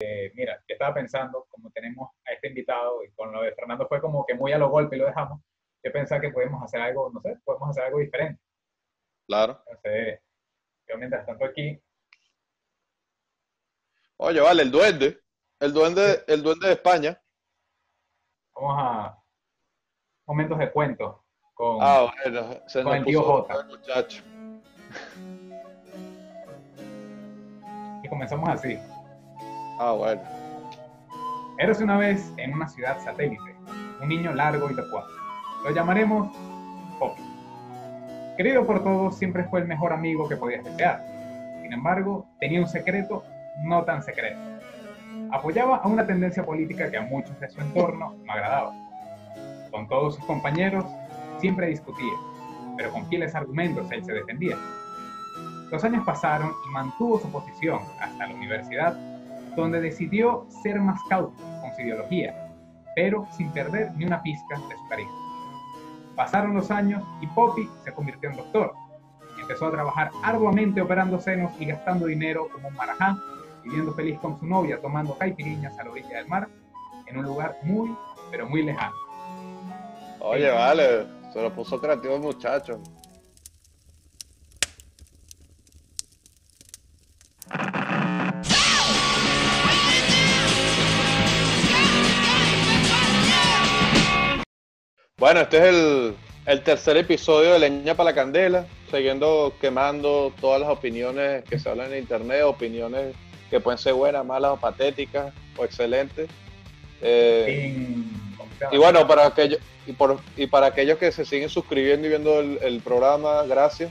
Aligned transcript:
eh, 0.00 0.32
mira, 0.34 0.62
yo 0.68 0.74
estaba 0.74 0.94
pensando, 0.94 1.46
como 1.50 1.70
tenemos 1.70 2.10
a 2.26 2.32
este 2.32 2.48
invitado 2.48 3.02
y 3.04 3.10
con 3.12 3.32
lo 3.32 3.42
de 3.42 3.52
Fernando 3.52 3.86
fue 3.88 4.00
como 4.00 4.24
que 4.24 4.34
muy 4.34 4.52
a 4.52 4.58
lo 4.58 4.70
golpe 4.70 4.96
y 4.96 4.98
lo 4.98 5.06
dejamos, 5.06 5.40
yo 5.82 5.92
pensaba 5.92 6.20
que 6.20 6.30
podemos 6.30 6.62
hacer 6.62 6.80
algo, 6.80 7.10
no 7.12 7.20
sé, 7.20 7.36
podemos 7.44 7.70
hacer 7.70 7.84
algo 7.84 7.98
diferente. 7.98 8.40
Claro. 9.26 9.62
Entonces, 9.66 10.20
yo 10.88 10.98
mientras 10.98 11.26
tanto 11.26 11.44
aquí, 11.44 11.80
Oye, 14.20 14.40
vale, 14.40 14.62
el 14.62 14.70
duende. 14.70 15.20
El 15.60 15.72
duende, 15.72 16.24
el 16.26 16.42
duende 16.42 16.66
de 16.66 16.72
España. 16.74 17.20
vamos 18.54 18.76
a 18.78 19.18
momentos 20.26 20.58
de 20.58 20.70
cuento 20.70 21.24
con... 21.54 21.78
Ah, 21.80 22.12
bueno, 22.24 22.60
se 22.66 22.82
Con 22.82 22.92
nos 22.92 22.96
el 22.96 23.04
tío 23.04 23.46
muchacho. 23.68 24.22
Y 28.02 28.08
comenzamos 28.08 28.48
así. 28.48 28.78
Ah, 29.78 29.92
bueno. 29.92 30.20
Érase 31.58 31.84
una 31.84 31.96
vez 31.96 32.32
en 32.36 32.52
una 32.52 32.68
ciudad 32.68 32.98
satélite, 33.02 33.54
un 34.02 34.08
niño 34.08 34.32
largo 34.34 34.68
y 34.70 34.74
locuaz. 34.74 35.06
Lo 35.64 35.70
llamaremos 35.70 36.28
Poppy. 36.98 37.22
Querido 38.36 38.66
por 38.66 38.82
todos, 38.82 39.16
siempre 39.16 39.44
fue 39.44 39.60
el 39.60 39.68
mejor 39.68 39.92
amigo 39.92 40.28
que 40.28 40.36
podías 40.36 40.64
desear. 40.64 41.04
Sin 41.62 41.72
embargo, 41.72 42.26
tenía 42.40 42.60
un 42.60 42.68
secreto 42.68 43.24
no 43.62 43.84
tan 43.84 44.02
secreto. 44.02 44.38
Apoyaba 45.30 45.76
a 45.76 45.86
una 45.86 46.06
tendencia 46.06 46.44
política 46.44 46.90
que 46.90 46.96
a 46.96 47.02
muchos 47.02 47.38
de 47.38 47.48
su 47.48 47.60
entorno 47.60 48.14
no 48.24 48.32
agradaba. 48.32 48.72
Con 49.70 49.86
todos 49.86 50.16
sus 50.16 50.24
compañeros 50.24 50.84
siempre 51.38 51.68
discutía, 51.68 52.14
pero 52.76 52.90
con 52.92 53.06
fieles 53.06 53.34
argumentos 53.34 53.90
él 53.92 54.04
se 54.04 54.12
defendía. 54.12 54.56
Los 55.70 55.84
años 55.84 56.04
pasaron 56.04 56.52
y 56.66 56.72
mantuvo 56.72 57.20
su 57.20 57.30
posición 57.30 57.80
hasta 58.00 58.26
la 58.26 58.34
universidad, 58.34 58.96
donde 59.58 59.80
decidió 59.80 60.46
ser 60.62 60.80
más 60.80 61.00
cauto 61.08 61.34
con 61.60 61.74
su 61.74 61.82
ideología, 61.82 62.34
pero 62.94 63.26
sin 63.36 63.50
perder 63.50 63.92
ni 63.96 64.04
una 64.04 64.22
pizca 64.22 64.56
de 64.56 64.76
su 64.76 64.88
carisma. 64.88 65.12
Pasaron 66.14 66.54
los 66.54 66.70
años 66.70 67.02
y 67.20 67.26
Poppy 67.28 67.68
se 67.84 67.92
convirtió 67.92 68.30
en 68.30 68.36
doctor. 68.36 68.72
Empezó 69.40 69.66
a 69.66 69.70
trabajar 69.70 70.10
arduamente 70.22 70.80
operando 70.80 71.20
senos 71.20 71.52
y 71.58 71.66
gastando 71.66 72.06
dinero 72.06 72.48
como 72.52 72.68
un 72.68 72.74
marajá, 72.74 73.16
viviendo 73.64 73.92
feliz 73.94 74.18
con 74.20 74.38
su 74.38 74.46
novia 74.46 74.80
tomando 74.80 75.16
caipiriñas 75.16 75.78
a 75.78 75.84
la 75.84 75.90
orilla 75.90 76.18
del 76.18 76.28
mar, 76.28 76.48
en 77.06 77.18
un 77.18 77.24
lugar 77.24 77.56
muy, 77.62 77.94
pero 78.30 78.48
muy 78.48 78.62
lejano. 78.62 78.94
Oye, 80.20 80.50
vale. 80.50 81.06
Se 81.32 81.42
lo 81.42 81.52
puso 81.52 81.80
creativo 81.80 82.14
el 82.14 82.22
muchacho. 82.22 82.80
Bueno, 95.18 95.40
este 95.40 95.58
es 95.58 95.64
el, 95.64 96.14
el 96.46 96.62
tercer 96.62 96.96
episodio 96.96 97.52
de 97.52 97.58
Leña 97.58 97.94
para 97.94 98.10
la 98.10 98.14
Candela, 98.14 98.66
siguiendo 98.90 99.54
quemando 99.60 100.32
todas 100.40 100.60
las 100.60 100.70
opiniones 100.70 101.42
que 101.44 101.58
se 101.58 101.68
hablan 101.68 101.92
en 101.92 101.98
internet, 102.00 102.42
opiniones 102.44 103.14
que 103.50 103.60
pueden 103.60 103.78
ser 103.78 103.94
buenas, 103.94 104.24
malas 104.24 104.52
o 104.52 104.56
patéticas 104.56 105.32
o 105.56 105.64
excelentes. 105.64 106.28
Eh, 107.02 107.74
y 108.70 108.76
bueno, 108.76 109.06
para 109.08 109.26
aquellos, 109.26 109.58
y, 109.86 109.92
por- 109.92 110.20
y 110.36 110.46
para 110.46 110.66
aquellos 110.66 110.98
que 110.98 111.10
se 111.10 111.24
siguen 111.24 111.48
suscribiendo 111.48 112.06
y 112.06 112.10
viendo 112.10 112.38
el, 112.40 112.58
el 112.62 112.80
programa, 112.80 113.42
gracias. 113.44 113.90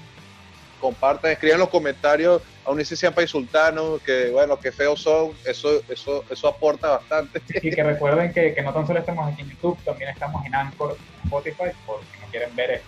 Compartan, 0.80 1.32
escriban 1.32 1.60
los 1.60 1.70
comentarios, 1.70 2.42
aún 2.66 2.84
si 2.86 2.96
sean 2.96 3.14
para 3.14 3.24
insultarnos, 3.24 4.02
que 4.02 4.30
bueno, 4.30 4.60
que 4.60 4.72
feos 4.72 5.02
son, 5.02 5.32
eso, 5.46 5.82
eso, 5.90 6.24
eso 6.30 6.48
aporta 6.48 6.90
bastante. 6.90 7.42
Y 7.62 7.72
que 7.72 7.84
recuerden 7.84 8.32
que, 8.32 8.54
que 8.54 8.62
no 8.62 8.74
tan 8.74 8.86
solo 8.86 9.00
estamos 9.00 9.32
aquí 9.32 9.42
en 9.42 9.50
YouTube, 9.50 9.78
también 9.84 10.12
estamos 10.12 10.46
en 10.46 10.54
Anchor, 10.54 10.98
Spotify, 11.24 11.72
por 11.86 12.00
si 12.02 12.20
no 12.20 12.28
quieren 12.30 12.56
ver 12.56 12.72
esto, 12.72 12.88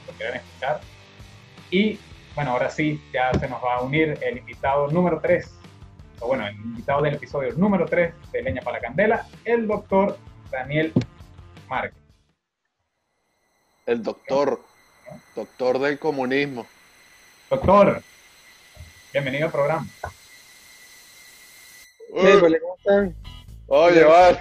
si 0.00 0.10
lo 0.12 0.18
quieren 0.18 0.36
escuchar. 0.36 0.80
Y 1.70 1.98
bueno, 2.34 2.52
ahora 2.52 2.70
sí, 2.70 3.02
ya 3.12 3.32
se 3.32 3.48
nos 3.48 3.62
va 3.62 3.76
a 3.76 3.80
unir 3.82 4.18
el 4.20 4.38
invitado 4.38 4.88
número 4.88 5.20
3, 5.20 5.50
o 6.20 6.28
bueno, 6.28 6.46
el 6.46 6.54
invitado 6.54 7.02
del 7.02 7.14
episodio 7.14 7.52
número 7.54 7.86
3 7.86 8.12
de 8.32 8.42
Leña 8.42 8.62
para 8.62 8.76
la 8.78 8.82
Candela, 8.82 9.26
el 9.44 9.66
doctor 9.66 10.18
Daniel 10.50 10.92
Márquez. 11.68 11.98
El 13.86 14.02
doctor, 14.02 14.60
doctor 15.34 15.78
del 15.78 15.98
comunismo. 15.98 16.66
Doctor, 17.50 18.02
bienvenido 19.12 19.46
al 19.46 19.52
programa. 19.52 19.86
Miércoles, 22.12 22.60
¿cómo 22.60 22.76
están? 22.76 23.14
Oye, 23.68 24.04
vale. 24.04 24.38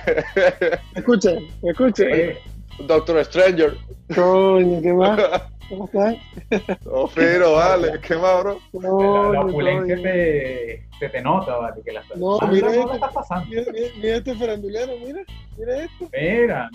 ¿Me 0.93 0.99
escuchan? 1.01 1.35
¿Me 1.61 1.71
escuchan? 1.71 2.07
Eh, 2.11 2.39
Doctor 2.79 3.23
Stranger. 3.25 3.77
Coño, 4.15 4.81
¿qué 4.81 4.93
más? 4.93 5.19
¿Cómo 5.69 5.85
están? 5.85 6.17
Oh, 6.85 7.07
fino, 7.07 7.53
vale. 7.53 7.99
¿Qué 8.01 8.15
más, 8.15 8.41
bro? 8.41 8.59
la, 8.73 9.29
la 9.33 9.41
opulencia 9.41 9.95
te, 10.01 10.87
te, 10.99 11.09
te 11.09 11.21
nota, 11.21 11.55
¿vale? 11.57 11.81
Que 11.83 11.91
la, 11.91 12.03
No, 12.15 12.39
mira 12.49 12.69
la 12.71 12.93
estás 12.95 13.13
pasando. 13.13 13.45
Mira, 13.49 13.71
mira, 13.71 13.87
mira 13.97 14.15
este 14.17 14.35
farandulero, 14.35 14.93
mira, 14.97 15.21
mira 15.57 15.83
esto. 15.83 16.09
Mira, 16.11 16.69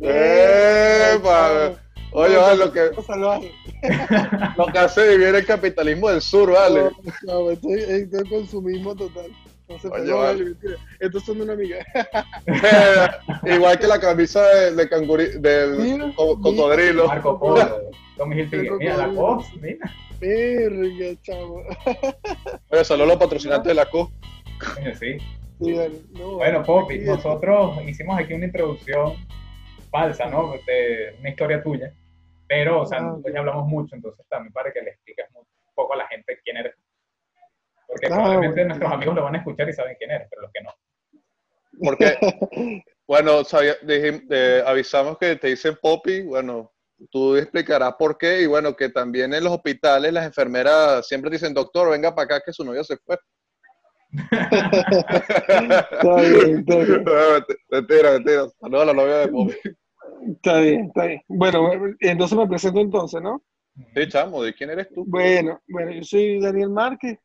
¡Epa! 0.00 1.74
Oye, 2.12 2.36
vale, 2.36 2.56
lo 2.56 2.72
que, 2.72 2.90
lo 4.56 4.66
que 4.66 4.78
hace 4.78 5.08
vivir 5.16 5.34
el 5.34 5.44
capitalismo 5.46 6.08
del 6.08 6.20
sur, 6.22 6.50
vale. 6.52 6.84
No, 7.24 7.42
no, 7.44 7.50
estoy, 7.50 7.80
estoy 7.80 8.20
en 8.20 8.28
consumismo 8.28 8.94
total. 8.96 9.30
No 9.68 9.78
se 9.78 9.88
Oye, 9.88 10.12
vale. 10.12 10.44
vale. 10.44 10.76
Estos 11.00 11.24
son 11.24 11.38
de 11.38 11.42
una 11.44 11.52
amiga. 11.54 11.78
Igual 13.44 13.78
que 13.78 13.86
la 13.86 13.98
camisa 14.00 14.46
de, 14.46 14.74
de 14.76 14.88
canguri, 14.88 15.26
del 15.38 15.78
Mira, 15.78 16.12
co- 16.16 16.40
cocodrilo. 16.40 17.06
Marco 17.08 17.38
Polo, 17.38 17.80
Tommy 18.16 18.40
Hilfiger. 18.40 18.72
Mira, 18.78 18.96
la 18.96 19.06
voz, 19.08 19.46
mira. 19.60 19.92
Verga, 20.20 21.20
chavo. 21.22 21.62
Oye, 22.70 22.84
saludos 22.84 23.08
a 23.08 23.12
los 23.12 23.16
patrocinantes 23.18 23.68
de 23.68 23.74
la. 23.74 23.86
Coño, 23.86 24.08
Sí. 24.98 25.18
Sí, 25.58 25.74
Bueno, 26.12 26.62
Poppy, 26.62 26.96
aquí, 26.96 27.04
nosotros 27.04 27.78
hicimos 27.86 28.18
aquí 28.20 28.34
una 28.34 28.44
introducción 28.44 29.14
falsa, 29.90 30.26
¿no? 30.26 30.52
De 30.66 31.16
una 31.18 31.28
historia 31.30 31.62
tuya. 31.62 31.92
Pero, 32.48 32.82
o 32.82 32.86
sea, 32.86 32.98
Ah, 32.98 33.02
nosotros 33.02 33.34
ya 33.34 33.40
hablamos 33.40 33.66
mucho, 33.66 33.96
entonces 33.96 34.24
también 34.28 34.52
para 34.52 34.72
que 34.72 34.80
le 34.80 34.90
expliques 34.90 35.26
un 35.34 35.44
poco 35.74 35.94
a 35.94 35.96
la 35.96 36.06
gente 36.08 36.38
quién 36.44 36.58
eres. 36.58 36.74
Porque 37.88 38.08
probablemente 38.08 38.54
bueno. 38.54 38.68
nuestros 38.68 38.92
amigos 38.92 39.14
lo 39.16 39.24
van 39.24 39.34
a 39.34 39.38
escuchar 39.38 39.68
y 39.68 39.72
saben 39.72 39.96
quién 39.98 40.10
eres, 40.10 40.28
pero 40.30 40.42
los 40.42 40.52
que 40.52 40.62
no. 40.62 40.74
Porque, 41.80 42.16
bueno, 43.06 43.44
sabía- 43.44 43.78
dijim- 43.82 44.26
eh, 44.30 44.62
avisamos 44.66 45.18
que 45.18 45.36
te 45.36 45.48
dicen 45.48 45.76
Poppy, 45.80 46.22
bueno, 46.22 46.72
tú 47.10 47.36
explicarás 47.36 47.94
por 47.94 48.16
qué, 48.16 48.42
y 48.42 48.46
bueno, 48.46 48.74
que 48.74 48.88
también 48.88 49.34
en 49.34 49.44
los 49.44 49.52
hospitales 49.52 50.12
las 50.12 50.24
enfermeras 50.26 51.06
siempre 51.06 51.30
dicen, 51.30 51.52
doctor, 51.52 51.90
venga 51.90 52.14
para 52.14 52.24
acá 52.36 52.42
que 52.44 52.52
su 52.52 52.64
novio 52.64 52.82
se 52.84 52.96
fue. 52.98 53.18
Está 54.12 56.20
bien, 56.20 56.60
está 56.60 56.76
bien. 56.76 57.04
mentira, 57.70 58.12
mentira. 58.12 58.48
Saludos 58.60 58.82
a 58.82 58.86
la 58.86 58.92
novia 58.92 59.16
de 59.18 59.28
Poppy. 59.28 59.54
Está 60.32 60.60
bien, 60.60 60.86
está 60.86 61.04
bien. 61.06 61.20
Bueno, 61.28 61.70
entonces 62.00 62.38
me 62.38 62.46
presento 62.46 62.80
entonces, 62.80 63.20
¿no? 63.20 63.42
Sí, 63.94 64.08
chamo, 64.08 64.42
¿de 64.42 64.54
quién 64.54 64.70
eres 64.70 64.88
tú? 64.90 65.04
Bueno, 65.06 65.60
bueno, 65.68 65.92
yo 65.92 66.02
soy 66.02 66.40
Daniel 66.40 66.70
Márquez, 66.70 67.18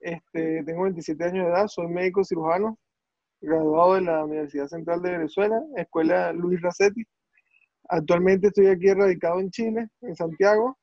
este, 0.00 0.64
tengo 0.64 0.84
27 0.84 1.22
años 1.24 1.46
de 1.46 1.52
edad, 1.52 1.68
soy 1.68 1.88
médico 1.88 2.24
cirujano, 2.24 2.78
graduado 3.40 3.94
de 3.94 4.02
la 4.02 4.24
Universidad 4.24 4.66
Central 4.66 5.02
de 5.02 5.12
Venezuela, 5.12 5.62
Escuela 5.76 6.32
Luis 6.32 6.60
Racetti. 6.62 7.04
Actualmente 7.88 8.48
estoy 8.48 8.68
aquí 8.68 8.92
radicado 8.92 9.40
en 9.40 9.50
Chile, 9.50 9.88
en 10.00 10.16
Santiago. 10.16 10.78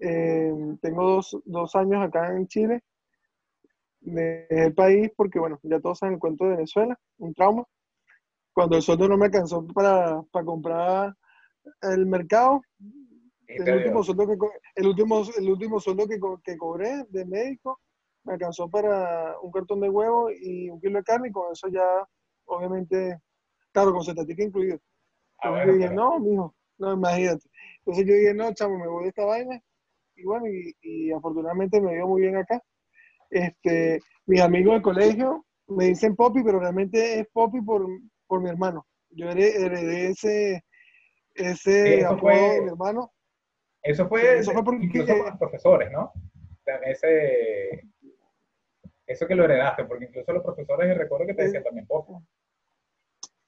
Eh, 0.00 0.52
tengo 0.82 1.04
dos, 1.04 1.38
dos 1.44 1.74
años 1.76 2.02
acá 2.02 2.36
en 2.36 2.48
Chile. 2.48 2.82
Dejé 4.00 4.46
el 4.66 4.74
país 4.74 5.10
porque, 5.16 5.38
bueno, 5.38 5.58
ya 5.62 5.80
todos 5.80 5.98
saben 5.98 6.14
el 6.14 6.20
cuento 6.20 6.44
de 6.44 6.50
Venezuela, 6.50 6.98
un 7.18 7.34
trauma. 7.34 7.64
Cuando 8.54 8.76
el 8.76 8.82
sueldo 8.82 9.08
no 9.08 9.16
me 9.18 9.26
alcanzó 9.26 9.66
para, 9.68 10.22
para 10.32 10.44
comprar 10.44 11.14
el 11.82 12.06
mercado, 12.06 12.62
el 13.48 13.74
último 13.76 14.02
sueldo 14.02 14.26
que, 14.26 14.36
el 14.76 14.86
último, 14.86 15.22
el 15.38 15.50
último 15.50 15.80
sueldo 15.80 16.06
que, 16.08 16.18
que 16.44 16.56
cobré 16.58 17.04
de 17.10 17.24
médico 17.24 17.80
me 18.24 18.34
alcanzó 18.34 18.68
para 18.68 19.38
un 19.40 19.52
cartón 19.52 19.80
de 19.80 19.88
huevo 19.90 20.30
y 20.30 20.68
un 20.70 20.80
kilo 20.80 20.98
de 20.98 21.04
carne 21.04 21.28
y 21.28 21.32
con 21.32 21.52
eso 21.52 21.68
ya, 21.68 21.84
obviamente, 22.46 23.20
claro, 23.72 23.92
con 23.92 24.04
cetatica 24.04 24.42
incluido. 24.42 24.78
ah, 25.38 25.50
Entonces 25.50 25.66
bueno, 25.66 25.72
yo 25.72 25.76
dije, 25.78 25.88
pero- 25.90 26.10
no, 26.10 26.20
mijo, 26.20 26.54
no, 26.78 26.92
imagínate. 26.94 27.48
Entonces 27.78 28.06
yo 28.06 28.14
dije, 28.14 28.34
no, 28.34 28.52
chamo, 28.54 28.78
me 28.78 28.88
voy 28.88 29.04
de 29.04 29.08
esta 29.10 29.24
vaina. 29.24 29.60
Y 30.16 30.24
bueno, 30.24 30.46
y, 30.48 30.74
y 30.82 31.12
afortunadamente 31.12 31.80
me 31.80 31.94
dio 31.94 32.06
muy 32.08 32.22
bien 32.22 32.36
acá. 32.36 32.60
Este, 33.30 34.00
mis 34.26 34.40
amigos 34.40 34.74
del 34.74 34.82
colegio 34.82 35.44
me 35.68 35.86
dicen 35.86 36.14
Poppy, 36.16 36.42
pero 36.42 36.60
realmente 36.60 37.20
es 37.20 37.26
Poppy 37.32 37.60
por, 37.60 37.86
por 38.26 38.40
mi 38.40 38.48
hermano. 38.50 38.86
Yo 39.10 39.28
heredé, 39.30 40.08
ese, 40.08 40.64
ese 41.34 41.98
eso 42.00 42.06
apodo 42.08 42.20
fue- 42.20 42.54
de 42.54 42.62
mi 42.62 42.68
hermano. 42.68 43.12
Eso 43.82 44.08
fue 44.08 44.38
Eso 44.38 44.52
fue 44.52 44.64
porque- 44.64 44.84
incluso 44.84 45.16
los 45.16 45.38
profesores, 45.38 45.90
¿no? 45.92 46.12
O 46.12 46.62
sea, 46.64 46.76
Ese, 46.78 47.88
eso 49.06 49.26
que 49.26 49.34
lo 49.36 49.44
heredaste, 49.44 49.84
porque 49.84 50.06
incluso 50.06 50.32
los 50.32 50.42
profesores 50.42 50.96
recuerdo 50.98 51.26
que 51.26 51.34
te 51.34 51.44
decían 51.44 51.62
también 51.62 51.86
poco. 51.86 52.22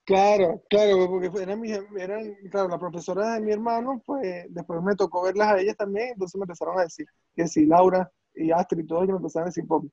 Claro, 0.05 0.63
claro, 0.69 1.07
porque 1.07 1.29
eran, 1.43 1.59
mis, 1.61 1.77
eran, 1.97 2.33
claro, 2.49 2.67
las 2.69 2.79
profesoras 2.79 3.35
de 3.35 3.41
mi 3.41 3.51
hermano, 3.51 4.01
pues 4.03 4.45
después 4.49 4.81
me 4.81 4.95
tocó 4.95 5.21
verlas 5.23 5.49
a 5.53 5.59
ellas 5.59 5.77
también, 5.77 6.09
entonces 6.13 6.35
me 6.39 6.45
empezaron 6.45 6.79
a 6.79 6.83
decir 6.83 7.05
que 7.35 7.47
sí, 7.47 7.65
Laura 7.67 8.11
y 8.35 8.51
Astrid 8.51 8.83
y 8.83 8.87
todos 8.87 9.03
ellos 9.03 9.13
me 9.13 9.17
empezaron 9.17 9.47
a 9.47 9.49
decir 9.49 9.67
Poppy, 9.67 9.91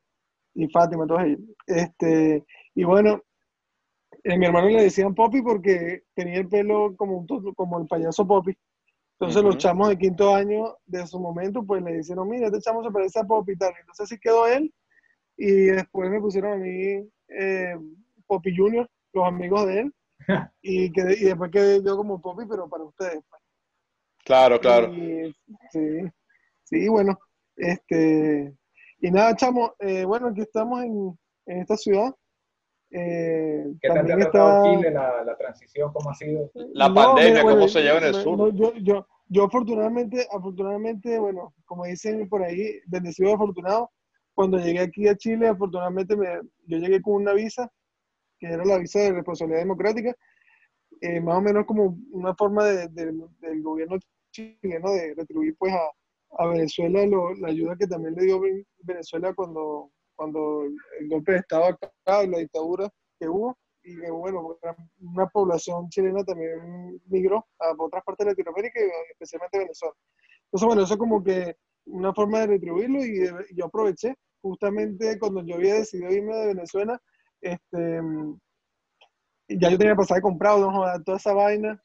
y 0.55 0.69
Fátima, 0.69 1.07
todos 1.07 1.23
ellos. 1.25 1.41
Este, 1.67 2.45
y 2.75 2.85
bueno, 2.85 3.23
a 4.25 4.37
mi 4.37 4.47
hermano 4.47 4.69
le 4.69 4.83
decían 4.83 5.15
Poppy 5.15 5.43
porque 5.43 6.03
tenía 6.15 6.41
el 6.41 6.49
pelo 6.49 6.95
como, 6.97 7.19
un, 7.19 7.55
como 7.55 7.81
el 7.81 7.87
payaso 7.87 8.27
Poppy. 8.27 8.57
Entonces 9.19 9.43
los 9.43 9.57
chamos 9.57 9.89
de 9.89 9.99
quinto 9.99 10.35
año 10.35 10.77
de 10.85 11.07
su 11.07 11.19
momento, 11.19 11.65
pues 11.65 11.83
le 11.83 11.99
dijeron, 11.99 12.29
mira, 12.29 12.47
este 12.47 12.61
chamo 12.61 12.85
se 12.85 12.91
parece 12.91 13.21
a 13.21 13.25
Poppy 13.25 13.53
y 13.53 13.57
tal. 13.57 13.73
Entonces 13.81 14.05
así 14.05 14.19
quedó 14.19 14.47
él, 14.47 14.73
y 15.37 15.51
después 15.67 16.11
me 16.11 16.21
pusieron 16.21 16.53
a 16.53 16.57
mí 16.57 17.09
eh, 17.29 17.77
Poppy 18.27 18.55
Junior, 18.57 18.89
los 19.13 19.27
amigos 19.27 19.67
de 19.67 19.81
él 19.81 19.95
y, 20.63 20.93
que, 20.93 21.01
y 21.19 21.25
después 21.25 21.51
quedé 21.51 21.83
yo 21.83 21.97
como 21.97 22.21
Poppy, 22.21 22.45
pero 22.49 22.69
para 22.69 22.85
ustedes. 22.85 23.21
Pues. 23.29 23.43
Claro, 24.25 24.61
claro. 24.61 24.93
sí, 25.71 26.03
sí, 26.65 26.89
bueno, 26.89 27.17
este, 27.57 28.55
y 29.01 29.11
nada, 29.11 29.35
chamo, 29.37 29.75
eh, 29.79 30.05
bueno, 30.05 30.29
aquí 30.29 30.41
estamos 30.41 30.83
en, 30.83 31.19
en 31.47 31.61
esta 31.61 31.77
ciudad. 31.77 32.15
Eh, 32.91 33.65
¿Qué 33.81 33.89
tal 33.89 34.07
te 34.07 34.13
ha 34.13 34.17
tratado 34.17 34.77
Chile, 34.77 34.91
la, 34.91 35.25
la, 35.25 35.37
transición, 35.37 35.93
cómo 35.93 36.11
ha 36.11 36.15
sido? 36.15 36.51
La 36.73 36.93
pandemia, 36.93 37.43
¿cómo 37.43 37.69
se 37.69 37.83
lleva 37.83 37.99
en 37.99 38.05
el 38.05 38.15
sur? 38.15 38.55
yo, 38.55 38.73
yo, 38.77 39.07
yo 39.29 39.45
afortunadamente, 39.45 40.27
afortunadamente, 40.31 41.19
bueno, 41.19 41.55
como 41.65 41.85
dicen 41.85 42.29
por 42.29 42.43
ahí, 42.43 42.81
bendecido 42.87 43.35
afortunado, 43.35 43.91
cuando 44.35 44.59
llegué 44.59 44.81
aquí 44.81 45.09
a 45.09 45.17
Chile, 45.17 45.49
afortunadamente 45.49 46.17
me, 46.17 46.29
yo 46.67 46.79
llegué 46.79 47.03
con 47.03 47.15
una 47.15 47.33
visa 47.33 47.71
que 48.39 48.47
era 48.47 48.65
la 48.65 48.79
visa 48.79 49.01
de 49.01 49.13
responsabilidad 49.13 49.61
democrática, 49.61 50.15
eh, 51.01 51.21
más 51.21 51.39
o 51.39 51.41
menos 51.41 51.65
como 51.67 51.99
una 52.13 52.35
forma 52.35 52.65
de, 52.65 52.89
del 52.89 53.63
gobierno 53.63 53.97
chileno 54.31 54.93
de 54.93 55.15
retribuir 55.15 55.57
pues 55.59 55.73
a, 55.73 55.91
a 56.39 56.47
Venezuela 56.47 57.07
la 57.41 57.49
ayuda 57.49 57.77
que 57.77 57.87
también 57.87 58.15
le 58.15 58.25
dio 58.25 58.41
Venezuela 58.81 59.35
cuando, 59.35 59.91
cuando 60.15 60.65
el 60.65 61.09
golpe 61.09 61.33
de 61.33 61.39
Estado 61.39 61.65
acá 61.65 62.25
y 62.25 62.29
la 62.29 62.39
dictadura 62.39 62.89
que 63.19 63.29
hubo. 63.29 63.57
Y 63.83 63.95
bueno, 64.11 64.59
una 64.99 65.27
población 65.29 65.89
chilena 65.91 66.25
también 66.25 67.01
migró 67.07 67.47
a 67.61 67.73
otras 67.79 68.03
partes 68.05 68.27
de 68.27 68.33
Latinoamérica 68.33 68.81
y 68.81 69.13
especialmente 69.13 69.59
Venezuela. 69.59 69.95
Entonces, 70.47 70.67
bueno, 70.67 70.83
eso 70.83 70.99
como 70.99 71.23
que 71.23 71.57
una 71.87 72.13
forma 72.13 72.41
de 72.41 72.47
retribuirlo 72.49 73.05
y 73.05 73.29
yo 73.55 73.67
aproveché 73.67 74.17
justamente 74.43 75.19
cuando 75.19 75.45
yo 75.45 75.55
había 75.55 75.75
decidido 75.75 76.11
irme 76.11 76.35
de 76.35 76.47
Venezuela, 76.49 77.01
este, 77.41 78.01
ya 79.49 79.71
yo 79.71 79.79
tenía 79.79 79.95
pasaje 79.95 80.21
comprado, 80.21 80.71
¿no? 80.71 81.03
toda 81.05 81.19
esa 81.19 81.33
vaina, 81.33 81.81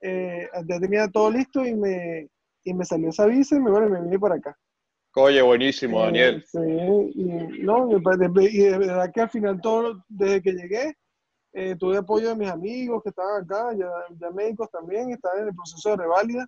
eh, 0.00 0.48
ya 0.66 0.80
tenía 0.80 1.08
todo 1.08 1.30
listo 1.30 1.64
y 1.64 1.74
me, 1.74 2.28
y 2.68 2.74
me 2.74 2.84
salió 2.84 3.08
esa 3.08 3.26
visa 3.26 3.56
y 3.56 3.60
me, 3.60 3.70
bueno, 3.70 3.88
me 3.88 4.02
vine 4.02 4.18
para 4.18 4.36
acá. 4.36 4.56
Oye, 5.14 5.42
buenísimo, 5.42 6.00
eh, 6.00 6.04
Daniel. 6.04 6.44
sí, 6.46 6.58
y, 6.58 7.62
no, 7.62 7.90
y 7.90 8.00
de 8.00 8.78
verdad 8.78 9.10
que 9.12 9.20
al 9.20 9.30
final 9.30 9.60
todo, 9.60 10.04
desde 10.08 10.42
que 10.42 10.52
llegué, 10.52 10.96
eh, 11.52 11.74
tuve 11.76 11.96
apoyo 11.96 12.28
de 12.28 12.36
mis 12.36 12.48
amigos 12.48 13.02
que 13.02 13.08
estaban 13.08 13.42
acá, 13.42 13.74
ya, 13.74 13.90
ya 14.20 14.30
médicos 14.30 14.70
también, 14.70 15.10
estaban 15.10 15.40
en 15.40 15.48
el 15.48 15.54
proceso 15.54 15.90
de 15.90 15.96
reválida. 15.96 16.46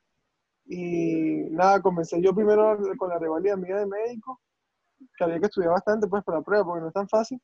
Y 0.66 1.48
nada, 1.50 1.80
comencé 1.80 2.20
yo 2.20 2.32
primero 2.32 2.78
con 2.96 3.08
la 3.08 3.18
reválida 3.18 3.56
mía 3.56 3.76
de 3.76 3.86
médico, 3.86 4.40
que 5.16 5.24
había 5.24 5.40
que 5.40 5.46
estudiar 5.46 5.72
bastante 5.72 6.06
pues 6.06 6.22
para 6.22 6.38
la 6.38 6.44
prueba, 6.44 6.64
porque 6.64 6.82
no 6.82 6.88
es 6.88 6.94
tan 6.94 7.08
fácil 7.08 7.40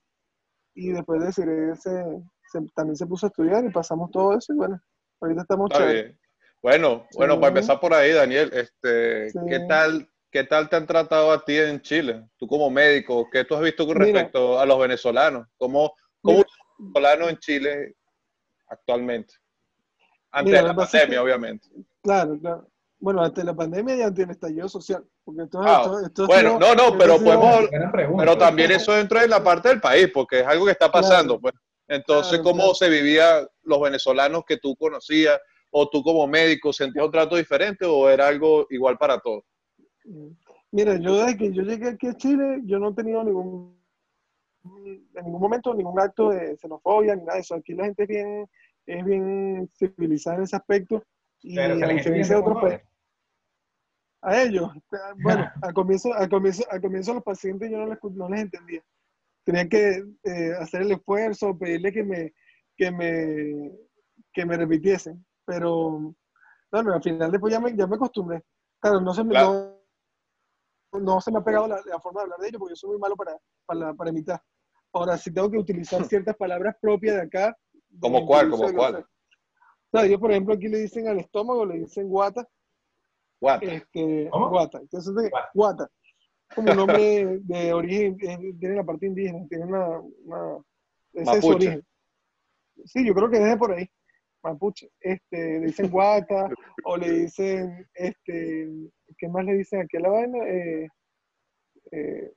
y 0.76 0.90
después 0.90 1.20
de 1.20 1.26
decir 1.26 1.48
se, 1.80 2.60
también 2.74 2.96
se 2.96 3.06
puso 3.06 3.26
a 3.26 3.28
estudiar 3.30 3.64
y 3.64 3.70
pasamos 3.70 4.10
todo 4.10 4.36
eso 4.36 4.52
y 4.52 4.56
bueno, 4.56 4.78
ahorita 5.20 5.42
estamos 5.42 5.70
Bueno, 6.62 7.06
bueno, 7.14 7.36
para 7.36 7.48
empezar 7.48 7.78
por 7.78 7.94
ahí, 7.94 8.12
Daniel, 8.12 8.50
este, 8.52 9.32
¿qué 9.48 9.60
tal 9.68 10.08
¿Qué 10.36 10.44
tal 10.44 10.68
te 10.68 10.76
han 10.76 10.86
tratado 10.86 11.32
a 11.32 11.42
ti 11.42 11.56
en 11.56 11.80
Chile? 11.80 12.28
Tú 12.36 12.46
como 12.46 12.68
médico, 12.68 13.26
¿qué 13.32 13.46
tú 13.46 13.54
has 13.54 13.62
visto 13.62 13.86
con 13.86 13.96
respecto 13.96 14.60
a 14.60 14.66
los 14.66 14.78
venezolanos? 14.78 15.46
¿Cómo, 15.56 15.94
cómo 16.20 16.40
es 16.40 16.46
un 16.78 16.92
venezolano 16.92 17.30
en 17.30 17.38
Chile 17.38 17.96
actualmente? 18.68 19.32
Antes 20.30 20.52
de 20.52 20.62
la 20.62 20.76
pandemia, 20.76 21.22
obviamente. 21.22 21.68
Claro, 22.02 22.38
claro. 22.38 22.68
Bueno, 22.98 23.22
antes 23.22 23.44
de 23.44 23.50
la 23.50 23.56
pandemia 23.56 23.96
ya 23.96 24.12
tiene 24.12 24.32
estallido 24.32 24.68
social. 24.68 25.06
Porque 25.24 25.44
ah, 25.54 26.02
bueno, 26.26 26.58
no, 26.58 26.74
no, 26.74 26.98
pero 26.98 27.16
podemos, 27.16 27.70
pero 28.18 28.36
también 28.36 28.72
eso 28.72 28.92
dentro 28.92 29.18
de 29.18 29.28
la 29.28 29.42
parte 29.42 29.70
del 29.70 29.80
país, 29.80 30.10
porque 30.12 30.40
es 30.40 30.46
algo 30.46 30.66
que 30.66 30.72
está 30.72 30.92
pasando. 30.92 31.40
Pues. 31.40 31.54
Entonces, 31.88 32.40
¿cómo 32.40 32.74
se 32.74 32.90
vivía 32.90 33.48
los 33.62 33.80
venezolanos 33.80 34.44
que 34.46 34.58
tú 34.58 34.76
conocías? 34.76 35.40
¿O 35.78 35.90
tú 35.90 36.02
como 36.02 36.26
médico 36.26 36.72
sentías 36.72 37.04
un 37.04 37.12
trato 37.12 37.36
diferente 37.36 37.84
o 37.84 38.08
era 38.08 38.28
algo 38.28 38.66
igual 38.70 38.96
para 38.96 39.20
todos? 39.20 39.44
Mira, 40.70 40.96
yo 40.96 41.18
desde 41.18 41.36
que 41.36 41.52
yo 41.52 41.62
llegué 41.62 41.90
aquí 41.90 42.06
a 42.06 42.14
Chile, 42.14 42.62
yo 42.64 42.78
no 42.78 42.88
he 42.88 42.94
tenido 42.94 43.22
ningún, 43.22 43.78
en 44.64 45.24
ningún 45.26 45.40
momento 45.40 45.74
ningún 45.74 46.00
acto 46.00 46.30
de 46.30 46.56
xenofobia 46.56 47.14
ni 47.14 47.24
nada 47.24 47.34
de 47.34 47.40
eso. 47.40 47.54
Aquí 47.56 47.74
la 47.74 47.84
gente 47.84 48.04
es 48.04 48.08
bien, 48.08 48.48
es 48.86 49.04
bien 49.04 49.70
civilizada 49.76 50.38
en 50.38 50.42
ese 50.44 50.56
aspecto. 50.56 51.04
Y 51.42 51.58
a 51.58 51.74
diferencia 51.74 52.36
de 52.36 52.40
otros 52.40 52.62
países 52.62 52.86
a 54.22 54.42
ellos. 54.42 54.70
Bueno, 55.22 55.50
al 55.60 55.74
comienzo, 55.74 56.14
al 56.14 56.30
comienzo, 56.30 56.64
al 56.70 56.80
comienzo 56.80 57.12
los 57.12 57.22
pacientes 57.22 57.70
yo 57.70 57.76
no 57.76 57.86
les, 57.86 57.98
no 58.02 58.28
les 58.30 58.40
entendía. 58.40 58.82
Tenía 59.44 59.68
que 59.68 60.04
eh, 60.24 60.52
hacer 60.58 60.82
el 60.82 60.92
esfuerzo, 60.92 61.56
pedirle 61.56 61.92
que 61.92 62.02
me, 62.02 62.32
que 62.76 62.90
me, 62.90 63.72
que 64.32 64.46
me 64.46 64.56
repitiesen. 64.56 65.24
Pero, 65.46 66.14
bueno, 66.70 66.92
al 66.92 67.02
final 67.02 67.30
después 67.30 67.52
ya 67.52 67.60
me, 67.60 67.74
ya 67.74 67.86
me 67.86 67.96
acostumbré. 67.96 68.44
Claro, 68.80 69.00
no 69.00 69.14
se 69.14 69.24
me, 69.24 69.34
no, 69.34 69.80
no, 70.92 71.20
se 71.20 71.30
me 71.32 71.38
ha 71.38 71.44
pegado 71.44 71.68
la, 71.68 71.80
la, 71.86 72.00
forma 72.00 72.20
de 72.20 72.24
hablar 72.24 72.40
de 72.40 72.48
ellos 72.48 72.58
porque 72.58 72.72
yo 72.72 72.76
soy 72.76 72.90
muy 72.90 72.98
malo 72.98 73.16
para, 73.16 73.36
para, 73.64 73.94
para 73.94 74.10
imitar. 74.10 74.42
Ahora, 74.92 75.16
si 75.16 75.32
tengo 75.32 75.50
que 75.50 75.58
utilizar 75.58 76.04
ciertas 76.04 76.36
palabras 76.36 76.76
propias 76.80 77.16
de 77.16 77.22
acá. 77.22 77.56
¿Como 78.00 78.26
cuál? 78.26 78.50
¿Como 78.50 78.72
cuál? 78.72 78.96
O 78.96 79.98
sea, 79.98 80.06
yo, 80.06 80.18
por 80.18 80.30
ejemplo, 80.30 80.54
aquí 80.54 80.68
le 80.68 80.78
dicen 80.78 81.08
al 81.08 81.20
estómago, 81.20 81.64
le 81.64 81.78
dicen 81.78 82.08
guata, 82.08 82.46
Guata. 83.40 83.66
Este, 83.66 84.28
Guata. 84.30 84.78
Entonces, 84.78 85.14
Guata. 85.54 85.90
Como 86.54 86.70
un 86.70 86.76
nombre 86.76 87.38
de 87.42 87.72
origen, 87.72 88.16
tiene 88.16 88.76
la 88.76 88.84
parte 88.84 89.06
indígena, 89.06 89.46
tiene 89.48 89.64
una. 89.64 90.00
una 90.24 90.58
ese 91.12 91.38
es 91.38 91.44
su 91.44 91.50
origen. 91.50 91.86
Sí, 92.84 93.06
yo 93.06 93.14
creo 93.14 93.30
que 93.30 93.38
desde 93.38 93.56
por 93.56 93.72
ahí. 93.72 93.88
Mapuche. 94.52 94.90
Este, 95.00 95.60
le 95.60 95.66
dicen 95.66 95.90
Guata, 95.90 96.48
o 96.84 96.96
le 96.96 97.10
dicen, 97.20 97.86
este, 97.94 98.68
¿qué 99.18 99.28
más 99.28 99.44
le 99.44 99.54
dicen 99.54 99.80
aquí 99.80 99.96
a 99.96 100.00
la 100.00 100.08
vaina? 100.08 100.38
Eh, 100.46 100.88
eh, 101.92 102.32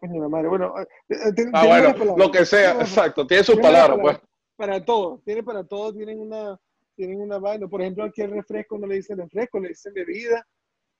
la 0.00 0.28
madre, 0.28 0.48
bueno, 0.48 0.74
eh, 0.80 0.86
eh, 1.10 1.50
ah, 1.52 1.66
bueno 1.66 2.16
lo 2.16 2.30
que 2.30 2.44
sea, 2.46 2.80
exacto, 2.80 3.26
tiene 3.26 3.44
sus 3.44 3.56
palabras, 3.56 3.98
pues. 4.00 4.18
Para 4.56 4.84
todo, 4.84 5.20
tiene 5.24 5.42
para 5.42 5.64
todo, 5.64 5.92
tienen 5.92 6.20
una, 6.20 6.58
tienen 6.94 7.20
una 7.20 7.38
vaina. 7.38 7.66
Por 7.66 7.82
ejemplo, 7.82 8.04
aquí 8.04 8.22
el 8.22 8.30
refresco 8.30 8.78
no 8.78 8.86
le 8.86 8.96
dicen 8.96 9.18
refresco, 9.18 9.58
le 9.58 9.68
dicen 9.70 9.92
bebida. 9.92 10.46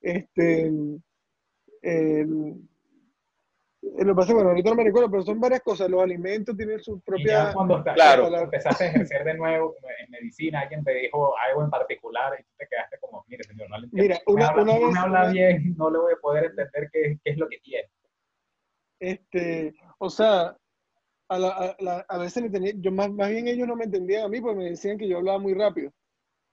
Este, 0.01 0.69
lo 3.97 4.05
que 4.05 4.15
pasa 4.15 4.33
bueno, 4.33 4.49
ahorita 4.49 4.69
no 4.69 4.75
me 4.75 4.83
recuerdo, 4.83 5.11
pero 5.11 5.23
son 5.23 5.39
varias 5.39 5.61
cosas. 5.61 5.89
Los 5.89 6.01
alimentos 6.01 6.55
tienen 6.57 6.79
su 6.81 6.99
propia. 7.01 7.51
cuando 7.53 7.83
claro. 7.83 8.27
empezaste 8.35 8.85
a 8.85 8.87
ejercer 8.87 9.23
de 9.23 9.33
nuevo 9.35 9.75
en 9.99 10.11
medicina, 10.11 10.61
alguien 10.61 10.83
te 10.83 10.93
dijo 10.93 11.33
algo 11.37 11.63
en 11.63 11.69
particular 11.69 12.33
y 12.39 12.43
tú 12.43 12.49
te 12.57 12.67
quedaste 12.67 12.97
como, 12.99 13.23
mire, 13.27 13.43
señor, 13.43 13.69
no 13.69 13.77
le 13.77 13.85
entiendo. 13.85 14.03
Mira, 14.03 14.21
una, 14.27 14.47
habla, 14.47 14.63
una 14.63 14.73
vez, 14.73 14.91
me 14.91 14.99
habla 14.99 15.29
bien, 15.29 15.75
no 15.77 15.89
le 15.89 15.99
voy 15.99 16.13
a 16.13 16.17
poder 16.17 16.45
entender 16.45 16.89
qué, 16.91 17.19
qué 17.23 17.31
es 17.31 17.37
lo 17.37 17.47
que 17.47 17.59
quiere. 17.59 17.89
Este, 18.99 19.75
o 19.99 20.09
sea, 20.09 20.57
a, 21.29 21.39
la, 21.39 22.05
a, 22.07 22.17
veces 22.17 22.51
tenía, 22.51 22.73
yo 22.77 22.91
más, 22.91 23.11
más 23.11 23.29
bien 23.29 23.47
ellos 23.47 23.67
no 23.67 23.75
me 23.75 23.85
entendían 23.85 24.23
a 24.23 24.29
mí 24.29 24.41
porque 24.41 24.57
me 24.57 24.69
decían 24.69 24.97
que 24.97 25.07
yo 25.07 25.17
hablaba 25.17 25.39
muy 25.39 25.53
rápido. 25.53 25.91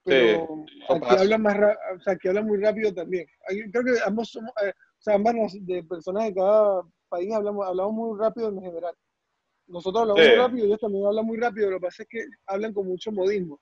Pero 0.05 0.65
aquí 0.89 1.17
hablan 1.17 1.43
más 1.43 1.57
o 1.97 2.01
sea, 2.01 2.15
aquí 2.15 2.29
hablan 2.29 2.47
muy 2.47 2.59
rápido 2.61 2.93
también. 2.93 3.27
creo 3.71 3.85
que 3.85 3.93
ambos 4.05 4.31
somos, 4.31 4.53
eh, 4.65 4.71
o 4.71 5.03
sea, 5.03 5.15
ambas 5.15 5.35
de 5.61 5.85
personas 5.85 6.25
de 6.25 6.35
cada 6.35 6.83
país 7.12 7.33
hablamos, 7.33 7.66
hablamos 7.66 7.92
muy 7.92 8.19
rápido 8.19 8.49
en 8.49 8.62
general. 8.62 8.95
Nosotros 9.66 10.02
hablamos 10.02 10.26
muy 10.26 10.37
rápido, 10.37 10.66
ellos 10.66 10.81
también 10.81 11.07
hablan 11.07 11.26
muy 11.26 11.37
rápido, 11.38 11.71
lo 11.71 11.76
que 11.76 11.87
pasa 11.87 12.02
es 12.02 12.09
que 12.09 12.25
hablan 12.47 12.73
con 12.73 12.87
mucho 12.87 13.12
modismo. 13.12 13.61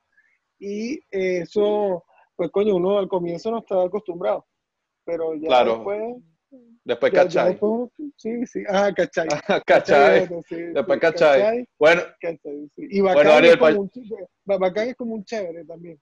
Y 0.58 1.00
eso, 1.10 2.04
pues 2.36 2.50
coño, 2.50 2.76
uno 2.76 2.98
al 2.98 3.08
comienzo 3.08 3.50
no 3.50 3.58
estaba 3.58 3.84
acostumbrado, 3.84 4.46
pero 5.04 5.34
ya 5.34 5.48
claro. 5.48 5.74
después 5.76 6.16
Después 6.84 7.12
Cachay. 7.12 7.58
sí, 8.16 8.46
sí. 8.46 8.64
Ah. 8.68 8.90
Cachay. 8.94 9.28
después 10.74 11.00
Cachay. 11.00 11.64
Bueno, 11.78 12.02
y 12.76 13.00
Bacán, 13.00 13.14
bueno, 13.14 13.32
Ariel, 13.32 13.52
es 13.52 13.58
como 13.58 13.80
un, 13.82 13.90
Bacán 14.44 14.88
es 14.88 14.96
como 14.96 15.14
un 15.14 15.24
chévere 15.24 15.64
también. 15.64 16.00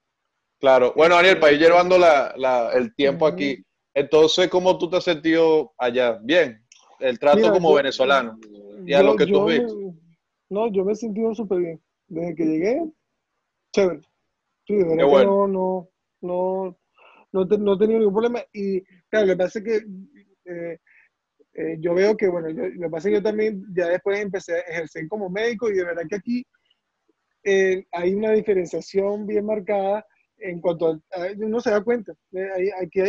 Claro. 0.61 0.93
Bueno, 0.97 1.17
Ariel, 1.17 1.39
para 1.39 1.53
ir 1.53 1.61
llevando 1.61 1.99
la, 1.99 2.33
la, 2.37 2.73
el 2.73 2.95
tiempo 2.95 3.27
aquí, 3.27 3.63
entonces, 3.95 4.49
¿cómo 4.49 4.79
tú 4.79 4.89
te 4.89 4.97
has 4.97 5.05
sentido 5.05 5.73
allá? 5.77 6.19
Bien, 6.23 6.65
el 7.01 7.19
trato 7.19 7.53
como 7.53 7.75
venezolano. 7.75 8.39
y 8.85 8.93
a 8.93 9.03
lo 9.03 9.17
que 9.17 9.27
tú 9.27 9.45
ves. 9.45 9.73
no, 10.49 10.71
yo 10.73 10.85
me 10.85 10.93
he 10.93 10.97
sentido 10.97 11.35
súper 11.35 11.59
bien. 11.59 11.83
Desde 12.09 12.35
que 12.35 12.45
llegué, 12.45 12.91
chévere. 13.73 14.01
Sí, 14.67 14.75
de 14.75 14.85
verdad 14.85 14.97
que 14.97 15.25
no, 15.27 15.49
no, 15.49 15.91
no, 16.21 16.79
no, 17.33 17.45
no 17.45 17.75
he 17.75 17.79
tenido 17.79 17.99
ningún 17.99 18.15
problema. 18.15 18.41
Y 18.53 18.83
claro, 19.09 19.27
lo 19.27 19.33
que 19.33 19.37
pasa 19.37 19.59
es 19.59 19.65
que 19.65 19.77
eh, 20.47 20.79
eh, 21.55 21.77
yo 21.81 21.95
veo 21.95 22.17
que, 22.17 22.29
bueno, 22.29 22.51
yo, 22.51 22.67
lo 22.69 22.87
que 22.87 22.91
pasa 22.91 23.09
es 23.09 23.13
que 23.13 23.19
yo 23.19 23.23
también 23.23 23.65
ya 23.75 23.89
después 23.89 24.21
empecé 24.21 24.55
a 24.55 24.61
ejercer 24.61 25.09
como 25.09 25.29
médico 25.29 25.69
y 25.69 25.75
de 25.75 25.85
verdad 25.85 26.05
que 26.09 26.17
aquí 26.17 26.47
eh, 27.45 27.87
hay 27.93 28.15
una 28.15 28.33
diferenciación 28.33 29.27
bien 29.27 29.47
marcada 29.47 30.07
en 30.41 30.61
cuanto 30.61 30.89
a, 30.89 31.01
uno 31.39 31.61
se 31.61 31.71
da 31.71 31.83
cuenta, 31.83 32.13
hay, 32.57 32.71
aquí 32.83 33.01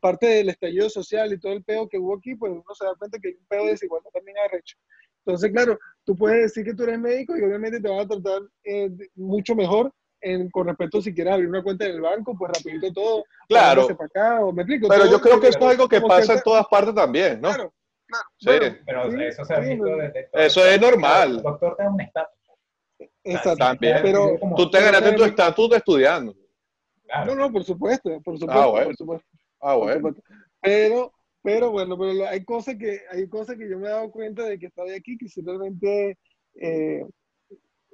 parte 0.00 0.26
del 0.26 0.48
estallido 0.48 0.88
social 0.90 1.32
y 1.32 1.38
todo 1.38 1.52
el 1.52 1.64
peo 1.64 1.88
que 1.88 1.98
hubo 1.98 2.16
aquí, 2.16 2.34
pues 2.34 2.52
uno 2.52 2.64
se 2.74 2.84
da 2.84 2.94
cuenta 2.94 3.18
que 3.18 3.28
hay 3.28 3.34
un 3.34 3.46
peo 3.46 3.64
de 3.64 3.70
desigualdad 3.70 4.10
también 4.10 4.36
arrecho. 4.38 4.76
Entonces, 5.24 5.50
claro, 5.50 5.78
tú 6.04 6.14
puedes 6.16 6.42
decir 6.42 6.64
que 6.64 6.74
tú 6.74 6.84
eres 6.84 7.00
médico 7.00 7.36
y 7.36 7.42
obviamente 7.42 7.80
te 7.80 7.88
van 7.88 8.00
a 8.00 8.06
tratar 8.06 8.42
mucho 9.14 9.54
mejor 9.54 9.92
con 10.52 10.66
respecto 10.66 11.00
si 11.00 11.14
quieres 11.14 11.34
abrir 11.34 11.48
una 11.48 11.62
cuenta 11.62 11.84
en 11.84 11.92
el 11.92 12.00
banco, 12.00 12.36
pues 12.36 12.52
rapidito 12.52 12.92
todo. 12.92 13.24
Claro. 13.48 13.86
pero 14.88 15.06
yo 15.10 15.20
creo 15.20 15.40
que 15.40 15.48
eso 15.48 15.58
es 15.58 15.64
algo 15.64 15.88
que 15.88 16.00
pasa 16.00 16.34
en 16.34 16.42
todas 16.42 16.66
partes 16.66 16.94
también, 16.94 17.40
¿no? 17.40 17.48
Claro, 17.48 17.72
claro. 18.06 18.28
Sí. 18.38 18.78
pero 18.84 19.22
eso 19.22 19.44
se 19.44 19.54
ha 19.54 19.60
visto 19.60 19.84
desde 19.84 20.28
Eso 20.32 20.64
es 20.64 20.80
normal. 20.80 21.36
El 21.36 21.42
doctor 21.42 21.76
te 21.76 21.82
da 21.82 21.90
un 21.90 22.00
estatus. 22.00 22.35
Exacto. 23.26 23.56
También. 23.56 23.98
Pero, 24.02 24.38
tú 24.56 24.70
te 24.70 24.80
ganaste 24.80 25.12
tu 25.12 25.24
estatus 25.24 25.70
de 25.70 25.76
estudiando. 25.76 26.34
No, 27.26 27.34
no, 27.34 27.52
por 27.52 27.64
supuesto, 27.64 28.20
por 28.22 28.34
ah, 28.34 28.38
supuesto, 28.38 28.62
ah, 28.62 28.66
bueno. 28.66 28.86
por 28.86 28.96
supuesto. 28.96 29.28
Ah, 29.60 29.74
bueno. 29.74 30.14
Pero, 30.60 31.12
pero 31.42 31.70
bueno, 31.70 31.96
pero 31.98 32.28
hay 32.28 32.44
cosas 32.44 32.76
que 32.76 33.00
hay 33.10 33.28
cosas 33.28 33.56
que 33.56 33.68
yo 33.68 33.78
me 33.78 33.86
he 33.86 33.90
dado 33.90 34.10
cuenta 34.10 34.44
de 34.44 34.58
que 34.58 34.66
estoy 34.66 34.90
aquí 34.90 35.16
que 35.16 35.28
simplemente 35.28 36.18
eh, 36.60 37.04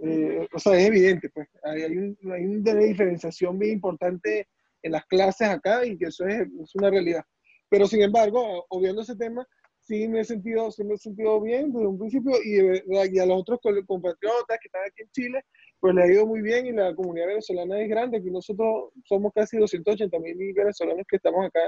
eh, 0.04 0.48
o 0.52 0.58
sea, 0.58 0.76
es 0.76 0.86
evidente, 0.86 1.30
pues 1.30 1.48
hay, 1.62 1.96
un, 1.96 2.18
hay, 2.32 2.44
una 2.44 2.74
diferenciación 2.74 3.56
bien 3.56 3.74
importante 3.74 4.48
en 4.82 4.92
las 4.92 5.04
clases 5.06 5.48
acá 5.48 5.84
y 5.86 5.96
que 5.96 6.06
eso 6.06 6.26
es, 6.26 6.40
es, 6.40 6.74
una 6.74 6.90
realidad. 6.90 7.22
Pero 7.68 7.86
sin 7.86 8.02
embargo, 8.02 8.66
obviando 8.68 9.02
ese 9.02 9.14
tema, 9.14 9.46
sí 9.82 10.08
me 10.08 10.20
he 10.20 10.24
sentido, 10.24 10.70
sí 10.70 10.84
me 10.84 10.94
he 10.94 10.98
sentido 10.98 11.40
bien 11.40 11.72
desde 11.72 11.86
un 11.86 11.98
principio 11.98 12.32
y, 12.44 12.56
y 13.14 13.18
a 13.18 13.26
los 13.26 13.40
otros 13.40 13.60
compatriotas 13.86 14.58
que 14.60 14.66
están 14.66 14.82
aquí 14.86 15.02
en 15.02 15.10
Chile, 15.10 15.44
pues 15.80 15.94
le 15.94 16.02
ha 16.02 16.06
ido 16.06 16.26
muy 16.26 16.40
bien 16.40 16.66
y 16.66 16.72
la 16.72 16.94
comunidad 16.94 17.26
venezolana 17.26 17.80
es 17.80 17.88
grande, 17.88 18.18
aquí 18.18 18.30
nosotros 18.30 18.90
somos 19.04 19.32
casi 19.34 19.58
280 19.58 20.18
mil 20.20 20.52
venezolanos 20.54 21.04
que 21.08 21.16
estamos 21.16 21.46
acá 21.46 21.60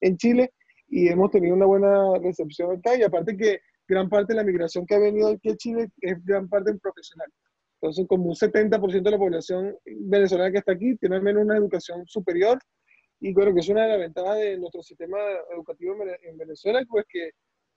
en 0.00 0.16
Chile 0.16 0.52
y 0.88 1.08
hemos 1.08 1.30
tenido 1.30 1.54
una 1.54 1.66
buena 1.66 2.18
recepción 2.18 2.76
acá 2.76 2.96
y 2.96 3.02
aparte 3.02 3.36
que 3.36 3.60
gran 3.86 4.08
parte 4.08 4.32
de 4.32 4.38
la 4.38 4.44
migración 4.44 4.84
que 4.86 4.94
ha 4.94 4.98
venido 4.98 5.28
aquí 5.28 5.50
a 5.50 5.56
Chile 5.56 5.88
es 6.00 6.24
gran 6.24 6.48
parte 6.48 6.74
profesional. 6.74 7.28
Entonces, 7.80 8.06
como 8.08 8.24
un 8.26 8.34
70% 8.34 9.02
de 9.02 9.10
la 9.10 9.18
población 9.18 9.76
venezolana 9.84 10.52
que 10.52 10.58
está 10.58 10.72
aquí 10.72 10.96
tiene 10.96 11.16
al 11.16 11.22
menos 11.22 11.44
una 11.44 11.56
educación 11.56 12.06
superior. 12.06 12.58
Y 13.20 13.34
creo 13.34 13.54
que 13.54 13.60
es 13.60 13.68
una 13.68 13.82
de 13.82 13.88
las 13.88 13.98
ventajas 13.98 14.36
de 14.36 14.58
nuestro 14.58 14.82
sistema 14.82 15.18
educativo 15.52 15.94
en 16.22 16.38
Venezuela, 16.38 16.82
pues 16.88 17.04
que 17.08 17.30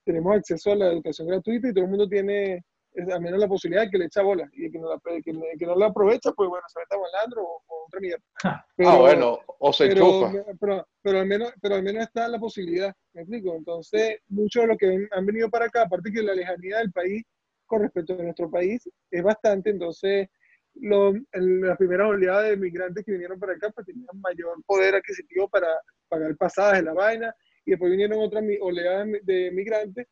tenemos 0.04 0.36
acceso 0.36 0.72
a 0.72 0.76
la 0.76 0.92
educación 0.92 1.28
gratuita 1.28 1.68
y 1.68 1.74
todo 1.74 1.84
el 1.84 1.90
mundo 1.90 2.08
tiene 2.08 2.64
al 2.96 3.20
menos 3.20 3.40
la 3.40 3.48
posibilidad 3.48 3.84
de 3.84 3.90
que 3.90 3.98
le 3.98 4.04
echa 4.06 4.22
bola 4.22 4.48
y 4.52 4.70
que 4.70 4.78
no 4.78 4.88
la, 4.88 5.00
que, 5.00 5.32
que 5.58 5.66
no 5.66 5.74
la 5.74 5.86
aprovecha, 5.86 6.32
pues 6.32 6.48
bueno, 6.48 6.64
se 6.68 6.78
meta 6.78 6.96
bailando 6.96 7.42
o, 7.42 7.62
o 7.66 7.86
otra 7.86 8.00
mierda. 8.00 8.24
ah, 8.44 8.98
bueno, 8.98 9.40
o 9.46 9.72
se 9.72 9.88
pero, 9.88 10.30
Pero, 10.60 10.86
pero, 11.02 11.18
al 11.18 11.26
menos, 11.26 11.52
pero 11.60 11.74
al 11.74 11.82
menos 11.82 12.04
está 12.04 12.28
la 12.28 12.38
posibilidad, 12.38 12.94
¿me 13.12 13.22
explico? 13.22 13.56
Entonces, 13.56 14.18
muchos 14.28 14.62
de 14.62 14.68
los 14.68 14.78
que 14.78 15.08
han 15.10 15.26
venido 15.26 15.50
para 15.50 15.66
acá, 15.66 15.82
aparte 15.82 16.12
que 16.12 16.22
la 16.22 16.34
lejanía 16.34 16.78
del 16.78 16.92
país 16.92 17.24
con 17.66 17.82
respecto 17.82 18.14
a 18.14 18.22
nuestro 18.22 18.50
país 18.50 18.88
es 19.10 19.22
bastante, 19.22 19.70
entonces 19.70 20.28
lo, 20.74 21.12
la 21.32 21.76
primera 21.76 22.06
oleada 22.06 22.42
de 22.42 22.56
migrantes 22.56 23.04
que 23.04 23.12
vinieron 23.12 23.38
para 23.38 23.54
acá 23.54 23.70
pues 23.70 23.86
tenían 23.86 24.06
mayor 24.20 24.62
poder 24.66 24.96
adquisitivo 24.96 25.48
para 25.48 25.68
pagar 26.08 26.36
pasadas 26.36 26.74
de 26.74 26.82
la 26.82 26.92
vaina 26.92 27.34
y 27.64 27.72
después 27.72 27.90
vinieron 27.90 28.18
otras 28.20 28.44
oleadas 28.60 29.08
de 29.22 29.50
migrantes 29.52 30.06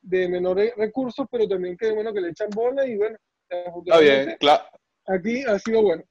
de 0.00 0.28
menores 0.28 0.74
recursos, 0.76 1.26
pero 1.30 1.48
también 1.48 1.76
que 1.76 1.92
bueno 1.92 2.12
que 2.12 2.20
le 2.20 2.30
echan 2.30 2.50
bola 2.50 2.86
y 2.86 2.96
bueno. 2.96 3.16
Está 3.48 3.98
bien, 3.98 4.36
claro. 4.40 4.64
Aquí 5.06 5.42
ha 5.44 5.58
sido 5.58 5.82
bueno. 5.82 6.02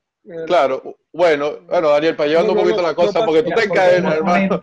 Claro, 0.46 0.98
bueno, 1.12 1.62
bueno, 1.62 1.90
Daniel, 1.90 2.16
para 2.16 2.30
llevar 2.30 2.46
un 2.46 2.56
poquito 2.56 2.82
la 2.82 2.94
cosa, 2.94 3.26
porque 3.26 3.42
tú 3.42 3.50
te 3.50 3.68
caes, 3.70 4.04
hermano. 4.04 4.62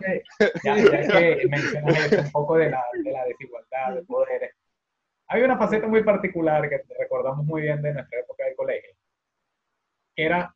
Ya, 0.63 0.77
ya 0.77 1.19
que 1.19 1.47
mencionas 1.49 2.11
un 2.25 2.31
poco 2.31 2.55
de 2.57 2.69
la, 2.69 2.81
de 3.03 3.11
la 3.11 3.25
desigualdad 3.25 3.95
de 3.95 4.03
poderes 4.03 4.53
hay 5.29 5.43
una 5.43 5.57
faceta 5.57 5.87
muy 5.87 6.03
particular 6.03 6.67
que 6.67 6.81
recordamos 6.97 7.45
muy 7.45 7.61
bien 7.61 7.81
de 7.81 7.93
nuestra 7.93 8.19
época 8.19 8.45
de 8.45 8.55
colegio, 8.55 8.95
que 10.15 10.25
era 10.25 10.55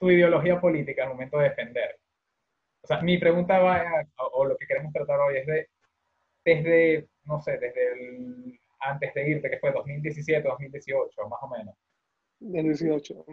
tu 0.00 0.10
ideología 0.10 0.58
política 0.58 1.02
al 1.02 1.10
momento 1.10 1.38
de 1.38 1.50
defender. 1.50 1.98
O 2.82 2.86
sea, 2.86 3.00
mi 3.00 3.18
pregunta 3.18 3.58
va, 3.58 4.06
o, 4.32 4.44
lo 4.44 4.56
que 4.56 4.66
queremos 4.66 4.92
tratar 4.92 5.20
hoy 5.20 5.38
es 5.38 5.46
de, 5.46 5.68
desde, 6.44 7.08
no 7.24 7.40
sé, 7.40 7.58
desde 7.58 7.92
el, 7.92 8.60
antes 8.80 9.12
de 9.14 9.28
irte, 9.28 9.50
que 9.50 9.58
fue 9.58 9.72
2017, 9.72 10.46
2018, 10.48 11.28
más 11.28 11.38
o 11.42 11.48
menos. 11.48 11.74
2018. 12.40 13.24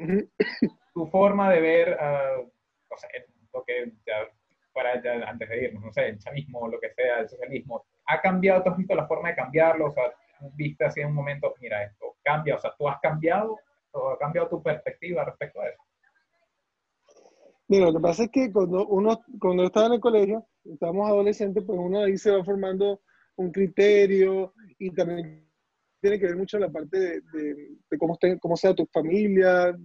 Tu 0.94 1.08
forma 1.08 1.52
de 1.52 1.62
ver, 1.62 1.90
uh, 1.90 2.42
o 2.42 2.98
sea, 2.98 3.10
lo 3.54 3.64
que 3.64 3.92
ya, 4.06 4.28
para 4.74 5.02
ya, 5.02 5.14
antes 5.28 5.48
de 5.48 5.64
irnos, 5.64 5.84
no 5.84 5.94
sé, 5.94 6.08
el 6.08 6.20
chavismo, 6.20 6.68
lo 6.68 6.80
que 6.80 6.90
sea, 6.92 7.20
el 7.20 7.30
socialismo, 7.30 7.86
¿ha 8.08 8.22
cambiado, 8.22 8.64
tú 8.64 8.70
has 8.70 8.78
visto 8.78 8.96
la 8.96 9.08
forma 9.08 9.30
de 9.30 9.36
cambiarlo? 9.36 9.88
O 9.88 9.92
sea, 9.92 10.12
viste 10.56 10.86
así 10.86 11.02
en 11.02 11.08
un 11.08 11.16
momento, 11.16 11.54
mira, 11.62 11.84
esto 11.84 12.16
cambia, 12.24 12.56
o 12.56 12.60
sea, 12.60 12.74
tú 12.78 12.88
has 12.90 13.00
cambiado, 13.00 13.58
o 13.92 14.10
ha 14.10 14.18
cambiado 14.20 14.50
tu 14.50 14.62
perspectiva 14.62 15.24
respecto 15.24 15.62
a 15.62 15.70
eso. 15.70 15.85
Mira, 17.68 17.88
lo 17.88 17.94
que 17.94 18.00
pasa 18.00 18.24
es 18.26 18.30
que 18.32 18.52
cuando 18.52 18.86
uno, 18.88 19.22
cuando 19.40 19.64
estaba 19.64 19.88
en 19.88 19.94
el 19.94 20.00
colegio, 20.00 20.46
estábamos 20.64 21.10
adolescentes, 21.10 21.64
pues 21.66 21.80
uno 21.80 22.04
ahí 22.04 22.18
se 22.18 22.32
va 22.32 22.44
formando 22.44 23.02
un 23.38 23.52
criterio 23.52 24.54
y 24.78 24.92
también 24.92 25.46
tiene 26.02 26.20
que 26.20 26.28
ver 26.28 26.38
mucho 26.38 26.60
la 26.60 26.72
parte 26.72 27.00
de, 27.00 27.22
de, 27.34 27.98
cómo, 27.98 28.14
esté, 28.14 28.38
cómo 28.40 28.56
sea 28.56 28.76
tu 28.76 28.86
familia, 28.94 29.76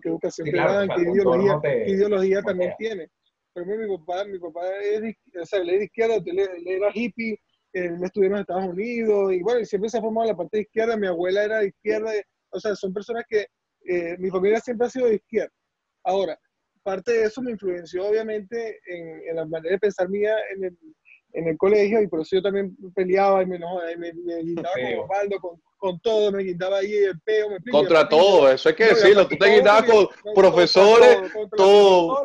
qué, 0.00 0.08
educación 0.08 0.48
te 0.48 0.56
dan, 0.56 0.88
qué 0.88 1.02
ideología, 1.02 1.60
ideología 1.86 2.42
también 2.42 2.72
tiene. 2.78 3.08
Por 3.52 3.64
ejemplo, 3.64 3.88
mi 3.88 3.98
papá, 3.98 4.24
mi 4.24 4.38
papá 4.38 4.60
es 4.80 5.00
de, 5.00 5.16
o 5.40 5.46
sea, 5.46 5.60
él 5.60 5.70
es 5.70 5.78
de 5.80 5.84
izquierda, 5.86 6.14
él 6.24 6.66
era 6.66 6.90
hippie, 6.94 7.40
él 7.72 7.98
estudió 8.02 8.28
en 8.28 8.36
Estados 8.36 8.66
Unidos 8.66 9.32
y 9.32 9.42
bueno, 9.42 9.64
siempre 9.64 9.90
se 9.90 9.98
ha 9.98 10.00
formado 10.00 10.28
la 10.28 10.36
parte 10.36 10.58
de 10.58 10.62
izquierda, 10.62 10.96
mi 10.96 11.08
abuela 11.08 11.42
era 11.42 11.58
de 11.58 11.68
izquierda, 11.68 12.12
o 12.50 12.60
sea, 12.60 12.76
son 12.76 12.92
personas 12.92 13.24
que 13.28 13.46
eh, 13.86 14.16
mi 14.18 14.30
familia 14.30 14.60
siempre 14.60 14.86
ha 14.86 14.90
sido 14.90 15.06
de 15.06 15.16
izquierda. 15.16 15.52
Ahora, 16.04 16.38
parte 16.84 17.12
de 17.12 17.24
eso 17.24 17.42
me 17.42 17.50
influenció 17.50 18.06
obviamente 18.06 18.78
en, 18.86 19.28
en 19.28 19.36
la 19.36 19.46
manera 19.46 19.72
de 19.72 19.80
pensar 19.80 20.08
mía 20.08 20.36
en 20.54 20.64
el, 20.64 20.78
en 21.32 21.48
el 21.48 21.58
colegio 21.58 22.00
y 22.00 22.06
por 22.06 22.20
eso 22.20 22.36
yo 22.36 22.42
también 22.42 22.76
peleaba 22.94 23.42
y 23.42 23.46
me, 23.46 23.58
no, 23.58 23.80
me, 23.98 24.12
me 24.12 24.36
guindaba 24.42 24.74
con 24.74 24.98
Osvaldo, 25.00 25.40
con, 25.40 25.62
con, 25.76 26.00
todo, 26.00 26.30
me 26.30 26.42
guindaba 26.44 26.78
ahí 26.78 26.94
el 26.94 27.20
peo. 27.20 27.50
Me 27.50 27.58
contra 27.70 28.08
todo, 28.08 28.50
eso 28.50 28.68
hay 28.68 28.74
que 28.74 28.86
decirlo, 28.86 29.26
tú 29.26 29.36
te 29.36 29.48
guindabas 29.48 29.84
con 29.84 30.08
profesores, 30.34 31.18
todo. 31.56 32.22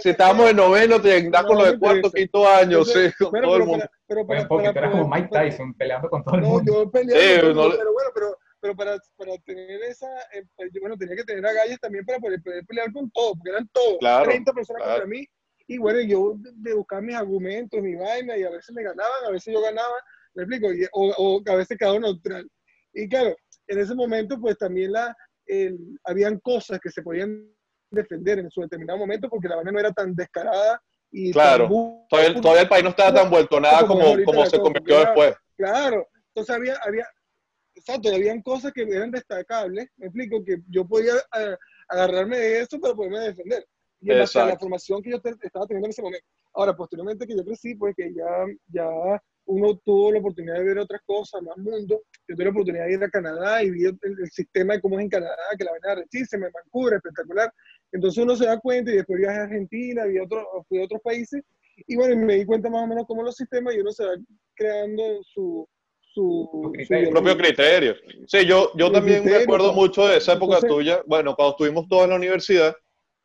si 0.00 0.10
estábamos 0.10 0.50
en 0.50 0.56
noveno, 0.56 1.00
te 1.00 1.20
guindabas 1.20 1.46
con 1.46 1.58
los 1.58 1.72
de 1.72 1.78
cuarto, 1.78 2.10
quinto 2.10 2.48
año, 2.48 2.84
sí, 2.84 3.10
con 3.18 3.40
todo 3.42 3.56
el 3.56 3.64
mundo. 3.64 3.84
Pero, 4.06 4.26
pero, 4.26 4.48
porque 4.48 4.72
tú 4.72 4.78
eras 4.78 4.90
como 4.90 5.08
Mike 5.08 5.28
Tyson 5.30 5.74
peleando 5.74 6.08
con 6.08 6.24
todo 6.24 6.36
el 6.36 6.42
mundo. 6.42 6.72
No, 6.72 6.84
yo 6.84 6.90
peleaba, 6.90 7.40
pero 7.52 7.92
bueno, 7.92 8.10
pero 8.14 8.38
pero 8.60 8.74
para, 8.74 8.98
para 9.16 9.36
tener 9.38 9.82
esa, 9.82 10.06
eh, 10.32 10.44
pues, 10.56 10.70
bueno, 10.80 10.96
tenía 10.96 11.16
que 11.16 11.24
tener 11.24 11.46
agallas 11.46 11.78
también 11.80 12.04
para 12.04 12.18
poder, 12.18 12.42
poder, 12.42 12.64
pelear 12.66 12.92
con 12.92 13.10
todo, 13.10 13.34
porque 13.34 13.50
eran 13.50 13.68
todos, 13.72 13.98
30 14.24 14.52
personas 14.52 14.82
contra 14.82 15.06
mí, 15.06 15.26
y 15.66 15.78
bueno, 15.78 16.00
yo 16.00 16.34
de 16.38 16.74
buscar 16.74 17.02
mis 17.02 17.14
argumentos, 17.14 17.80
mi 17.82 17.94
vaina, 17.94 18.36
y 18.36 18.42
a 18.42 18.50
veces 18.50 18.74
me 18.74 18.82
ganaban, 18.82 19.24
a 19.26 19.30
veces 19.30 19.52
yo 19.52 19.60
ganaba, 19.60 19.94
¿me 20.34 20.44
explico? 20.44 20.68
o, 20.92 21.14
o, 21.18 21.42
a 21.46 21.56
veces 21.56 21.76
quedaba 21.76 21.98
neutral. 21.98 22.48
Y 22.94 23.08
claro, 23.08 23.36
en 23.66 23.78
ese 23.78 23.94
momento 23.94 24.40
pues 24.40 24.56
también 24.56 24.92
la, 24.92 25.14
el, 25.46 25.78
habían 26.04 26.38
cosas 26.40 26.80
que 26.80 26.90
se 26.90 27.02
podían 27.02 27.50
defender 27.90 28.38
en 28.38 28.50
su 28.50 28.62
determinado 28.62 28.98
momento 28.98 29.28
porque 29.28 29.48
la 29.48 29.56
vaina 29.56 29.72
no 29.72 29.78
era 29.78 29.92
tan 29.92 30.14
descarada. 30.14 30.80
Y 31.10 31.32
claro, 31.32 31.68
todavía, 32.08 32.40
todavía, 32.40 32.62
el 32.62 32.68
país 32.68 32.84
no 32.84 32.90
estaba 32.90 33.14
tan 33.14 33.30
vuelto 33.30 33.60
nada 33.60 33.86
como, 33.86 34.04
como, 34.24 34.46
se 34.46 34.58
convirtió 34.58 35.00
después. 35.00 35.34
Claro, 35.56 36.06
entonces 36.28 36.54
había, 36.54 36.76
había, 36.84 37.06
exacto, 37.78 38.08
habían 38.14 38.42
cosas 38.42 38.72
que 38.72 38.82
eran 38.82 39.10
destacables, 39.10 39.88
me 39.96 40.06
explico, 40.06 40.44
que 40.44 40.58
yo 40.68 40.86
podía 40.86 41.14
eh, 41.38 41.56
agarrarme 41.88 42.38
de 42.38 42.60
eso 42.60 42.78
para 42.80 42.94
poderme 42.94 43.20
defender 43.20 43.66
y 44.00 44.12
en 44.12 44.18
base 44.18 44.38
a 44.38 44.46
la 44.46 44.58
formación 44.58 45.02
que 45.02 45.10
yo 45.10 45.16
estaba 45.16 45.66
teniendo 45.66 45.86
en 45.86 45.90
ese 45.90 46.02
momento. 46.02 46.26
Ahora, 46.54 46.76
posteriormente 46.76 47.26
que 47.26 47.36
yo 47.36 47.44
crecí, 47.44 47.74
pues 47.74 47.94
que 47.96 48.12
ya, 48.14 48.46
ya 48.68 48.88
uno 49.46 49.76
tuvo 49.84 50.12
la 50.12 50.20
oportunidad 50.20 50.54
de 50.54 50.64
ver 50.64 50.78
otras 50.78 51.00
cosas, 51.04 51.42
más 51.42 51.56
mundo. 51.56 52.02
Yo 52.28 52.36
tuve 52.36 52.44
la 52.44 52.50
oportunidad 52.50 52.86
de 52.86 52.92
ir 52.92 53.04
a 53.04 53.10
Canadá 53.10 53.62
y 53.62 53.70
vi 53.70 53.84
el, 53.86 53.98
sistema 54.30 54.74
de 54.74 54.80
cómo 54.80 54.98
es 54.98 55.04
en 55.04 55.10
Canadá, 55.10 55.36
que 55.56 55.64
la 55.64 55.72
vaina 55.72 56.02
rechísima, 56.02 56.46
en 56.46 56.52
Vancouver, 56.52 56.94
espectacular. 56.94 57.52
Entonces 57.92 58.22
uno 58.22 58.36
se 58.36 58.46
da 58.46 58.58
cuenta 58.60 58.90
y 58.90 58.96
después 58.96 59.18
viajé 59.18 59.38
a 59.38 59.42
Argentina, 59.44 60.04
vi 60.04 60.18
otro, 60.18 60.46
fui 60.68 60.80
a 60.80 60.84
otros 60.84 61.00
países 61.02 61.42
y 61.86 61.96
bueno, 61.96 62.16
me 62.16 62.34
di 62.34 62.44
cuenta 62.44 62.68
más 62.68 62.84
o 62.84 62.86
menos 62.86 63.06
cómo 63.06 63.22
los 63.22 63.36
sistemas 63.36 63.74
y 63.74 63.80
uno 63.80 63.92
se 63.92 64.04
va 64.04 64.12
creando 64.54 65.22
su, 65.22 65.66
su, 66.18 66.72
Su 66.86 67.04
su 67.04 67.10
propio 67.10 67.36
criterio. 67.36 67.94
Sí, 68.26 68.44
yo, 68.44 68.72
yo 68.76 68.86
Su 68.88 68.92
también 68.92 69.18
me 69.18 69.22
criterio, 69.22 69.44
acuerdo 69.44 69.68
¿no? 69.68 69.72
mucho 69.74 70.06
de 70.08 70.16
esa 70.16 70.32
época 70.32 70.56
Entonces- 70.56 70.68
tuya, 70.76 71.02
bueno, 71.06 71.34
cuando 71.36 71.52
estuvimos 71.52 71.88
todos 71.88 72.04
en 72.04 72.10
la 72.10 72.16
universidad, 72.16 72.74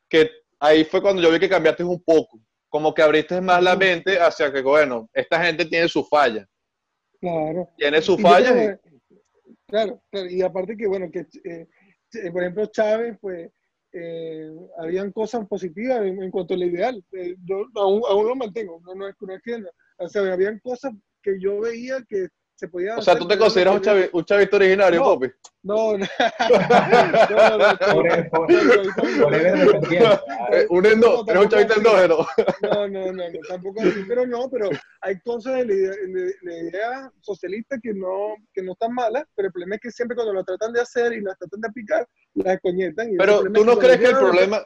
que 0.08 0.30
ahí 0.60 0.84
fue 0.86 1.02
cuando 1.02 1.22
yo 1.22 1.32
vi 1.32 1.40
que 1.40 1.50
cambiaste 1.50 1.84
un 1.84 2.02
poco, 2.04 2.40
como 2.70 2.94
que 2.94 3.02
abriste 3.02 3.42
más 3.42 3.64
la 3.64 3.76
mente 3.76 4.20
hacia 4.20 4.52
que, 4.54 4.62
bueno, 4.62 5.10
esta 5.14 5.44
gente 5.44 5.66
tiene 5.66 5.88
su 5.88 6.04
falla, 6.06 6.48
Claro. 7.20 7.70
tiene 7.78 8.02
fallas. 8.02 8.52
creo 8.52 8.80
y- 9.10 9.18
claro, 9.68 10.04
claro, 10.12 10.30
y 10.30 10.42
aparte 10.42 10.78
que, 10.78 10.88
bueno, 10.88 11.10
que, 11.12 11.26
eh, 11.46 11.68
por 12.32 12.42
ejemplo, 12.44 12.66
Chávez, 12.68 13.18
pues, 13.20 13.50
eh, 13.92 14.50
habían 14.78 15.12
cosas 15.12 15.48
positivas 15.48 16.02
en, 16.04 16.22
en 16.22 16.32
cuanto 16.32 16.54
al 16.54 16.64
ideal. 16.64 17.04
Eh, 17.14 17.36
yo 17.46 17.66
aún, 17.76 18.02
aún 18.08 18.28
lo 18.28 18.36
mantengo, 18.36 18.80
no, 18.86 18.94
no 18.96 19.08
es, 19.08 19.16
no 19.20 19.34
es 19.36 19.42
que 19.44 19.60
no. 19.60 19.70
O 20.00 20.08
sea, 20.08 20.34
habían 20.34 20.60
cosas 20.60 20.94
que 21.22 21.40
yo 21.40 21.60
veía 21.62 22.04
que 22.10 22.28
se 22.56 22.70
o 22.98 23.02
sea, 23.02 23.16
tú 23.18 23.28
te 23.28 23.38
consideras 23.38 23.76
un, 23.76 23.82
chavi- 23.82 24.10
un 24.14 24.24
chavista 24.26 24.56
originario, 24.58 25.00
No. 25.00 25.06
Popi. 25.06 25.28
No, 25.64 25.98
no. 25.98 26.06
Eh, 30.52 30.66
un 30.70 30.86
endo, 30.86 31.24
No, 31.26 31.32
eres 31.32 31.46
un 31.46 31.56
así. 31.56 31.80
endógeno. 31.80 32.28
No, 32.62 32.88
no, 32.88 33.12
no, 33.12 33.30
no, 33.30 33.40
tampoco 33.48 33.82
así, 33.82 34.04
pero 34.08 34.26
no, 34.28 34.50
pero 34.50 34.70
hay 35.02 35.20
cosas 35.22 35.56
de 35.56 35.66
la 35.66 35.74
idea, 35.74 35.92
de 35.92 36.36
la 36.42 36.58
idea 36.70 37.12
socialista 37.22 37.78
que 37.82 37.94
no, 37.94 38.36
que 38.54 38.62
no 38.62 38.74
están 38.74 38.94
malas, 38.94 39.24
pero 39.36 39.48
el 39.48 39.52
problema 39.54 39.76
es 39.76 39.82
que 39.82 39.92
siempre 39.92 40.16
cuando 40.16 40.34
lo 40.34 40.44
tratan 40.44 40.74
de 40.74 40.82
hacer 40.82 41.14
y 41.14 41.22
las 41.22 41.38
tratan 41.38 41.62
de 41.62 41.68
aplicar, 41.68 42.08
las 42.36 42.60
coñetan. 42.62 43.14
y 43.14 43.18
Pero 43.18 43.44
tú 43.44 43.66
no 43.66 43.78
crees 43.78 44.00
que 44.00 44.08
el 44.08 44.18
problema, 44.18 44.64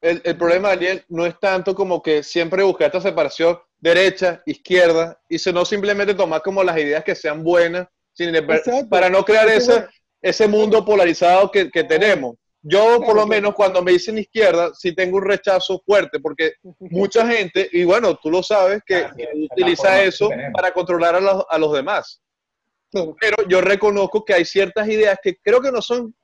el, 0.00 0.20
el 0.24 0.36
problema, 0.36 0.68
Daniel, 0.70 1.04
no 1.08 1.26
es 1.26 1.38
tanto 1.38 1.74
como 1.74 2.02
que 2.02 2.22
siempre 2.22 2.62
buscar 2.62 2.86
esta 2.86 3.00
separación 3.00 3.58
derecha, 3.80 4.42
izquierda, 4.46 5.20
y 5.28 5.38
sino 5.38 5.64
simplemente 5.64 6.14
tomar 6.14 6.42
como 6.42 6.62
las 6.62 6.76
ideas 6.78 7.04
que 7.04 7.14
sean 7.14 7.42
buenas, 7.42 7.86
sin, 8.12 8.34
Exacto. 8.34 8.88
para 8.88 9.08
no 9.08 9.24
crear 9.24 9.48
ese, 9.48 9.86
ese 10.20 10.48
mundo 10.48 10.84
polarizado 10.84 11.50
que, 11.50 11.70
que 11.70 11.84
tenemos. 11.84 12.36
Yo, 12.60 13.00
por 13.00 13.14
lo 13.14 13.26
menos, 13.26 13.54
cuando 13.54 13.82
me 13.82 13.92
dicen 13.92 14.18
izquierda, 14.18 14.72
sí 14.74 14.92
tengo 14.92 15.18
un 15.18 15.24
rechazo 15.24 15.80
fuerte, 15.86 16.18
porque 16.18 16.54
mucha 16.80 17.26
gente, 17.26 17.68
y 17.72 17.84
bueno, 17.84 18.16
tú 18.16 18.30
lo 18.30 18.42
sabes, 18.42 18.82
que, 18.84 19.06
utiliza 19.52 20.02
eso 20.02 20.28
para 20.52 20.72
controlar 20.72 21.14
a 21.14 21.20
los, 21.20 21.44
a 21.48 21.58
los 21.58 21.72
demás. 21.72 22.20
Pero 22.90 23.36
yo 23.48 23.60
reconozco 23.60 24.24
que 24.24 24.32
hay 24.32 24.44
ciertas 24.44 24.88
ideas 24.88 25.18
que 25.22 25.36
creo 25.36 25.60
que 25.60 25.70
no 25.70 25.82
son, 25.82 26.14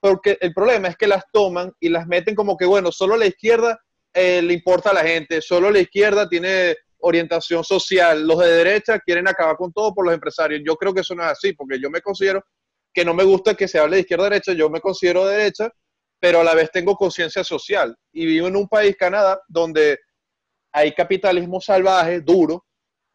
porque 0.00 0.38
el 0.40 0.52
problema 0.52 0.88
es 0.88 0.96
que 0.96 1.06
las 1.06 1.24
toman 1.32 1.72
y 1.78 1.88
las 1.88 2.06
meten 2.06 2.34
como 2.34 2.56
que, 2.56 2.64
bueno, 2.64 2.90
solo 2.90 3.16
la 3.16 3.26
izquierda 3.26 3.80
eh, 4.12 4.42
le 4.42 4.54
importa 4.54 4.90
a 4.90 4.94
la 4.94 5.04
gente, 5.04 5.40
solo 5.40 5.70
la 5.70 5.78
izquierda 5.78 6.28
tiene 6.28 6.76
orientación 6.98 7.64
social, 7.64 8.26
los 8.26 8.38
de 8.38 8.48
derecha 8.48 8.98
quieren 8.98 9.28
acabar 9.28 9.56
con 9.56 9.72
todo 9.72 9.94
por 9.94 10.04
los 10.04 10.14
empresarios. 10.14 10.62
Yo 10.64 10.76
creo 10.76 10.92
que 10.92 11.00
eso 11.00 11.14
no 11.14 11.22
es 11.22 11.30
así, 11.30 11.52
porque 11.52 11.80
yo 11.80 11.90
me 11.90 12.00
considero 12.00 12.42
que 12.92 13.04
no 13.04 13.14
me 13.14 13.24
gusta 13.24 13.54
que 13.54 13.68
se 13.68 13.78
hable 13.78 13.96
de 13.96 14.00
izquierda 14.02 14.26
a 14.26 14.30
derecha, 14.30 14.52
yo 14.52 14.68
me 14.68 14.80
considero 14.80 15.26
de 15.26 15.36
derecha, 15.36 15.70
pero 16.18 16.40
a 16.40 16.44
la 16.44 16.54
vez 16.54 16.70
tengo 16.70 16.96
conciencia 16.96 17.44
social 17.44 17.96
y 18.12 18.26
vivo 18.26 18.48
en 18.48 18.56
un 18.56 18.68
país, 18.68 18.96
Canadá, 18.98 19.40
donde 19.48 19.98
hay 20.72 20.92
capitalismo 20.92 21.60
salvaje, 21.60 22.20
duro, 22.20 22.64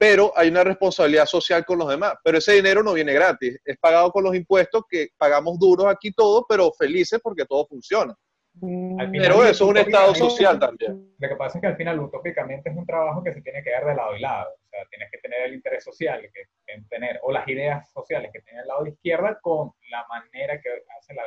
pero 0.08 0.32
hay 0.36 0.50
una 0.50 0.64
responsabilidad 0.64 1.26
social 1.26 1.66
con 1.66 1.80
los 1.80 1.90
demás. 1.90 2.14
Pero 2.24 2.38
ese 2.38 2.54
dinero 2.54 2.84
no 2.84 2.94
viene 2.94 3.12
gratis, 3.12 3.60
es 3.66 3.78
pagado 3.80 4.12
con 4.12 4.24
los 4.24 4.36
impuestos 4.36 4.84
que 4.88 5.08
pagamos 5.18 5.58
duros 5.58 5.88
aquí 5.88 6.12
todos, 6.12 6.44
pero 6.48 6.72
felices 6.74 7.20
porque 7.24 7.44
todo 7.46 7.66
funciona. 7.66 8.16
Al 8.62 9.10
final, 9.10 9.12
Pero 9.12 9.44
eso 9.44 9.66
es 9.66 9.70
un 9.72 9.78
estado 9.78 10.14
social 10.16 10.60
también. 10.60 11.14
Lo 11.18 11.28
que 11.28 11.36
pasa 11.36 11.58
es 11.58 11.62
que 11.62 11.68
al 11.68 11.76
final, 11.76 12.00
utópicamente, 12.00 12.70
es 12.70 12.78
un 12.78 12.86
trabajo 12.86 13.24
que 13.24 13.34
se 13.34 13.42
tiene 13.42 13.64
que 13.64 13.72
dar 13.72 13.86
de 13.86 13.96
lado 13.96 14.16
y 14.16 14.20
lado. 14.22 14.50
O 14.52 14.70
sea, 14.70 14.86
tienes 14.92 15.10
que 15.12 15.18
tener 15.18 15.42
el 15.42 15.56
interés 15.56 15.84
social, 15.84 16.22
que, 16.34 16.44
tener, 16.90 17.20
o 17.24 17.32
las 17.32 17.48
ideas 17.48 17.92
sociales 17.92 18.30
que 18.32 18.42
tiene 18.42 18.62
el 18.62 18.68
lado 18.68 18.86
izquierda 18.86 19.40
con 19.42 19.72
la 19.90 20.06
manera 20.08 20.62
que 20.62 20.70
hace 20.98 21.14
la, 21.16 21.24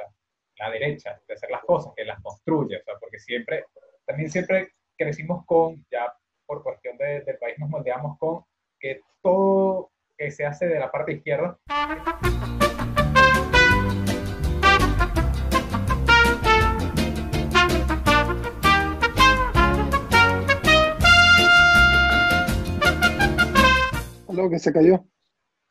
la 0.59 0.71
derecha 0.71 1.21
de 1.27 1.35
hacer 1.35 1.51
las 1.51 1.65
cosas, 1.65 1.93
que 1.97 2.05
las 2.05 2.21
construye. 2.23 2.77
O 2.79 2.83
sea, 2.85 2.95
porque 3.01 3.19
siempre, 3.19 3.65
también 4.07 4.31
siempre 4.31 4.73
crecimos 4.97 5.45
con, 5.45 5.85
ya 5.91 6.15
por 6.47 6.63
cuestión 6.63 6.97
de- 6.97 7.21
del 7.23 7.37
país 7.39 7.59
nos 7.59 7.69
moldeamos 7.69 8.17
con 8.19 8.43
que 8.81 9.01
todo 9.23 9.91
que 10.17 10.31
se 10.31 10.45
hace 10.45 10.67
de 10.67 10.79
la 10.79 10.91
parte 10.91 11.13
izquierda 11.13 11.59
Aló, 24.29 24.51
que 24.51 24.59
se 24.59 24.73
cayó. 24.73 25.05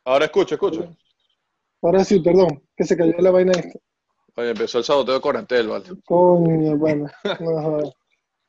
Ahora 0.04 0.26
escucho, 0.26 0.54
escucho. 0.54 0.96
Ahora 1.82 2.04
sí, 2.04 2.20
perdón, 2.20 2.62
que 2.76 2.84
se 2.84 2.96
cayó 2.96 3.14
la 3.18 3.30
vaina 3.30 3.52
esta. 3.52 3.78
Oye, 4.36 4.50
empezó 4.50 4.78
el 4.78 4.84
saboteo 4.84 5.14
de 5.14 5.20
Corantel, 5.20 5.68
¿vale? 5.68 5.84
Coño, 6.04 6.76
bueno. 6.76 7.06
No, 7.40 7.92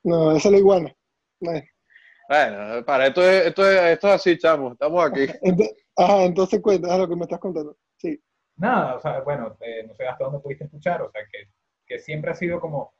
no, 0.04 0.32
esa 0.32 0.48
es 0.48 0.52
la 0.52 0.58
iguana. 0.58 0.96
No. 1.42 1.52
Bueno, 2.30 2.86
para 2.86 3.08
esto 3.08 3.24
es, 3.24 3.48
esto 3.48 3.68
es, 3.68 3.82
esto 3.94 4.08
es 4.08 4.14
así, 4.14 4.38
chamo. 4.38 4.74
Estamos 4.74 5.04
aquí. 5.04 5.22
Ent- 5.42 5.76
Ajá, 5.98 6.24
entonces 6.26 6.62
cuenta, 6.62 6.96
lo 6.96 7.10
que 7.10 7.16
me 7.16 7.24
estás 7.24 7.40
contando. 7.40 7.76
Sí. 7.98 8.22
Nada, 8.58 8.96
o 8.98 9.00
sea, 9.02 9.22
bueno, 9.22 9.58
eh, 9.62 9.84
no 9.88 9.96
sé 9.96 10.06
hasta 10.08 10.26
dónde 10.26 10.40
pudiste 10.40 10.66
escuchar, 10.66 11.02
o 11.02 11.10
sea, 11.10 11.24
que, 11.32 11.46
que 11.88 11.98
siempre 12.00 12.30
ha 12.32 12.36
sido 12.36 12.60
como, 12.60 12.94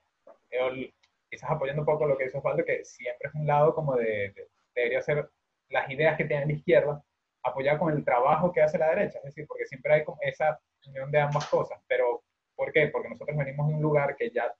el- 0.50 0.92
quizás 1.30 1.52
apoyando 1.52 1.84
un 1.84 1.86
poco 1.86 2.08
lo 2.08 2.18
que 2.18 2.24
dice 2.26 2.40
Osvaldo, 2.40 2.66
que 2.66 2.84
siempre 2.84 3.30
es 3.30 3.36
un 3.36 3.46
lado 3.46 3.76
como 3.76 3.96
de, 3.96 4.32
de- 4.34 4.48
debería 4.74 5.02
ser 5.04 5.30
las 5.70 5.90
ideas 5.92 6.18
que 6.18 6.26
tiene 6.26 6.48
la 6.48 6.54
izquierda, 6.54 7.04
apoyar 7.44 7.78
con 7.78 7.94
el 7.94 8.04
trabajo 8.04 8.52
que 8.52 8.62
hace 8.64 8.80
la 8.80 8.90
derecha, 8.90 9.20
es 9.20 9.26
decir, 9.26 9.46
porque 9.48 9.68
siempre 9.68 9.94
hay 9.94 10.04
como 10.04 10.18
esa 10.24 10.60
unión 10.88 11.12
de 11.12 11.20
ambas 11.20 11.46
cosas, 11.48 11.80
pero 11.88 12.24
¿por 12.56 12.72
qué? 12.74 12.88
Porque 12.88 13.10
nosotros 13.10 13.38
venimos 13.38 13.68
de 13.68 13.76
un 13.76 13.82
lugar 13.82 14.16
que 14.16 14.32
ya, 14.32 14.52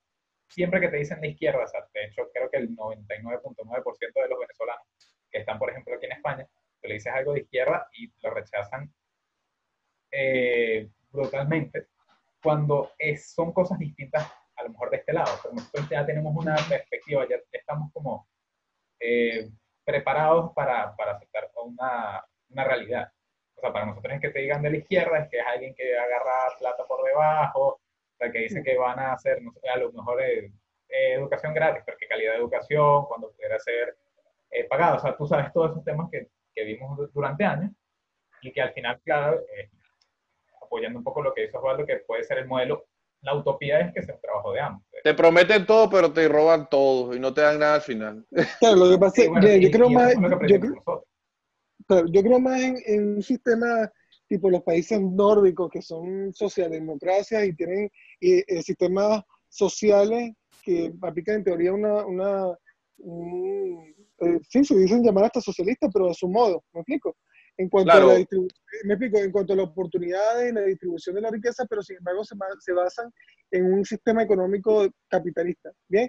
siempre 0.50 0.80
que 0.80 0.88
te 0.88 0.96
dicen 0.96 1.20
la 1.20 1.28
izquierda, 1.28 1.64
o 1.64 1.66
sea, 1.66 1.86
de 1.94 2.04
hecho 2.04 2.28
creo 2.32 2.50
que 2.50 2.58
el 2.58 2.76
99.9% 2.76 4.22
de 4.22 4.28
los 4.28 4.38
venezolanos 4.38 4.86
que 5.30 5.38
están, 5.38 5.58
por 5.58 5.70
ejemplo, 5.70 5.94
aquí 5.94 6.06
en 6.06 6.12
España, 6.12 6.46
tú 6.80 6.88
le 6.88 6.94
dices 6.94 7.12
algo 7.12 7.32
de 7.32 7.40
izquierda 7.40 7.88
y 7.92 8.12
lo 8.20 8.30
rechazan 8.30 8.92
eh, 10.10 10.88
brutalmente 11.10 11.88
cuando 12.42 12.92
es, 12.98 13.32
son 13.32 13.52
cosas 13.52 13.78
distintas 13.78 14.30
a 14.56 14.62
lo 14.64 14.70
mejor 14.70 14.90
de 14.90 14.98
este 14.98 15.12
lado, 15.12 15.30
pero 15.42 15.54
nosotros 15.54 15.88
ya 15.88 16.04
tenemos 16.04 16.34
una 16.36 16.56
perspectiva, 16.68 17.26
ya 17.28 17.36
estamos 17.52 17.92
como 17.92 18.28
eh, 18.98 19.48
preparados 19.84 20.52
para, 20.54 20.94
para 20.96 21.12
aceptar 21.12 21.50
una, 21.64 22.24
una 22.48 22.64
realidad. 22.64 23.10
O 23.54 23.60
sea, 23.60 23.72
para 23.72 23.86
nosotros 23.86 24.14
es 24.14 24.20
que 24.20 24.30
te 24.30 24.40
digan 24.40 24.62
de 24.62 24.70
la 24.70 24.76
izquierda, 24.76 25.18
es 25.18 25.28
que 25.30 25.38
es 25.38 25.46
alguien 25.46 25.74
que 25.74 25.96
agarra 25.96 26.56
plata 26.58 26.84
por 26.86 27.04
debajo, 27.04 27.79
sea, 28.20 28.32
que 28.32 28.38
dice 28.40 28.62
que 28.62 28.76
van 28.78 28.98
a 28.98 29.12
hacer 29.14 29.42
no 29.42 29.52
sé, 29.52 29.68
a 29.68 29.76
lo 29.78 29.92
mejor 29.92 30.20
eh, 30.22 30.52
eh, 30.88 31.14
educación 31.14 31.54
gratis, 31.54 31.82
pero 31.84 31.96
qué 31.98 32.06
calidad 32.06 32.32
de 32.32 32.38
educación, 32.38 33.04
cuando 33.06 33.30
pudiera 33.32 33.58
ser 33.58 33.96
eh, 34.50 34.64
pagada. 34.68 34.96
O 34.96 35.00
sea, 35.00 35.16
tú 35.16 35.26
sabes 35.26 35.52
todos 35.52 35.70
esos 35.72 35.84
temas 35.84 36.08
que, 36.10 36.28
que 36.54 36.64
vimos 36.64 36.96
du- 36.98 37.08
durante 37.14 37.44
años 37.44 37.70
y 38.42 38.52
que 38.52 38.60
al 38.60 38.72
final, 38.72 39.00
claro, 39.04 39.40
eh, 39.56 39.70
apoyando 40.62 40.98
un 40.98 41.04
poco 41.04 41.22
lo 41.22 41.32
que 41.34 41.42
dice 41.42 41.56
Osvaldo, 41.56 41.84
que 41.86 41.96
puede 41.98 42.24
ser 42.24 42.38
el 42.38 42.46
modelo, 42.46 42.86
la 43.22 43.34
utopía 43.34 43.80
es 43.80 43.92
que 43.92 44.02
sea 44.02 44.14
un 44.14 44.20
trabajo 44.20 44.52
de 44.52 44.60
ambos. 44.60 44.86
Te 45.04 45.14
prometen 45.14 45.66
todo, 45.66 45.90
pero 45.90 46.12
te 46.12 46.26
roban 46.28 46.68
todo 46.70 47.14
y 47.14 47.20
no 47.20 47.32
te 47.34 47.40
dan 47.42 47.58
nada 47.58 47.74
al 47.76 47.82
final. 47.82 48.26
Claro, 48.60 48.76
lo 48.76 48.90
que 48.90 48.98
pasa 48.98 49.22
Sí, 49.22 49.28
bueno, 49.28 49.46
y- 49.48 49.60
yo 49.64 49.70
creo 49.70 49.90
y 49.90 49.94
más, 49.94 50.14
que 50.14 50.48
yo, 50.48 50.60
creo- 50.60 51.04
yo 52.06 52.22
creo 52.22 52.38
más 52.40 52.60
en, 52.60 52.76
en 52.86 53.14
un 53.16 53.22
sistema 53.22 53.90
tipo 54.30 54.48
los 54.48 54.62
países 54.62 55.00
nórdicos 55.00 55.68
que 55.70 55.82
son 55.82 56.32
socialdemocracias 56.32 57.44
y 57.46 57.52
tienen 57.52 57.90
eh, 58.20 58.62
sistemas 58.62 59.24
sociales 59.48 60.32
que 60.62 60.92
aplican 61.02 61.36
en 61.36 61.44
teoría 61.44 61.72
una, 61.72 62.06
una 62.06 62.56
un- 62.98 63.92
eh, 64.20 64.38
sí, 64.48 64.64
se 64.64 64.78
dicen 64.78 65.02
llamar 65.02 65.24
hasta 65.24 65.40
socialistas, 65.40 65.90
pero 65.92 66.08
a 66.10 66.14
su 66.14 66.28
modo, 66.28 66.62
¿me 66.72 66.80
explico? 66.80 67.16
En 67.56 67.68
cuanto 67.68 67.90
Claro. 67.90 68.10
a 68.12 68.18
la 68.18 68.26
me 68.84 68.94
explico, 68.94 69.18
en 69.18 69.32
cuanto 69.32 69.52
a 69.52 69.56
las 69.56 69.66
oportunidades 69.66 70.50
y 70.50 70.54
la 70.54 70.62
distribución 70.62 71.16
de 71.16 71.22
la 71.22 71.30
riqueza, 71.30 71.66
pero 71.68 71.82
sin 71.82 71.96
embargo 71.96 72.22
se, 72.24 72.36
ba- 72.36 72.46
se 72.60 72.72
basan 72.72 73.10
en 73.50 73.64
un 73.72 73.84
sistema 73.84 74.22
económico 74.22 74.86
capitalista, 75.08 75.72
¿bien? 75.88 76.08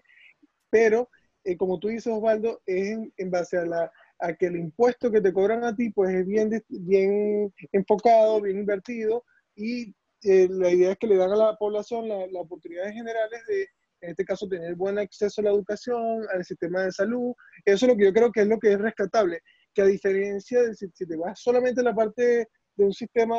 Pero, 0.70 1.10
eh, 1.44 1.58
como 1.58 1.80
tú 1.80 1.88
dices, 1.88 2.14
Osvaldo, 2.14 2.62
es 2.68 2.90
en, 2.90 3.12
en 3.18 3.32
base 3.32 3.58
a, 3.58 3.66
la, 3.66 3.92
a 4.22 4.34
que 4.36 4.48
el 4.48 4.56
impuesto 4.58 5.12
que 5.12 5.22
te 5.22 5.34
cobran 5.34 5.64
a 5.64 5.76
ti, 5.76 5.90
pues 5.92 6.14
es 6.16 6.26
bien, 6.28 6.50
bien 6.70 7.54
enfocado, 7.72 8.42
bien 8.42 8.60
invertido, 8.60 9.24
y 9.56 9.94
eh, 10.24 10.48
la 10.50 10.70
idea 10.72 10.92
es 10.92 10.98
que 10.98 11.08
le 11.08 11.18
dan 11.18 11.32
a 11.32 11.36
la 11.36 11.56
población 11.58 12.08
la- 12.08 12.28
las 12.28 12.44
oportunidades 12.44 12.94
generales 12.94 13.42
de, 13.48 13.64
en 14.02 14.12
este 14.12 14.24
caso, 14.26 14.48
tener 14.48 14.76
buen 14.76 14.98
acceso 15.00 15.42
a 15.42 15.46
la 15.46 15.52
educación, 15.52 16.24
al 16.34 16.44
sistema 16.46 16.84
de 16.84 16.92
salud. 16.92 17.34
Eso 17.66 17.86
es 17.86 17.92
lo 17.92 17.98
que 17.98 18.06
yo 18.06 18.14
creo 18.14 18.32
que 18.32 18.42
es 18.42 18.48
lo 18.48 18.60
que 18.60 18.74
es 18.74 18.80
rescatable, 18.80 19.42
que 19.74 19.82
a 19.82 19.86
diferencia 19.86 20.62
de 20.62 20.76
si, 20.76 20.88
si 20.94 21.06
te 21.08 21.16
vas 21.18 21.40
solamente 21.42 21.82
a 21.82 21.84
la 21.84 21.96
parte 21.96 22.48
de 22.76 22.86
un 22.86 22.94
sistema 22.94 23.36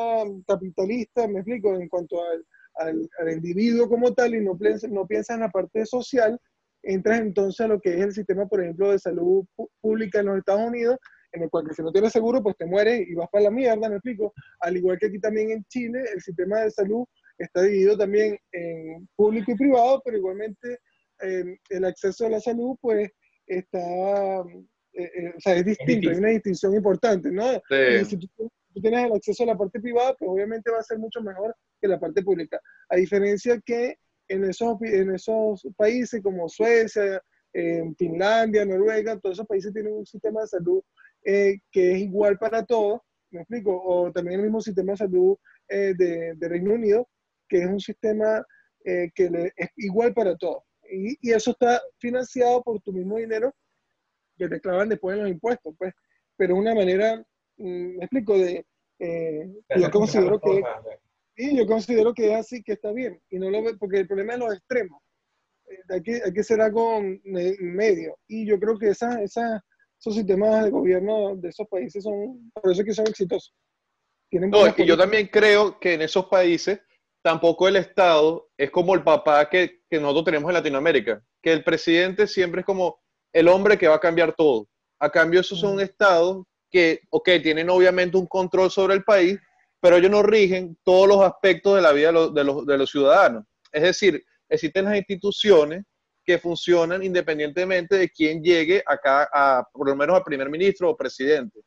capitalista, 0.46 1.26
me 1.28 1.38
explico, 1.40 1.74
en 1.74 1.88
cuanto 1.88 2.22
al, 2.24 2.44
al, 2.76 3.08
al 3.18 3.32
individuo 3.32 3.88
como 3.88 4.12
tal 4.14 4.34
y 4.34 4.40
no 4.40 4.56
no 4.90 5.06
piensas 5.06 5.34
en 5.36 5.40
la 5.42 5.50
parte 5.50 5.84
social, 5.86 6.38
entras 6.82 7.20
entonces 7.20 7.60
a 7.60 7.68
lo 7.68 7.80
que 7.80 7.94
es 7.94 8.00
el 8.00 8.12
sistema, 8.12 8.46
por 8.46 8.62
ejemplo, 8.62 8.90
de 8.90 8.98
salud 8.98 9.44
pública 9.80 10.20
en 10.20 10.26
los 10.26 10.38
Estados 10.38 10.68
Unidos, 10.68 10.98
en 11.32 11.42
el 11.42 11.50
cual 11.50 11.66
que 11.66 11.74
si 11.74 11.82
no 11.82 11.92
tienes 11.92 12.12
seguro, 12.12 12.42
pues 12.42 12.56
te 12.56 12.66
mueres 12.66 13.08
y 13.08 13.14
vas 13.14 13.28
para 13.30 13.44
la 13.44 13.50
mierda, 13.50 13.88
me 13.88 13.96
explico. 13.96 14.32
Al 14.60 14.76
igual 14.76 14.98
que 14.98 15.06
aquí 15.06 15.18
también 15.18 15.50
en 15.50 15.64
Chile, 15.64 16.04
el 16.12 16.20
sistema 16.20 16.60
de 16.60 16.70
salud 16.70 17.04
está 17.38 17.62
dividido 17.62 17.96
también 17.96 18.38
en 18.52 19.08
público 19.16 19.52
y 19.52 19.56
privado, 19.56 20.02
pero 20.04 20.18
igualmente 20.18 20.78
eh, 21.22 21.56
el 21.70 21.84
acceso 21.84 22.26
a 22.26 22.30
la 22.30 22.40
salud, 22.40 22.76
pues 22.80 23.10
está, 23.46 24.40
eh, 24.92 25.10
eh, 25.14 25.32
o 25.36 25.40
sea, 25.40 25.56
es 25.56 25.64
distinto, 25.64 26.10
hay 26.10 26.16
una 26.16 26.28
distinción 26.28 26.74
importante, 26.74 27.30
¿no? 27.30 27.44
Y 27.70 28.04
si 28.04 28.16
tú, 28.18 28.50
tienes 28.80 29.06
el 29.06 29.12
acceso 29.12 29.42
a 29.42 29.46
la 29.46 29.56
parte 29.56 29.80
privada, 29.80 30.14
pues 30.18 30.30
obviamente 30.30 30.70
va 30.70 30.78
a 30.78 30.82
ser 30.82 30.98
mucho 30.98 31.20
mejor 31.22 31.54
que 31.80 31.88
la 31.88 32.00
parte 32.00 32.22
pública. 32.22 32.60
A 32.88 32.96
diferencia 32.96 33.60
que 33.64 33.96
en 34.32 34.44
esos, 34.44 34.80
en 34.82 35.14
esos 35.14 35.66
países 35.76 36.22
como 36.22 36.48
Suecia, 36.48 37.22
Finlandia, 37.98 38.64
Noruega, 38.64 39.18
todos 39.18 39.36
esos 39.36 39.46
países 39.46 39.72
tienen 39.72 39.92
un 39.92 40.06
sistema 40.06 40.40
de 40.40 40.46
salud 40.46 40.82
que 41.22 41.60
es 41.72 41.98
igual 41.98 42.38
para 42.38 42.64
todos, 42.64 43.00
¿me 43.30 43.40
explico? 43.40 43.80
O 43.84 44.10
también 44.10 44.40
el 44.40 44.46
mismo 44.46 44.60
sistema 44.60 44.92
de 44.92 44.96
salud 44.96 45.36
de, 45.68 46.34
de 46.34 46.48
Reino 46.48 46.72
Unido, 46.72 47.08
que 47.48 47.58
es 47.58 47.66
un 47.66 47.78
sistema 47.78 48.44
que 48.82 49.52
es 49.56 49.70
igual 49.76 50.14
para 50.14 50.36
todos 50.36 50.62
y, 50.92 51.30
eso 51.30 51.52
está 51.52 51.80
financiado 51.98 52.62
por 52.62 52.80
tu 52.80 52.92
mismo 52.92 53.16
dinero 53.16 53.54
que 54.36 54.48
te 54.48 54.60
clavan 54.60 54.88
después 54.88 55.16
en 55.16 55.22
los 55.22 55.30
impuestos, 55.30 55.74
pues. 55.78 55.94
Pero 56.36 56.56
una 56.56 56.74
manera, 56.74 57.24
mm, 57.56 57.96
me 57.96 58.04
explico, 58.04 58.38
de, 58.38 58.66
eh, 58.98 59.48
yo 59.76 59.90
considero 59.90 60.40
que, 60.40 60.62
y 61.50 61.56
yo 61.56 61.66
considero 61.66 62.14
que 62.14 62.32
es 62.32 62.38
así, 62.38 62.62
que 62.62 62.72
está 62.72 62.92
bien, 62.92 63.20
y 63.30 63.38
no 63.38 63.50
lo 63.50 63.62
porque 63.78 63.98
el 63.98 64.06
problema 64.06 64.34
es 64.34 64.38
los 64.38 64.54
extremos. 64.54 65.00
Hay, 65.88 66.02
que, 66.02 66.20
hay 66.22 66.32
que 66.32 66.62
algo 66.62 67.00
medio, 67.24 68.16
y 68.28 68.46
yo 68.46 68.58
creo 68.60 68.78
que 68.78 68.90
esos 68.90 70.14
sistemas 70.14 70.64
de 70.64 70.70
gobierno 70.70 71.36
de 71.36 71.48
esos 71.48 71.66
países 71.68 72.04
son, 72.04 72.50
por 72.52 72.72
eso 72.72 72.82
es 72.82 72.86
que 72.86 72.94
son 72.94 73.06
exitosos. 73.06 73.54
no, 74.30 74.66
y 74.76 74.86
yo 74.86 74.96
también 74.96 75.28
creo 75.28 75.78
que 75.78 75.94
en 75.94 76.02
esos 76.02 76.26
países 76.26 76.80
tampoco 77.22 77.68
el 77.68 77.76
Estado 77.76 78.50
es 78.56 78.70
como 78.70 78.94
el 78.94 79.02
papá 79.02 79.48
que, 79.48 79.82
nosotros 79.90 80.24
tenemos 80.24 80.48
en 80.50 80.54
Latinoamérica, 80.54 81.22
que 81.42 81.52
el 81.52 81.64
presidente 81.64 82.26
siempre 82.26 82.60
es 82.60 82.66
como 82.66 83.00
el 83.32 83.48
hombre 83.48 83.78
que 83.78 83.88
va 83.88 83.96
a 83.96 84.00
cambiar 84.00 84.34
todo. 84.34 84.68
A 84.98 85.10
cambio, 85.10 85.40
esos 85.40 85.60
son 85.60 85.80
estados 85.80 86.44
que, 86.70 87.00
ok, 87.10 87.28
tienen 87.42 87.70
obviamente 87.70 88.16
un 88.16 88.26
control 88.26 88.70
sobre 88.70 88.94
el 88.94 89.04
país, 89.04 89.38
pero 89.82 89.96
ellos 89.96 90.12
no 90.12 90.22
rigen 90.22 90.78
todos 90.84 91.08
los 91.08 91.20
aspectos 91.22 91.74
de 91.74 91.82
la 91.82 91.90
vida 91.90 92.12
de 92.12 92.78
los, 92.78 92.88
ciudadanos. 92.90 93.44
Es 93.72 93.82
decir, 93.82 94.24
existen 94.48 94.84
las 94.84 94.96
instituciones 94.96 95.82
que 96.24 96.38
funcionan 96.38 97.02
independientemente 97.02 97.96
de 97.96 98.08
quién 98.08 98.40
llegue 98.44 98.80
acá, 98.86 99.28
por 99.72 99.88
lo 99.88 99.96
menos 99.96 100.14
al 100.14 100.22
primer 100.22 100.48
ministro 100.48 100.88
o 100.88 100.96
presidente, 100.96 101.62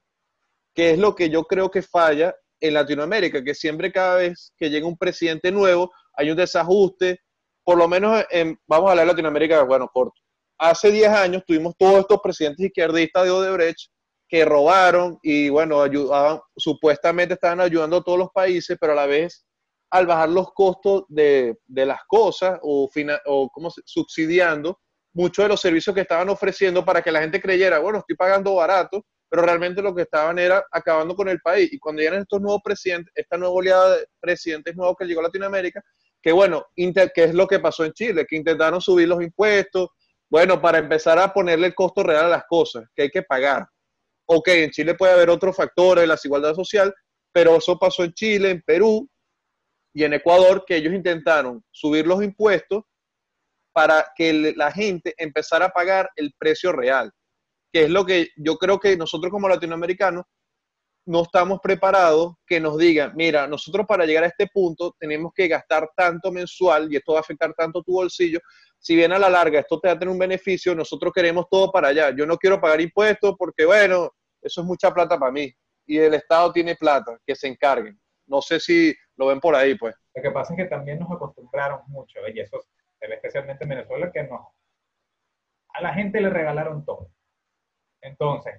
que 0.73 0.91
es 0.91 0.97
lo 0.97 1.13
que 1.13 1.29
yo 1.29 1.43
creo 1.43 1.69
que 1.69 1.81
falla 1.81 2.33
en 2.61 2.75
Latinoamérica, 2.75 3.43
que 3.43 3.53
siempre 3.53 3.91
cada 3.91 4.15
vez 4.15 4.53
que 4.55 4.69
llega 4.69 4.87
un 4.87 4.97
presidente 4.97 5.51
nuevo 5.51 5.91
hay 6.13 6.31
un 6.31 6.37
desajuste, 6.37 7.19
por 7.65 7.77
lo 7.77 7.89
menos 7.89 8.23
en, 8.29 8.57
vamos 8.65 8.87
a 8.87 8.91
hablar 8.91 9.07
de 9.07 9.11
Latinoamérica, 9.11 9.63
bueno, 9.63 9.89
corto. 9.93 10.21
Hace 10.57 10.89
10 10.89 11.09
años 11.09 11.43
tuvimos 11.45 11.75
todos 11.77 11.99
estos 11.99 12.21
presidentes 12.23 12.65
izquierdistas 12.65 13.25
de 13.25 13.31
Odebrecht 13.31 13.89
que 14.27 14.45
robaron 14.45 15.19
y 15.21 15.49
bueno, 15.49 15.81
ayudaban, 15.81 16.39
supuestamente 16.55 17.35
estaban 17.35 17.61
ayudando 17.61 17.97
a 17.97 18.03
todos 18.03 18.17
los 18.17 18.29
países, 18.31 18.77
pero 18.79 18.93
a 18.93 18.95
la 18.95 19.05
vez 19.05 19.45
al 19.91 20.07
bajar 20.07 20.29
los 20.29 20.51
costos 20.53 21.03
de, 21.07 21.57
de 21.65 21.85
las 21.85 22.01
cosas 22.07 22.59
o, 22.61 22.89
o 23.25 23.49
como 23.49 23.69
subsidiando 23.85 24.79
muchos 25.13 25.45
de 25.45 25.49
los 25.49 25.61
servicios 25.61 25.93
que 25.93 26.01
estaban 26.01 26.27
ofreciendo 26.29 26.83
para 26.83 27.01
que 27.01 27.11
la 27.11 27.21
gente 27.21 27.41
creyera, 27.41 27.79
bueno, 27.79 27.99
estoy 27.99 28.15
pagando 28.17 28.55
barato, 28.55 29.05
pero 29.29 29.43
realmente 29.43 29.81
lo 29.81 29.95
que 29.95 30.01
estaban 30.01 30.37
era 30.37 30.65
acabando 30.71 31.15
con 31.15 31.29
el 31.29 31.39
país. 31.39 31.71
Y 31.71 31.79
cuando 31.79 32.01
llegan 32.01 32.21
estos 32.21 32.41
nuevos 32.41 32.61
presidentes, 32.63 33.13
esta 33.15 33.37
nueva 33.37 33.53
oleada 33.53 33.97
de 33.97 34.07
presidentes 34.19 34.75
nuevos 34.75 34.95
que 34.99 35.05
llegó 35.05 35.21
a 35.21 35.23
Latinoamérica, 35.23 35.81
que 36.21 36.31
bueno, 36.31 36.65
que 36.75 37.23
es 37.23 37.33
lo 37.33 37.47
que 37.47 37.59
pasó 37.59 37.85
en 37.85 37.93
Chile, 37.93 38.25
que 38.27 38.35
intentaron 38.35 38.81
subir 38.81 39.07
los 39.07 39.21
impuestos, 39.21 39.89
bueno, 40.29 40.61
para 40.61 40.79
empezar 40.79 41.17
a 41.19 41.33
ponerle 41.33 41.67
el 41.67 41.75
costo 41.75 42.03
real 42.03 42.25
a 42.25 42.29
las 42.29 42.43
cosas 42.45 42.83
que 42.93 43.03
hay 43.03 43.09
que 43.09 43.21
pagar. 43.21 43.65
Ok, 44.27 44.47
en 44.49 44.71
Chile 44.71 44.95
puede 44.95 45.13
haber 45.13 45.29
otros 45.29 45.55
factores, 45.55 46.07
la 46.07 46.15
desigualdad 46.15 46.53
social, 46.55 46.93
pero 47.31 47.57
eso 47.57 47.77
pasó 47.77 48.03
en 48.03 48.13
Chile, 48.13 48.51
en 48.51 48.61
Perú 48.61 49.09
y 49.93 50.03
en 50.03 50.13
Ecuador, 50.13 50.63
que 50.65 50.77
ellos 50.77 50.93
intentaron 50.93 51.63
subir 51.71 52.07
los 52.07 52.23
impuestos 52.23 52.83
para 53.73 54.07
que 54.15 54.53
la 54.55 54.71
gente 54.71 55.13
empezara 55.17 55.65
a 55.65 55.69
pagar 55.69 56.09
el 56.15 56.33
precio 56.37 56.71
real 56.71 57.11
que 57.75 57.83
es 57.83 57.89
lo 57.89 58.05
que 58.05 58.29
yo 58.37 58.55
creo 58.55 58.79
que 58.79 58.95
nosotros 58.95 59.29
como 59.29 59.49
latinoamericanos 59.49 60.23
no 61.05 61.23
estamos 61.23 61.59
preparados 61.61 62.35
que 62.45 62.59
nos 62.59 62.77
digan, 62.77 63.13
mira, 63.15 63.47
nosotros 63.47 63.85
para 63.87 64.05
llegar 64.05 64.23
a 64.23 64.27
este 64.27 64.47
punto 64.47 64.95
tenemos 64.99 65.31
que 65.33 65.47
gastar 65.47 65.89
tanto 65.95 66.31
mensual 66.31 66.91
y 66.91 66.97
esto 66.97 67.13
va 67.13 67.19
a 67.19 67.21
afectar 67.21 67.53
tanto 67.53 67.83
tu 67.83 67.93
bolsillo. 67.93 68.39
Si 68.79 68.95
bien 68.95 69.13
a 69.13 69.19
la 69.19 69.29
larga 69.29 69.59
esto 69.59 69.79
te 69.79 69.87
va 69.87 69.93
a 69.93 69.99
tener 69.99 70.11
un 70.11 70.19
beneficio, 70.19 70.75
nosotros 70.75 71.13
queremos 71.13 71.45
todo 71.49 71.71
para 71.71 71.89
allá. 71.89 72.09
Yo 72.15 72.25
no 72.25 72.37
quiero 72.37 72.59
pagar 72.59 72.81
impuestos 72.81 73.35
porque, 73.37 73.65
bueno, 73.65 74.11
eso 74.41 74.61
es 74.61 74.67
mucha 74.67 74.93
plata 74.93 75.17
para 75.17 75.31
mí. 75.31 75.51
Y 75.85 75.97
el 75.97 76.13
Estado 76.13 76.51
tiene 76.51 76.75
plata, 76.75 77.17
que 77.25 77.35
se 77.35 77.47
encarguen. 77.47 77.99
No 78.27 78.41
sé 78.41 78.59
si 78.59 78.93
lo 79.17 79.27
ven 79.27 79.39
por 79.39 79.55
ahí, 79.55 79.75
pues. 79.75 79.95
Lo 80.15 80.21
que 80.21 80.31
pasa 80.31 80.53
es 80.53 80.57
que 80.57 80.65
también 80.65 80.99
nos 80.99 81.11
acostumbraron 81.11 81.81
mucho, 81.87 82.19
y 82.33 82.39
eso 82.39 82.59
especialmente 82.99 83.63
en 83.63 83.69
Venezuela, 83.69 84.11
que 84.11 84.23
no. 84.23 84.53
A 85.69 85.81
la 85.81 85.93
gente 85.93 86.19
le 86.19 86.29
regalaron 86.29 86.83
todo 86.83 87.09
entonces, 88.05 88.53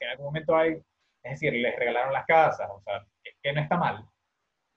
en 0.00 0.08
algún 0.08 0.26
momento 0.26 0.56
hay, 0.56 0.82
es 1.22 1.32
decir, 1.32 1.52
les 1.52 1.76
regalaron 1.76 2.12
las 2.12 2.26
casas, 2.26 2.68
o 2.70 2.80
sea, 2.80 3.04
que 3.42 3.52
no 3.52 3.60
está 3.60 3.76
mal, 3.76 4.04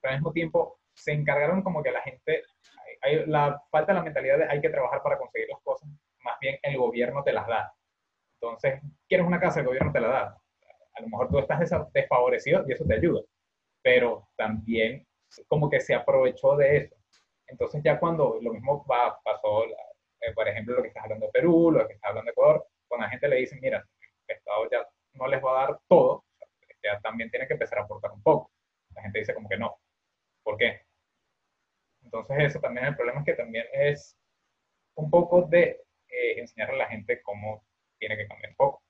pero 0.02 0.14
al 0.14 0.20
mismo 0.20 0.34
tiempo 0.34 0.80
se 0.94 1.14
encargaron 1.14 1.62
como 1.62 1.82
que 1.82 1.92
la 1.92 2.02
gente, 2.02 2.44
la 3.28 3.62
falta 3.72 3.94
de 3.94 4.00
la 4.00 4.04
mentalidad 4.04 4.38
de 4.38 4.46
hay 4.46 4.62
que 4.62 4.70
trabajar 4.70 5.02
para 5.02 5.18
conseguir 5.18 5.50
las 5.50 5.62
cosas, 5.62 5.90
más 6.24 6.40
bien 6.40 6.58
el 6.62 6.78
gobierno 6.78 7.24
te 7.24 7.34
las 7.34 7.48
da. 7.48 7.74
Entonces, 8.42 8.82
quieres 9.08 9.26
una 9.26 9.40
casa, 9.40 9.62
el 9.62 9.66
gobierno 9.66 9.92
te 9.92 10.02
la 10.02 10.08
da. 10.08 10.38
A 10.96 11.02
lo 11.02 11.08
mejor 11.08 11.30
tú 11.30 11.40
estás 11.40 11.60
desfavorecido 11.94 12.64
y 12.68 12.74
eso 12.74 12.86
te 12.86 12.96
ayuda, 12.96 13.22
pero 13.82 14.28
también 14.36 15.08
como 15.48 15.70
que 15.70 15.80
se 15.80 15.96
aprovechó 15.96 16.56
de 16.56 16.78
eso. 16.78 16.96
Entonces 17.48 17.82
ya 17.84 18.00
cuando 18.00 18.40
lo 18.42 18.54
mismo 18.54 18.86
va, 18.86 19.20
pasó, 19.24 19.66
eh, 19.66 20.34
por 20.34 20.48
ejemplo, 20.48 20.76
lo 20.76 20.82
que 20.82 20.90
estás 20.90 21.04
hablando 21.04 21.26
de 21.28 21.32
Perú, 21.32 21.72
lo 21.72 21.88
que 21.88 21.94
estás 21.94 22.10
hablando 22.10 22.30
de 22.30 22.32
Ecuador, 22.32 22.68
cuando 22.88 23.06
la 23.06 23.12
gente 23.12 23.28
le 23.28 23.38
dice, 23.38 23.58
mira, 23.62 23.84
el 24.28 24.38
Estado 24.38 24.70
ya 24.72 24.88
no 25.14 25.28
les 25.28 25.44
va 25.44 25.52
a 25.52 25.68
dar 25.68 25.80
todo, 25.88 26.26
ya 26.84 27.00
también 27.00 27.30
tiene 27.30 27.48
que 27.48 27.54
empezar 27.54 27.80
a 27.80 27.84
aportar 27.84 28.12
un 28.12 28.22
poco. 28.22 28.52
La 28.96 29.02
gente 29.02 29.20
dice 29.20 29.34
como 29.34 29.50
que 29.50 29.58
no. 29.58 29.78
¿Por 30.44 30.58
qué? 30.58 30.82
Entonces 32.04 32.38
eso 32.40 32.60
también 32.60 32.88
el 32.88 32.96
problema 32.96 33.20
es 33.22 33.26
que 33.26 33.34
también 33.34 33.66
es 33.74 34.18
un 34.96 35.10
poco 35.10 35.44
de 35.44 35.84
eh, 36.10 36.40
enseñar 36.40 36.72
a 36.72 36.76
la 36.76 36.88
gente 36.88 37.22
cómo 37.22 37.66
tiene 37.98 38.18
que 38.18 38.28
cambiar 38.28 38.52
un 38.52 38.56
poco. 38.56 38.84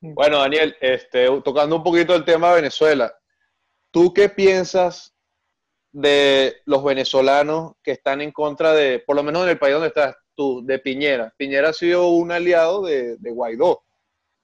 Bueno, 0.00 0.38
Daniel, 0.38 0.76
este, 0.80 1.26
tocando 1.42 1.76
un 1.76 1.84
poquito 1.84 2.14
el 2.14 2.24
tema 2.24 2.50
de 2.50 2.56
Venezuela, 2.56 3.14
¿tú 3.92 4.12
qué 4.12 4.28
piensas 4.28 5.14
de 5.92 6.56
los 6.64 6.82
venezolanos 6.82 7.74
que 7.82 7.92
están 7.92 8.20
en 8.20 8.32
contra 8.32 8.72
de, 8.72 8.98
por 9.00 9.14
lo 9.14 9.22
menos 9.22 9.44
en 9.44 9.50
el 9.50 9.58
país 9.58 9.74
donde 9.74 9.88
estás 9.88 10.16
tú, 10.34 10.64
de 10.64 10.78
Piñera? 10.80 11.32
Piñera 11.36 11.68
ha 11.68 11.72
sido 11.72 12.08
un 12.08 12.32
aliado 12.32 12.82
de, 12.84 13.16
de 13.18 13.30
Guaidó 13.30 13.84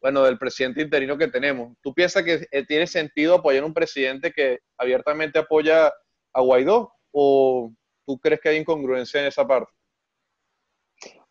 bueno, 0.01 0.23
del 0.25 0.39
presidente 0.39 0.83
interino 0.83 1.19
que 1.19 1.29
tenemos. 1.29 1.77
¿Tú 1.83 1.93
piensas 1.93 2.23
que 2.23 2.47
eh, 2.51 2.67
tiene 2.67 2.87
sentido 2.87 3.35
apoyar 3.35 3.65
un 3.65 3.75
presidente 3.75 4.33
que 4.33 4.61
abiertamente 4.77 5.39
apoya 5.39 5.93
a 6.33 6.41
Guaidó 6.41 6.93
o 7.11 7.73
tú 8.07 8.19
crees 8.19 8.41
que 8.41 8.51
hay 8.51 8.57
incongruencia 8.59 9.21
en 9.21 9.27
esa 9.27 9.47
parte? 9.47 9.73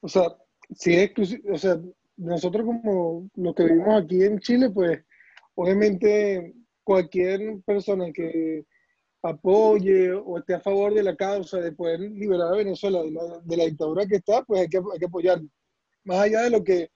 O 0.01 0.07
sea, 0.07 0.35
si 0.75 0.95
es 0.95 1.11
o 1.51 1.57
sea, 1.57 1.79
nosotros 2.17 2.65
como 2.65 3.29
los 3.35 3.55
que 3.55 3.63
vivimos 3.63 4.03
aquí 4.03 4.23
en 4.23 4.39
Chile, 4.39 4.69
pues 4.69 4.99
obviamente 5.55 6.53
cualquier 6.83 7.61
persona 7.65 8.11
que 8.11 8.65
apoye 9.23 10.11
o 10.13 10.37
esté 10.37 10.53
a 10.53 10.59
favor 10.59 10.93
de 10.93 11.03
la 11.03 11.15
causa 11.15 11.57
de 11.59 11.71
poder 11.71 11.99
liberar 11.99 12.53
a 12.53 12.57
Venezuela 12.57 13.01
de 13.01 13.11
la, 13.11 13.39
de 13.43 13.57
la 13.57 13.65
dictadura 13.65 14.05
que 14.05 14.17
está, 14.17 14.43
pues 14.43 14.61
hay 14.61 14.67
que, 14.67 14.77
hay 14.77 14.99
que 14.99 15.05
apoyarlo. 15.05 15.49
Más 16.03 16.19
allá 16.19 16.43
de 16.43 16.49
lo 16.51 16.63
que 16.63 16.89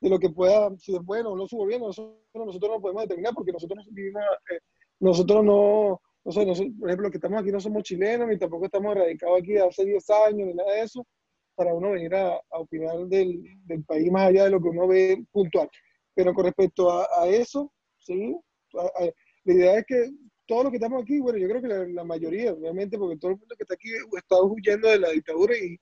de 0.00 0.10
lo 0.10 0.18
que 0.18 0.30
pueda, 0.30 0.70
si 0.78 0.94
es 0.94 1.02
bueno 1.02 1.30
o 1.30 1.36
no 1.36 1.46
su 1.46 1.56
gobierno, 1.56 1.86
nosotros, 1.88 2.16
nosotros 2.34 2.70
no 2.70 2.80
podemos 2.80 3.02
determinar 3.02 3.34
porque 3.34 3.52
nosotros 3.52 3.86
vivimos, 3.90 4.22
eh, 4.50 4.58
nosotros 5.00 5.44
no, 5.44 6.00
nosotros, 6.24 6.58
por 6.78 6.88
ejemplo, 6.88 7.04
los 7.04 7.10
que 7.10 7.18
estamos 7.18 7.40
aquí 7.40 7.52
no 7.52 7.60
somos 7.60 7.82
chilenos, 7.82 8.28
ni 8.28 8.38
tampoco 8.38 8.66
estamos 8.66 8.94
radicados 8.94 9.38
aquí 9.40 9.56
hace 9.56 9.84
10 9.84 10.10
años, 10.10 10.48
ni 10.48 10.54
nada 10.54 10.72
de 10.72 10.82
eso, 10.82 11.06
para 11.54 11.72
uno 11.72 11.92
venir 11.92 12.14
a, 12.14 12.38
opinar 12.50 12.98
del, 13.06 13.42
del, 13.64 13.84
país 13.84 14.10
más 14.12 14.28
allá 14.28 14.44
de 14.44 14.50
lo 14.50 14.60
que 14.60 14.68
uno 14.68 14.86
ve 14.86 15.24
puntual. 15.32 15.68
Pero 16.14 16.34
con 16.34 16.44
respecto 16.44 16.90
a, 16.90 17.06
a 17.18 17.28
eso, 17.28 17.72
sí, 17.98 18.36
la 18.72 19.52
idea 19.54 19.78
es 19.78 19.86
que 19.86 20.10
todos 20.46 20.64
los 20.64 20.70
que 20.70 20.76
estamos 20.76 21.02
aquí, 21.02 21.18
bueno, 21.18 21.38
yo 21.38 21.48
creo 21.48 21.62
que 21.62 21.92
la, 21.92 22.04
mayoría, 22.04 22.52
obviamente, 22.52 22.96
porque 22.98 23.18
todo 23.18 23.32
el 23.32 23.38
mundo 23.38 23.54
que 23.56 23.64
está 23.64 23.74
aquí 23.74 23.90
está 24.16 24.36
huyendo 24.42 24.88
de 24.88 24.98
la 24.98 25.10
dictadura 25.10 25.54
y, 25.56 25.78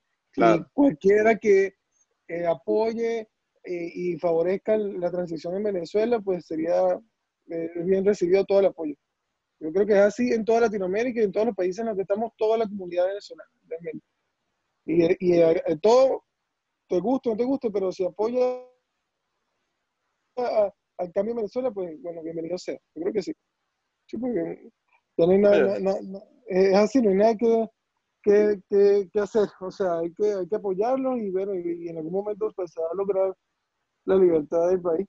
cualquiera 0.72 1.36
que 1.36 1.74
eh, 2.26 2.44
apoye 2.44 3.28
eh, 3.64 3.90
y 3.94 4.18
favorezca 4.18 4.76
la 4.76 5.10
transición 5.10 5.56
en 5.56 5.62
Venezuela, 5.64 6.20
pues 6.20 6.46
sería 6.46 7.00
eh, 7.50 7.70
bien 7.84 8.04
recibido 8.04 8.44
todo 8.44 8.60
el 8.60 8.66
apoyo. 8.66 8.94
Yo 9.60 9.72
creo 9.72 9.86
que 9.86 9.92
es 9.94 10.00
así 10.00 10.32
en 10.32 10.44
toda 10.44 10.62
Latinoamérica 10.62 11.20
y 11.20 11.24
en 11.24 11.32
todos 11.32 11.46
los 11.46 11.56
países 11.56 11.80
en 11.80 11.86
los 11.86 11.96
que 11.96 12.02
estamos, 12.02 12.32
toda 12.36 12.58
la 12.58 12.66
comunidad 12.66 13.06
venezolana, 13.06 13.50
realmente. 13.66 14.06
Y, 14.86 15.30
y 15.30 15.40
eh, 15.40 15.62
todo, 15.80 16.24
te 16.88 17.00
gusta 17.00 17.30
o 17.30 17.32
no 17.32 17.38
te 17.38 17.44
gusta, 17.44 17.70
pero 17.70 17.90
si 17.90 18.04
apoya 18.04 18.60
al 20.36 21.12
cambio 21.12 21.32
en 21.32 21.36
Venezuela, 21.36 21.70
pues 21.70 22.00
bueno, 22.02 22.22
bienvenido 22.22 22.58
sea. 22.58 22.78
Yo 22.94 23.02
creo 23.02 23.12
que 23.12 23.22
sí. 23.22 23.32
Sí, 24.06 24.18
porque 24.18 24.70
ya 25.16 25.26
no 25.26 25.32
hay 25.32 25.38
nada, 25.38 25.78
es 26.46 26.74
así, 26.74 27.00
no 27.00 27.10
hay 27.10 27.16
nada 27.16 27.36
que, 27.36 27.68
que, 28.22 29.08
que, 29.10 29.20
hacer. 29.20 29.48
O 29.60 29.70
sea, 29.70 30.00
hay 30.00 30.12
que, 30.12 30.32
hay 30.32 30.48
que 30.48 30.56
apoyarlos 30.56 31.18
y, 31.18 31.30
ver, 31.30 31.48
y, 31.54 31.88
en 31.88 31.98
algún 31.98 32.12
momento 32.12 32.50
pues, 32.54 32.72
se 32.72 32.80
va 32.80 32.88
a 32.92 32.96
lograr 32.96 33.34
la 34.04 34.16
libertad 34.16 34.68
del 34.68 34.80
país. 34.80 35.06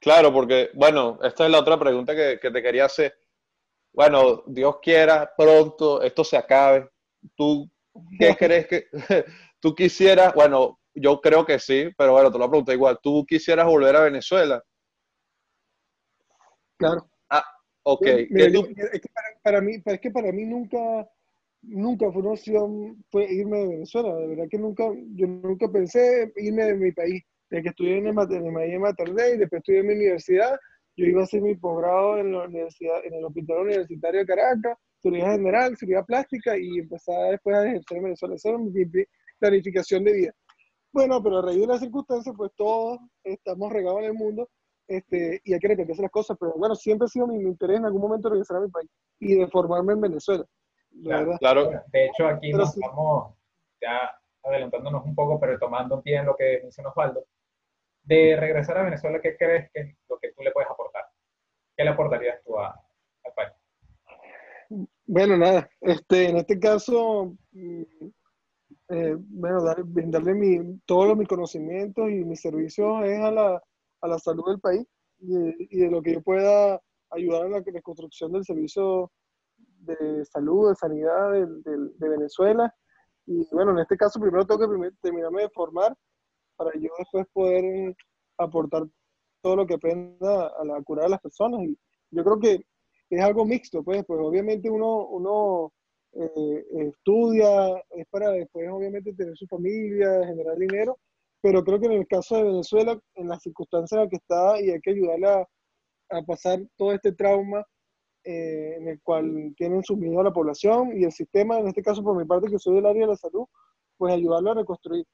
Claro, 0.00 0.32
porque, 0.32 0.70
bueno, 0.74 1.18
esta 1.22 1.44
es 1.44 1.50
la 1.50 1.60
otra 1.60 1.78
pregunta 1.78 2.14
que, 2.14 2.38
que 2.40 2.50
te 2.50 2.62
quería 2.62 2.84
hacer. 2.84 3.14
Bueno, 3.92 4.44
Dios 4.46 4.76
quiera, 4.80 5.32
pronto 5.36 6.02
esto 6.02 6.22
se 6.22 6.36
acabe. 6.36 6.88
¿Tú 7.34 7.68
qué 8.18 8.36
crees 8.38 8.66
que 8.66 8.86
tú 9.60 9.74
quisieras? 9.74 10.34
Bueno, 10.34 10.78
yo 10.94 11.20
creo 11.20 11.44
que 11.44 11.58
sí, 11.58 11.88
pero 11.96 12.12
bueno, 12.12 12.30
te 12.30 12.38
lo 12.38 12.48
pregunto 12.48 12.72
igual. 12.72 12.98
¿Tú 13.02 13.24
quisieras 13.26 13.66
volver 13.66 13.96
a 13.96 14.04
Venezuela? 14.04 14.62
Claro. 16.76 17.08
Ah, 17.28 17.44
ok. 17.82 18.06
es 18.06 18.28
que 19.00 19.08
para, 19.42 19.60
mí, 19.60 19.82
es 19.84 20.00
que 20.00 20.10
para 20.10 20.32
mí 20.32 20.44
nunca, 20.44 21.08
nunca 21.62 22.10
fue 22.12 22.22
una 22.22 22.32
opción 22.32 23.04
fue 23.10 23.24
irme 23.32 23.58
de 23.58 23.68
Venezuela. 23.68 24.14
De 24.14 24.28
verdad 24.28 24.46
que 24.50 24.58
nunca, 24.58 24.84
yo 25.14 25.26
nunca 25.26 25.68
pensé 25.70 26.32
irme 26.36 26.64
de 26.64 26.74
mi 26.74 26.92
país. 26.92 27.22
Desde 27.50 27.62
que 27.62 27.68
estudié 27.70 27.98
en 27.98 28.06
el, 28.06 28.18
en 28.18 28.46
el 28.46 28.52
Miami 28.52 28.90
y 29.34 29.38
después 29.38 29.60
estudié 29.60 29.80
en 29.80 29.86
mi 29.86 29.94
universidad, 29.94 30.58
yo 30.96 31.06
iba 31.06 31.20
a 31.20 31.24
hacer 31.24 31.40
mi 31.40 31.54
posgrado 31.54 32.18
en 32.18 32.32
la 32.32 32.44
universidad, 32.44 33.04
en 33.04 33.14
el 33.14 33.24
Hospital 33.24 33.58
Universitario 33.58 34.20
de 34.20 34.26
Caracas, 34.26 34.78
cirugía 35.00 35.30
general, 35.30 35.76
cirugía 35.76 36.02
plástica 36.02 36.58
y 36.58 36.78
empezaba 36.78 37.30
después 37.30 37.56
a 37.56 37.66
ejercer 37.66 37.98
en 37.98 38.04
Venezuela. 38.04 38.34
Esa 38.34 38.48
era 38.48 38.58
mi 38.58 38.84
planificación 39.38 40.04
de 40.04 40.12
vida. 40.12 40.32
Bueno, 40.92 41.22
pero 41.22 41.38
a 41.38 41.42
raíz 41.42 41.60
de 41.60 41.66
las 41.66 41.80
circunstancias, 41.80 42.34
pues 42.36 42.50
todos 42.56 42.98
estamos 43.22 43.72
regados 43.72 44.00
en 44.00 44.06
el 44.06 44.14
mundo 44.14 44.48
este, 44.88 45.40
y 45.44 45.52
hay 45.52 45.60
que 45.60 45.68
replantearse 45.68 46.02
las 46.02 46.10
cosas, 46.10 46.36
pero 46.40 46.54
bueno, 46.56 46.74
siempre 46.74 47.04
ha 47.04 47.08
sido 47.08 47.26
mi, 47.26 47.42
interés 47.42 47.78
en 47.78 47.84
algún 47.84 48.00
momento 48.00 48.30
regresar 48.30 48.56
a 48.56 48.60
mi 48.60 48.70
país 48.70 48.90
y 49.20 49.34
de 49.34 49.46
formarme 49.48 49.92
en 49.92 50.00
Venezuela. 50.00 50.44
Claro, 51.38 51.70
De 51.92 52.06
hecho, 52.06 52.26
aquí 52.26 52.52
nos 52.52 52.74
estamos 52.74 53.34
ya 53.80 54.10
adelantándonos 54.42 55.04
un 55.04 55.14
poco, 55.14 55.38
pero 55.38 55.58
tomando 55.58 56.00
pie 56.00 56.16
en 56.16 56.26
lo 56.26 56.34
que 56.34 56.60
mencionó 56.62 56.88
Osvaldo. 56.88 57.24
De 58.08 58.36
regresar 58.40 58.78
a 58.78 58.84
Venezuela, 58.84 59.20
¿qué 59.20 59.36
crees 59.36 59.70
que 59.70 59.94
lo 60.08 60.18
que 60.18 60.32
tú 60.32 60.42
le 60.42 60.50
puedes 60.50 60.70
aportar? 60.70 61.04
¿Qué 61.76 61.84
le 61.84 61.90
aportarías 61.90 62.42
tú 62.42 62.58
a, 62.58 62.68
al 62.68 63.32
país? 63.36 63.52
Bueno, 65.04 65.36
nada, 65.36 65.68
este, 65.82 66.30
en 66.30 66.38
este 66.38 66.58
caso, 66.58 67.36
mm, 67.52 67.82
eh, 68.88 69.14
bueno, 69.18 69.62
dar, 69.62 69.82
brindarle 69.84 70.32
mi, 70.32 70.78
todos 70.86 71.18
mis 71.18 71.28
conocimientos 71.28 72.08
y 72.08 72.24
mis 72.24 72.40
servicios 72.40 73.04
es 73.04 73.20
a 73.20 73.30
la, 73.30 73.62
a 74.00 74.08
la 74.08 74.18
salud 74.18 74.46
del 74.46 74.60
país 74.60 74.86
y, 75.18 75.78
de 75.78 75.90
lo 75.90 76.00
que 76.00 76.14
yo 76.14 76.22
pueda 76.22 76.80
ayudar 77.10 77.44
en 77.44 77.52
la 77.52 77.60
reconstrucción 77.60 78.32
del 78.32 78.44
servicio 78.44 79.12
de 79.80 80.24
salud, 80.24 80.70
de 80.70 80.76
sanidad 80.76 81.32
de, 81.32 81.46
de, 81.98 82.08
Venezuela. 82.08 82.74
Y 83.26 83.46
bueno, 83.52 83.72
en 83.72 83.80
este 83.80 83.98
caso 83.98 84.18
primero 84.18 84.46
tengo 84.46 84.60
que 84.60 84.90
terminarme 85.02 85.42
de 85.42 85.50
formar 85.50 85.94
para 86.58 86.72
yo 86.78 86.90
después 86.98 87.26
poder 87.32 87.94
aportar 88.36 88.84
todo 89.42 89.56
lo 89.56 89.66
que 89.66 89.74
aprenda 89.74 90.48
a 90.48 90.64
la 90.64 90.82
curar 90.82 91.06
a 91.06 91.10
las 91.10 91.20
personas. 91.20 91.62
Y 91.62 91.78
yo 92.10 92.24
creo 92.24 92.38
que 92.38 92.64
es 93.10 93.20
algo 93.22 93.46
mixto, 93.46 93.82
pues, 93.82 94.04
pues 94.04 94.20
obviamente 94.22 94.68
uno, 94.68 95.06
uno 95.06 95.72
eh, 96.12 96.64
estudia, 96.88 97.82
es 97.90 98.06
para 98.10 98.30
después 98.30 98.68
obviamente 98.70 99.14
tener 99.14 99.36
su 99.36 99.46
familia, 99.46 100.26
generar 100.26 100.56
dinero, 100.56 100.98
pero 101.40 101.62
creo 101.64 101.80
que 101.80 101.86
en 101.86 101.92
el 101.92 102.06
caso 102.06 102.36
de 102.36 102.44
Venezuela, 102.44 102.98
en 103.14 103.28
las 103.28 103.42
circunstancias 103.42 103.92
en 103.92 103.98
las 104.00 104.10
que 104.10 104.16
está, 104.16 104.60
y 104.60 104.70
hay 104.70 104.80
que 104.80 104.90
ayudarla 104.90 105.46
a, 106.10 106.22
pasar 106.22 106.60
todo 106.76 106.92
este 106.92 107.12
trauma 107.12 107.64
eh, 108.24 108.74
en 108.78 108.88
el 108.88 109.00
cual 109.02 109.54
tienen 109.56 109.82
sumido 109.82 110.20
a 110.20 110.24
la 110.24 110.32
población 110.32 110.98
y 110.98 111.04
el 111.04 111.12
sistema, 111.12 111.58
en 111.58 111.68
este 111.68 111.82
caso 111.82 112.02
por 112.02 112.16
mi 112.16 112.24
parte 112.24 112.50
que 112.50 112.58
soy 112.58 112.76
del 112.76 112.86
área 112.86 113.02
de 113.02 113.12
la 113.12 113.16
salud, 113.16 113.46
pues 113.96 114.12
ayudarlo 114.12 114.50
a 114.50 114.54
reconstruir. 114.54 115.04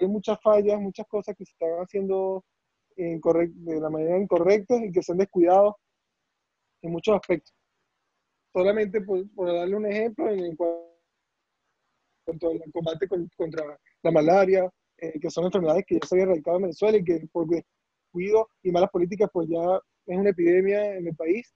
Hay 0.00 0.08
muchas 0.08 0.40
fallas, 0.40 0.80
muchas 0.80 1.06
cosas 1.06 1.36
que 1.36 1.44
se 1.44 1.52
están 1.52 1.70
haciendo 1.80 2.44
de 2.96 3.80
la 3.80 3.90
manera 3.90 4.18
incorrecta 4.18 4.76
y 4.76 4.92
que 4.92 5.02
se 5.02 5.12
han 5.12 5.18
descuidado 5.18 5.76
en 6.82 6.92
muchos 6.92 7.16
aspectos. 7.16 7.52
Solamente 8.52 9.00
por, 9.00 9.26
darle 9.36 9.76
un 9.76 9.86
ejemplo, 9.86 10.30
en, 10.30 10.54
cuanto 10.54 12.50
al 12.50 12.72
combate 12.72 13.08
contra 13.36 13.78
la 14.02 14.10
malaria, 14.10 14.70
eh, 14.98 15.18
que 15.18 15.30
son 15.30 15.46
enfermedades 15.46 15.84
que 15.86 15.98
ya 16.00 16.06
se 16.06 16.14
habían 16.14 16.28
erradicado 16.28 16.58
en 16.58 16.62
Venezuela 16.62 16.98
y 16.98 17.04
que 17.04 17.26
por 17.32 17.48
descuido 17.48 18.48
y 18.62 18.70
malas 18.70 18.90
políticas 18.90 19.28
pues 19.32 19.48
ya 19.48 19.80
es 20.06 20.18
una 20.18 20.30
epidemia 20.30 20.96
en 20.96 21.08
el 21.08 21.16
país. 21.16 21.52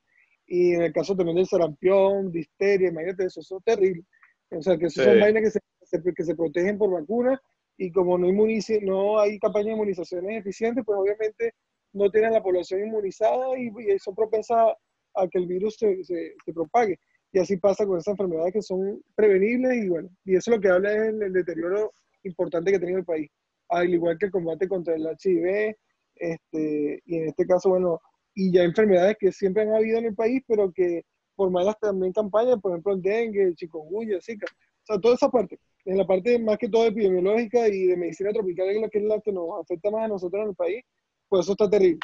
Y 0.47 0.75
en 0.75 0.83
el 0.83 0.93
caso 0.93 1.15
también 1.15 1.37
del 1.37 1.47
sarampión, 1.47 2.33
disteria, 2.33 2.89
imagínate, 2.89 3.27
eso, 3.27 3.41
es 3.41 3.65
terrible. 3.65 4.03
O 4.51 4.63
sea, 4.63 4.79
que 4.79 4.87
eso 4.87 5.05
son 5.05 5.21
vainas 5.21 5.43
que 5.43 5.51
se, 5.51 6.15
que 6.15 6.25
se 6.25 6.35
protegen 6.35 6.79
por 6.79 6.91
vacunas 6.91 7.39
y 7.79 7.93
como 7.93 8.19
no, 8.19 9.19
hay 9.21 9.39
campañas 9.39 9.67
de 9.67 9.73
inmunizaciones 9.73 10.41
eficientes, 10.41 10.85
pues 10.85 10.99
obviamente 10.99 11.55
no 11.93 12.11
tienen 12.11 12.33
la 12.33 12.43
población 12.43 12.85
inmunizada 12.85 13.57
y, 13.57 13.71
son 14.01 14.15
propensas 14.15 14.75
a, 15.15 15.29
que 15.29 15.39
el 15.39 15.47
virus 15.47 15.77
se, 15.77 16.35
propague. 16.53 16.99
Y 17.33 17.39
así 17.39 17.57
pasa 17.57 17.87
con 17.87 17.99
esas 17.99 18.13
enfermedades 18.13 18.53
que 18.53 18.63
son 18.63 19.01
prevenibles 19.15 19.85
y 19.85 19.89
bueno, 19.89 20.09
y 20.25 20.35
eso 20.35 20.51
lo 20.51 20.61
que 20.61 20.69
habla 20.69 20.93
es 20.93 21.15
el, 21.15 21.23
el 21.23 21.33
deterioro 21.33 21.93
importante 22.25 22.71
que 22.71 22.79
ha 22.79 22.81
tenido 22.81 22.99
el 22.99 23.05
país, 23.05 23.31
al 23.69 23.95
igual 23.95 24.19
que 24.19 24.27
el 24.27 24.33
combate 24.33 24.67
contra 24.67 24.95
el 24.95 25.07
HIV, 25.07 25.77
este, 26.17 27.03
y 27.05 27.17
en 27.17 27.29
este 27.29 27.47
caso, 27.47 27.69
bueno, 27.71 28.01
y 28.35 28.53
ya 28.53 28.63
enfermedades 28.65 29.17
que 29.21 29.31
siempre 29.31 29.63
han 29.63 29.75
habido 29.75 29.99
en 29.99 30.07
el 30.07 30.15
país, 30.15 30.43
pero 30.49 30.73
que 30.73 31.03
por 31.37 31.51
malas 31.51 31.79
también 31.81 32.13
campañas, 32.13 32.59
por 32.61 32.73
ejemplo, 32.73 32.95
el 32.95 33.03
dengue, 33.03 33.43
el 33.43 33.55
chikungunya, 33.55 34.21
zika, 34.21 34.47
o 34.47 34.87
sea, 34.87 35.01
toda 35.01 35.15
esa 35.15 35.29
parte, 35.29 35.61
en 35.89 35.97
la 35.97 36.07
parte 36.07 36.39
más 36.39 36.59
que 36.59 36.69
todo 36.69 36.85
epidemiológica 36.85 37.67
y 37.67 37.87
de 37.87 37.97
medicina 37.97 38.31
tropical, 38.31 38.67
que 38.91 38.99
es 38.99 39.05
la 39.05 39.21
que, 39.21 39.33
nos 39.33 39.59
afecta 39.59 39.91
más 39.91 40.05
a 40.05 40.09
nosotros 40.09 40.43
en 40.43 40.51
el 40.51 40.55
país, 40.55 40.85
pues 41.29 41.47
eso 41.47 41.53
está 41.53 41.69
terrible. 41.69 42.01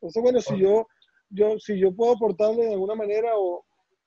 Entonces, 0.00 0.22
bueno, 0.22 0.40
si 0.40 0.58
yo, 0.58 0.86
yo, 1.28 1.58
si 1.58 1.78
yo 1.78 1.94
puedo 1.94 2.14
aportarle 2.14 2.64
de 2.64 2.72
alguna 2.72 2.94
manera 2.94 3.32
o 3.36 3.62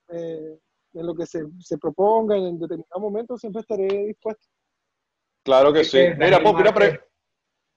eh, 0.09 0.57
en 0.93 1.05
lo 1.05 1.13
que 1.13 1.27
se, 1.27 1.43
se 1.59 1.77
proponga 1.77 2.37
en 2.37 2.57
determinado 2.57 2.99
momento, 2.99 3.37
siempre 3.37 3.61
estaré 3.61 3.85
dispuesto. 4.07 4.47
Claro 5.43 5.71
que 5.71 5.83
sí. 5.83 5.99
Mira, 6.17 6.41
pues, 6.41 6.55
mira, 6.55 6.73
pre... 6.73 6.99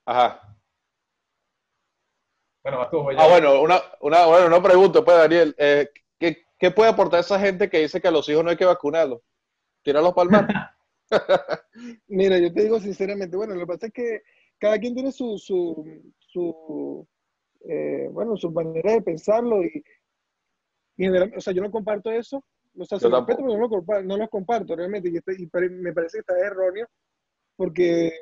Ajá. 0.07 0.57
Bueno, 2.65 2.88
tú, 2.91 3.11
Ah, 3.11 3.29
bueno, 3.29 3.61
una, 3.61 3.79
una, 4.01 4.25
bueno, 4.25 4.47
una 4.47 4.62
pregunta, 4.62 5.05
pues, 5.05 5.17
Daniel. 5.19 5.55
Eh, 5.59 5.87
¿qué, 6.19 6.47
¿Qué 6.59 6.71
puede 6.71 6.88
aportar 6.88 7.21
esa 7.21 7.38
gente 7.38 7.69
que 7.69 7.81
dice 7.81 8.01
que 8.01 8.09
a 8.09 8.12
los 8.12 8.27
hijos 8.31 8.43
no 8.43 8.49
hay 8.49 8.57
que 8.57 8.65
vacunarlos? 8.65 9.21
Tíralo 9.83 10.15
para 10.15 10.25
el 10.25 10.31
mar. 10.31 10.47
Mira, 12.09 12.38
yo 12.38 12.53
te 12.53 12.62
digo 12.62 12.81
sinceramente, 12.81 13.37
bueno, 13.37 13.55
lo 13.55 13.61
que 13.61 13.66
pasa 13.66 13.87
es 13.87 13.92
que 13.92 14.22
cada 14.59 14.79
quien 14.79 14.94
tiene 14.94 15.12
su, 15.12 15.38
su, 15.38 15.85
su 16.18 17.07
eh, 17.68 18.09
bueno, 18.11 18.37
su 18.37 18.51
manera 18.51 18.92
de 18.92 19.03
pensarlo 19.03 19.62
y, 19.64 19.83
y 20.96 21.09
o 21.09 21.40
sea, 21.40 21.53
yo 21.53 21.62
no 21.62 21.70
comparto 21.70 22.11
eso, 22.11 22.44
o 22.77 22.85
sea, 22.85 22.98
no, 23.03 23.09
lo 23.09 23.68
comparto, 23.68 24.03
no 24.05 24.16
lo 24.16 24.29
comparto 24.29 24.77
realmente 24.77 25.11
y, 25.11 25.16
este, 25.16 25.35
y, 25.38 25.48
me 25.70 25.92
parece 25.92 26.18
que 26.18 26.20
está 26.20 26.38
erróneo 26.38 26.88
porque 27.57 28.12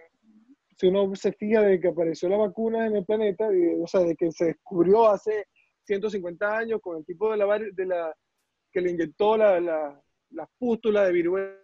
si 0.77 0.89
uno 0.89 1.15
se 1.15 1.33
fija 1.33 1.63
de 1.63 1.79
que 1.79 1.89
apareció 1.89 2.29
la 2.29 2.39
vacuna 2.39 2.87
en 2.87 2.97
el 2.97 3.05
planeta, 3.05 3.49
o 3.81 3.87
sea, 3.87 4.01
de 4.01 4.17
que 4.17 4.33
se 4.33 4.47
descubrió 4.47 5.09
hace 5.09 5.47
150 5.85 6.57
años 6.57 6.81
con 6.81 6.97
el 6.97 7.05
tipo 7.05 7.31
de 7.31 7.37
la, 7.37 7.59
de 7.59 7.87
la 7.87 8.15
que 8.73 8.81
le 8.81 8.91
inyectó 8.91 9.37
la, 9.37 9.61
la, 9.61 10.03
la 10.31 10.49
pústula 10.59 11.05
de 11.05 11.13
viruela 11.13 11.61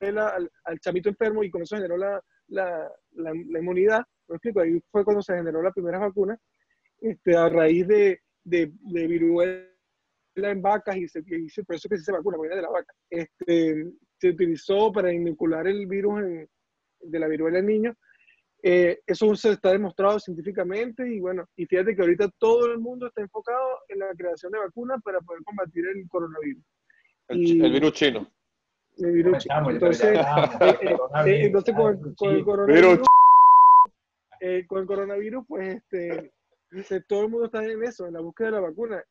al, 0.00 0.50
al, 0.64 0.80
chamito 0.80 1.08
enfermo 1.08 1.42
y 1.42 1.50
con 1.50 1.62
eso 1.62 1.76
generó 1.76 1.96
la, 1.96 2.20
la, 2.48 2.90
la, 3.12 3.32
inmunidad. 3.32 4.02
¿Me 4.28 4.36
explico? 4.36 4.60
Ahí 4.60 4.80
fue 4.90 5.04
cuando 5.04 5.22
se 5.22 5.34
generó 5.34 5.62
la 5.62 5.72
primera 5.72 5.98
vacuna, 5.98 6.38
este, 7.00 7.36
a 7.36 7.48
raíz 7.48 7.86
de, 7.86 8.20
de, 8.44 8.72
de 8.72 9.06
viruela 9.06 9.66
en 10.36 10.62
vacas 10.62 10.96
y, 10.96 11.08
se, 11.08 11.20
y 11.20 11.62
por 11.62 11.76
eso 11.76 11.88
que 11.88 11.98
se 11.98 12.12
vacuna, 12.12 12.38
viene 12.40 12.56
de 12.56 12.62
la 12.62 12.70
vaca. 12.70 12.94
Este, 13.08 13.92
se 14.18 14.28
utilizó 14.28 14.92
para 14.92 15.12
inocular 15.12 15.66
el 15.66 15.86
virus 15.86 16.20
en, 16.20 16.48
de 17.00 17.18
la 17.18 17.28
viruela 17.28 17.58
en 17.58 17.66
niños. 17.66 17.96
Eh, 18.62 19.00
eso 19.06 19.34
se 19.36 19.52
está 19.52 19.72
demostrado 19.72 20.20
científicamente 20.20 21.08
y 21.08 21.18
bueno, 21.18 21.46
y 21.56 21.64
fíjate 21.64 21.96
que 21.96 22.02
ahorita 22.02 22.30
todo 22.38 22.66
el 22.70 22.78
mundo 22.78 23.06
está 23.06 23.22
enfocado 23.22 23.78
en 23.88 24.00
la 24.00 24.12
creación 24.14 24.52
de 24.52 24.58
vacunas 24.58 25.00
para 25.02 25.20
poder 25.20 25.42
combatir 25.44 25.84
el 25.86 26.06
coronavirus. 26.08 26.62
El, 27.28 27.44
chino. 27.44 27.66
El 27.66 27.72
virus 27.72 27.92
chino. 27.92 28.30
Entonces, 29.04 30.18
eh, 31.26 31.44
entonces 31.46 31.74
con, 31.74 32.14
el 32.32 32.44
coronavirus, 32.44 33.00
eh, 34.40 34.64
con 34.66 34.80
el 34.80 34.86
coronavirus, 34.86 35.44
pues 35.48 35.74
este, 35.76 36.32
este, 36.72 37.00
todo 37.02 37.22
el 37.24 37.28
mundo 37.30 37.46
está 37.46 37.64
en 37.64 37.82
eso, 37.82 38.06
en 38.06 38.14
la 38.14 38.20
búsqueda 38.20 38.48
de 38.48 38.52
la 38.54 38.60
vacuna. 38.60 39.02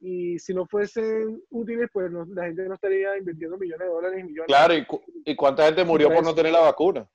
Y 0.00 0.38
si 0.38 0.52
no 0.52 0.66
fuesen 0.66 1.40
útiles, 1.50 1.88
pues 1.92 2.10
no- 2.10 2.24
la 2.26 2.46
gente 2.46 2.66
no 2.66 2.74
estaría 2.74 3.16
invirtiendo 3.16 3.56
millones 3.56 3.86
de 3.86 3.92
dólares 3.94 4.20
y 4.20 4.24
millones. 4.24 4.46
Claro, 4.48 4.74
¿y, 4.74 4.84
cu- 4.84 5.02
y 5.24 5.36
cuánta 5.36 5.64
gente 5.66 5.84
murió 5.84 6.08
por 6.12 6.24
no 6.24 6.34
tener 6.34 6.52
la 6.52 6.60
vacuna? 6.60 7.08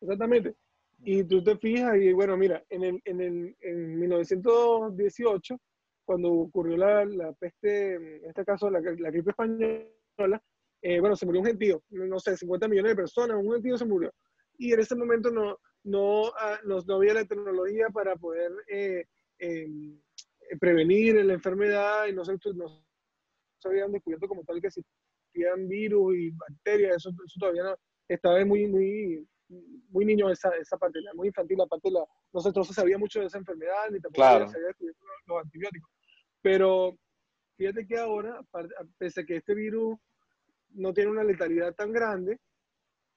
Exactamente. 0.00 0.54
Y 1.04 1.24
tú 1.24 1.42
te 1.42 1.56
fijas, 1.56 1.96
y 1.96 2.12
bueno, 2.12 2.36
mira, 2.36 2.62
en, 2.68 2.82
el, 2.84 3.00
en, 3.04 3.20
el, 3.20 3.56
en 3.60 3.98
1918, 4.00 5.58
cuando 6.04 6.30
ocurrió 6.32 6.76
la, 6.76 7.04
la 7.04 7.32
peste, 7.32 7.94
en 7.94 8.24
este 8.26 8.44
caso 8.44 8.68
la, 8.70 8.80
la 8.80 9.10
gripe 9.10 9.30
española, 9.30 10.42
eh, 10.82 11.00
bueno, 11.00 11.16
se 11.16 11.26
murió 11.26 11.40
un 11.40 11.46
gentío, 11.46 11.82
no 11.90 12.18
sé, 12.18 12.36
50 12.36 12.68
millones 12.68 12.92
de 12.92 12.96
personas, 12.96 13.36
un 13.42 13.52
gentío 13.52 13.76
se 13.78 13.84
murió. 13.84 14.12
Y 14.58 14.72
en 14.72 14.80
ese 14.80 14.94
momento 14.96 15.30
no, 15.30 15.58
no, 15.84 16.26
ah, 16.38 16.58
no, 16.64 16.78
no 16.86 16.94
había 16.96 17.14
la 17.14 17.24
tecnología 17.24 17.88
para 17.92 18.16
poder 18.16 18.50
eh, 18.68 19.04
eh, 19.38 19.66
prevenir 20.60 21.16
la 21.24 21.34
enfermedad 21.34 22.06
y 22.06 22.12
no 22.12 22.24
se, 22.24 22.32
no 22.54 22.84
se 23.58 23.68
habían 23.68 23.92
descubierto 23.92 24.26
como 24.28 24.44
tal 24.44 24.60
que 24.60 24.68
existían 24.68 25.68
virus 25.68 26.16
y 26.16 26.30
bacterias, 26.30 26.96
eso, 26.96 27.10
eso 27.10 27.36
todavía 27.38 27.64
no, 27.64 27.76
estaba 28.08 28.44
muy, 28.44 28.66
muy, 28.66 29.28
muy 29.90 30.04
niño 30.04 30.30
esa, 30.30 30.50
esa 30.56 30.76
parte, 30.76 31.00
la- 31.00 31.14
muy 31.14 31.28
infantil 31.28 31.58
la 31.58 31.66
parte, 31.66 31.90
la, 31.90 32.04
no 32.32 32.40
se, 32.40 32.50
no 32.54 32.64
se 32.64 32.74
sabía 32.74 32.98
mucho 32.98 33.20
de 33.20 33.26
esa 33.26 33.38
enfermedad, 33.38 33.90
ni 33.90 34.00
tampoco 34.00 34.14
Claro. 34.22 34.48
se 34.48 34.56
había 34.56 34.68
descubierto 34.68 35.04
los, 35.04 35.16
los 35.26 35.44
antibióticos. 35.44 35.90
Pero 36.42 36.98
fíjate 37.56 37.86
que 37.86 37.98
ahora, 37.98 38.40
pese 38.98 39.20
a 39.20 39.24
que 39.24 39.36
este 39.36 39.54
virus 39.54 39.98
no 40.74 40.92
tiene 40.92 41.10
una 41.10 41.24
letalidad 41.24 41.74
tan 41.74 41.92
grande, 41.92 42.38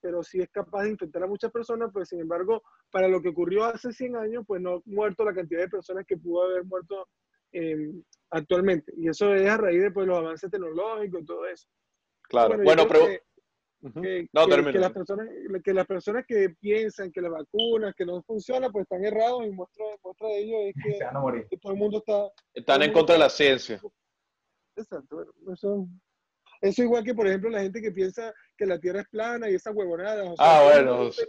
pero 0.01 0.23
sí 0.23 0.39
es 0.41 0.49
capaz 0.49 0.83
de 0.83 0.91
infectar 0.91 1.23
a 1.23 1.27
muchas 1.27 1.51
personas, 1.51 1.89
pues 1.93 2.09
sin 2.09 2.19
embargo, 2.19 2.63
para 2.91 3.07
lo 3.07 3.21
que 3.21 3.29
ocurrió 3.29 3.65
hace 3.65 3.91
100 3.91 4.15
años, 4.15 4.43
pues 4.47 4.61
no 4.61 4.75
ha 4.75 4.81
muerto 4.85 5.23
la 5.23 5.33
cantidad 5.33 5.61
de 5.61 5.69
personas 5.69 6.05
que 6.07 6.17
pudo 6.17 6.43
haber 6.43 6.63
muerto 6.65 7.07
eh, 7.53 7.91
actualmente. 8.31 8.91
Y 8.97 9.09
eso 9.09 9.33
es 9.35 9.47
a 9.47 9.57
raíz 9.57 9.81
de 9.81 9.91
pues, 9.91 10.07
los 10.07 10.17
avances 10.17 10.49
tecnológicos 10.49 11.21
y 11.21 11.25
todo 11.25 11.45
eso. 11.45 11.67
Claro. 12.23 12.57
Bueno, 12.63 12.87
pero... 12.87 13.05
que- 13.07 13.21
No, 14.33 14.45
que- 14.47 14.71
que 14.71 14.77
las 14.79 14.91
personas 14.93 15.27
que 15.63 15.73
las 15.73 15.87
personas 15.87 16.23
que 16.27 16.49
piensan 16.59 17.11
que 17.11 17.19
las 17.19 17.31
vacunas 17.31 17.95
que 17.95 18.05
no 18.05 18.21
funcionan 18.21 18.71
pues 18.71 18.83
están 18.83 19.03
errados 19.03 19.43
y 19.45 19.49
muestra 19.49 19.83
muestra 20.03 20.27
de 20.27 20.37
ello 20.39 20.57
es 20.67 20.73
que, 20.85 20.97
Se 20.99 21.03
van 21.03 21.17
a 21.17 21.19
morir. 21.19 21.47
que 21.49 21.57
todo 21.57 21.73
el 21.73 21.79
mundo 21.79 21.97
está 21.97 22.29
Están 22.53 22.83
en 22.83 22.93
contra 22.93 23.13
de 23.15 23.19
la 23.19 23.29
ciencia. 23.29 23.81
exacto 24.75 25.25
eso 25.51 25.87
eso 26.61 26.83
igual 26.83 27.03
que 27.03 27.13
por 27.13 27.27
ejemplo 27.27 27.49
la 27.49 27.61
gente 27.61 27.81
que 27.81 27.91
piensa 27.91 28.33
que 28.57 28.65
la 28.65 28.79
tierra 28.79 29.01
es 29.01 29.07
plana 29.09 29.49
y 29.49 29.55
esas 29.55 29.75
huevonadas 29.75 30.27
o 30.29 30.35
sea, 30.35 30.45
Ah, 30.59 30.63
bueno, 30.63 31.11
sí, 31.11 31.21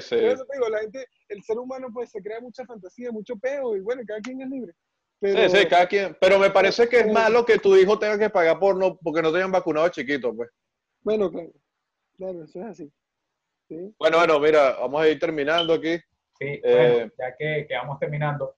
sí. 0.00 0.14
por 0.16 0.24
eso 0.24 0.44
te 0.46 0.56
digo, 0.56 0.68
la 0.70 0.78
gente 0.80 1.06
el 1.28 1.42
ser 1.42 1.58
humano 1.58 1.88
pues 1.92 2.10
se 2.10 2.22
crea 2.22 2.40
mucha 2.40 2.64
fantasía 2.64 3.10
mucho 3.12 3.36
peo 3.36 3.76
y 3.76 3.80
bueno 3.80 4.02
cada 4.06 4.20
quien 4.20 4.40
es 4.42 4.48
libre 4.48 4.72
pero 5.18 5.48
Sí, 5.48 5.56
sí, 5.56 5.66
cada 5.66 5.86
quien. 5.86 6.14
Pero 6.20 6.38
me 6.38 6.50
parece 6.50 6.86
que 6.90 6.96
es 6.98 7.02
pero- 7.04 7.14
malo 7.14 7.44
que 7.44 7.58
tu 7.58 7.74
hijo 7.74 7.98
tenga 7.98 8.18
que 8.18 8.28
pagar 8.28 8.58
por 8.58 8.76
no, 8.76 8.96
porque 8.98 9.22
no 9.22 9.30
te 9.32 9.38
hayan 9.38 9.50
vacunado 9.50 9.88
chiquito, 9.88 10.34
pues. 10.36 10.50
bueno 11.02 11.30
claro 11.30 11.52
claro 12.16 12.44
eso 12.44 12.60
es 12.60 12.66
así 12.66 12.92
¿sí? 13.68 13.94
Bueno, 13.98 14.18
bueno, 14.18 14.38
mira, 14.38 14.76
vamos 14.78 15.02
a 15.02 15.08
ir 15.08 15.18
terminando 15.18 15.72
aquí. 15.74 15.96
Sí, 16.38 16.60
Eh, 16.62 16.62
bueno, 16.92 17.12
ya 17.18 17.34
que, 17.36 17.66
que 17.66 17.74
vamos 17.74 17.98
terminando, 17.98 18.54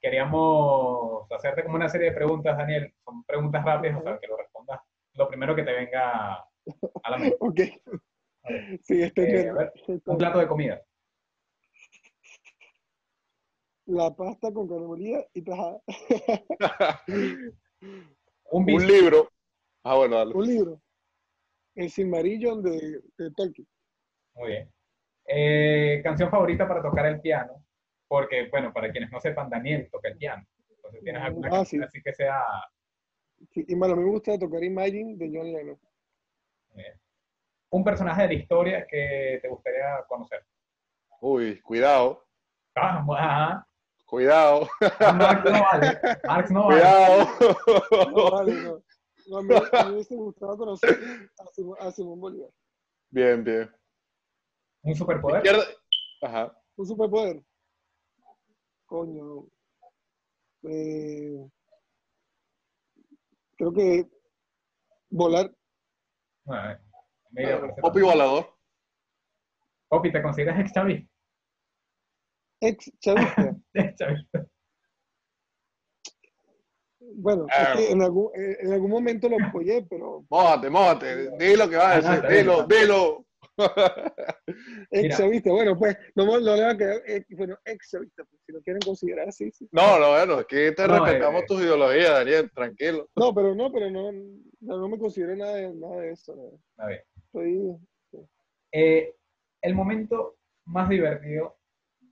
queríamos 0.00 1.30
hacerte 1.30 1.62
como 1.62 1.76
una 1.76 1.88
serie 1.88 2.08
de 2.10 2.16
preguntas, 2.16 2.56
Daniel. 2.56 2.92
Son 3.04 3.22
preguntas 3.24 3.64
rápidas, 3.64 4.00
o 4.00 4.02
sea, 4.02 4.18
que 4.18 4.26
lo 4.26 4.36
respondas 4.36 4.80
lo 5.20 5.28
primero 5.28 5.54
que 5.54 5.62
te 5.62 5.72
venga 5.72 6.32
a 6.34 7.10
la 7.10 7.18
mente. 7.18 7.36
ok 7.40 7.60
sí 8.82 9.02
estoy 9.02 9.24
Eh, 9.26 9.32
bien. 9.32 9.48
a 9.50 9.52
ver, 9.52 9.72
Estoy 9.74 10.00
Un 10.06 10.16
plato 10.18 10.38
de 10.38 10.48
comida. 10.48 10.82
la 13.86 14.14
pasta 14.14 14.52
con 14.52 14.66
carne 14.68 14.86
molida 14.86 15.26
y 15.34 15.42
tajada. 15.42 15.82
Un 18.52 18.72
Un 18.72 18.86
libro. 18.86 19.28
Ah, 19.84 19.96
bueno, 19.96 20.16
dale. 20.16 20.32
Un 20.34 20.46
libro. 20.46 20.80
El 21.74 21.90
Silmarillion 21.90 22.62
de, 22.62 23.00
de 23.18 23.30
Tolkien. 23.36 23.66
Muy 24.36 24.48
bien. 24.48 24.72
Eh, 25.26 26.00
canción 26.04 26.30
favorita 26.30 26.66
para 26.68 26.82
tocar 26.82 27.06
el 27.06 27.20
piano. 27.20 27.64
Porque, 28.08 28.48
bueno, 28.50 28.72
para 28.72 28.90
quienes 28.90 29.10
no 29.10 29.20
sepan, 29.20 29.50
Daniel 29.50 29.88
toca 29.90 30.08
el 30.08 30.16
piano. 30.16 30.44
Entonces, 30.68 31.02
¿tienes 31.02 31.22
alguna 31.22 31.48
Ah, 31.48 31.50
canción 31.50 31.82
sí. 31.82 31.86
así 31.88 32.02
que 32.02 32.12
sea 32.14 32.42
Sí, 33.48 33.64
y 33.66 33.74
bueno, 33.74 33.94
a 33.94 33.96
mí 33.96 34.04
me 34.04 34.10
gusta 34.10 34.38
tocar 34.38 34.62
Imagine 34.62 35.16
de 35.16 35.30
John 35.32 35.50
Lennon. 35.52 35.78
bien. 36.74 37.00
un 37.70 37.84
personaje 37.84 38.22
de 38.22 38.28
la 38.28 38.34
historia 38.34 38.86
que 38.86 39.38
te 39.40 39.48
gustaría 39.48 40.04
conocer? 40.08 40.44
Uy, 41.20 41.60
cuidado, 41.60 42.24
Ah, 42.76 43.04
ajá. 43.18 43.66
cuidado, 44.06 44.68
Marx 45.16 45.44
no 45.44 45.60
vale. 45.62 45.98
Marx 46.26 46.50
no 46.50 46.66
vale. 46.66 46.80
cuidado. 46.80 47.28
No, 48.10 48.30
vale, 48.30 48.54
no. 48.54 48.82
No, 49.26 49.42
me 49.42 49.92
hubiese 49.92 50.16
gustado 50.16 50.56
conocer 50.56 50.98
a 51.38 51.46
Simón, 51.54 51.76
a 51.80 51.90
Simón 51.92 52.20
Bolívar. 52.20 52.50
Bien, 53.10 53.44
bien. 53.44 53.70
Un 54.82 54.94
superpoder. 54.94 55.44
Izquierda. 55.44 55.64
Ajá. 56.22 56.60
Un 56.76 56.86
superpoder. 56.86 57.42
Coño. 58.86 59.46
Eh, 60.64 61.48
creo 63.60 63.72
que 63.74 64.06
volar. 65.10 65.54
Mira, 67.30 67.60
parece- 67.60 67.80
Popi 67.82 68.00
volador. 68.00 68.56
Popi, 69.88 70.10
¿te 70.12 70.22
consideras 70.22 70.58
ex 70.60 70.72
chavista? 70.72 71.12
Ex 72.62 72.90
chavista. 73.00 73.56
Ex 73.74 73.94
chavista. 73.96 74.46
Bueno, 77.16 77.46
Ah. 77.50 77.72
es 77.74 77.76
que 77.76 77.90
en 77.92 78.02
algún, 78.02 78.30
en 78.34 78.72
algún 78.72 78.90
momento 78.90 79.28
lo 79.28 79.36
apoyé, 79.44 79.82
pero 79.88 80.24
Mójate, 80.30 80.70
mójate. 80.70 81.30
Di 81.38 81.56
lo 81.56 81.68
que 81.68 81.76
vas 81.76 82.04
a 82.04 82.12
Ah, 82.12 82.20
decir. 82.20 82.38
Dilo, 82.38 82.66
dilo. 82.66 83.26
ex 84.90 85.02
Mira. 85.02 85.16
chavista. 85.16 85.50
Bueno, 85.50 85.78
pues 85.78 85.96
no, 86.14 86.24
no 86.26 86.38
le 86.56 86.62
va 86.62 86.70
a 86.70 86.76
quedar. 86.76 87.02
eh, 87.06 87.24
bueno, 87.30 87.56
pues, 87.64 87.78
si 88.46 88.52
lo 88.52 88.60
quieren 88.62 88.80
considerar 88.82 89.28
así, 89.28 89.50
sí. 89.50 89.68
No, 89.72 89.98
no, 89.98 90.10
bueno, 90.10 90.34
aquí 90.34 90.74
te 90.74 90.86
No, 90.88 91.04
respetamos 91.04 91.42
eh, 91.42 91.46
tus 91.46 91.60
ideologías, 91.62 92.10
Daniel, 92.10 92.50
tranquilo. 92.54 93.08
No, 93.16 93.34
pero 93.34 93.54
no, 93.54 93.70
pero 93.72 93.90
no, 93.90 94.12
no, 94.12 94.78
no 94.78 94.88
me 94.88 94.98
considero 94.98 95.36
nada 95.36 95.54
de, 95.56 95.74
nada 95.74 95.96
de 96.00 96.12
eso. 96.12 96.34
no. 96.34 96.60
A 96.82 96.86
ver. 96.86 97.04
Estoy. 97.26 97.76
Eh, 98.72 99.14
el 99.62 99.74
momento 99.74 100.36
más 100.66 100.88
divertido 100.88 101.58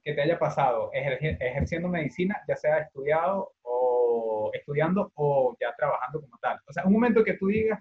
que 0.02 0.14
te 0.14 0.22
haya 0.22 0.38
pasado 0.38 0.90
ejerci- 0.92 1.36
ejerciendo 1.40 1.88
medicina, 1.88 2.42
ya 2.48 2.56
sea 2.56 2.78
estudiado 2.78 3.52
o 3.62 4.50
estudiando 4.54 5.10
o 5.14 5.56
ya 5.60 5.74
trabajando 5.76 6.20
como 6.20 6.36
tal. 6.40 6.58
O 6.66 6.72
sea, 6.72 6.84
un 6.84 6.92
momento 6.92 7.22
que 7.24 7.34
tú 7.34 7.46
digas, 7.48 7.80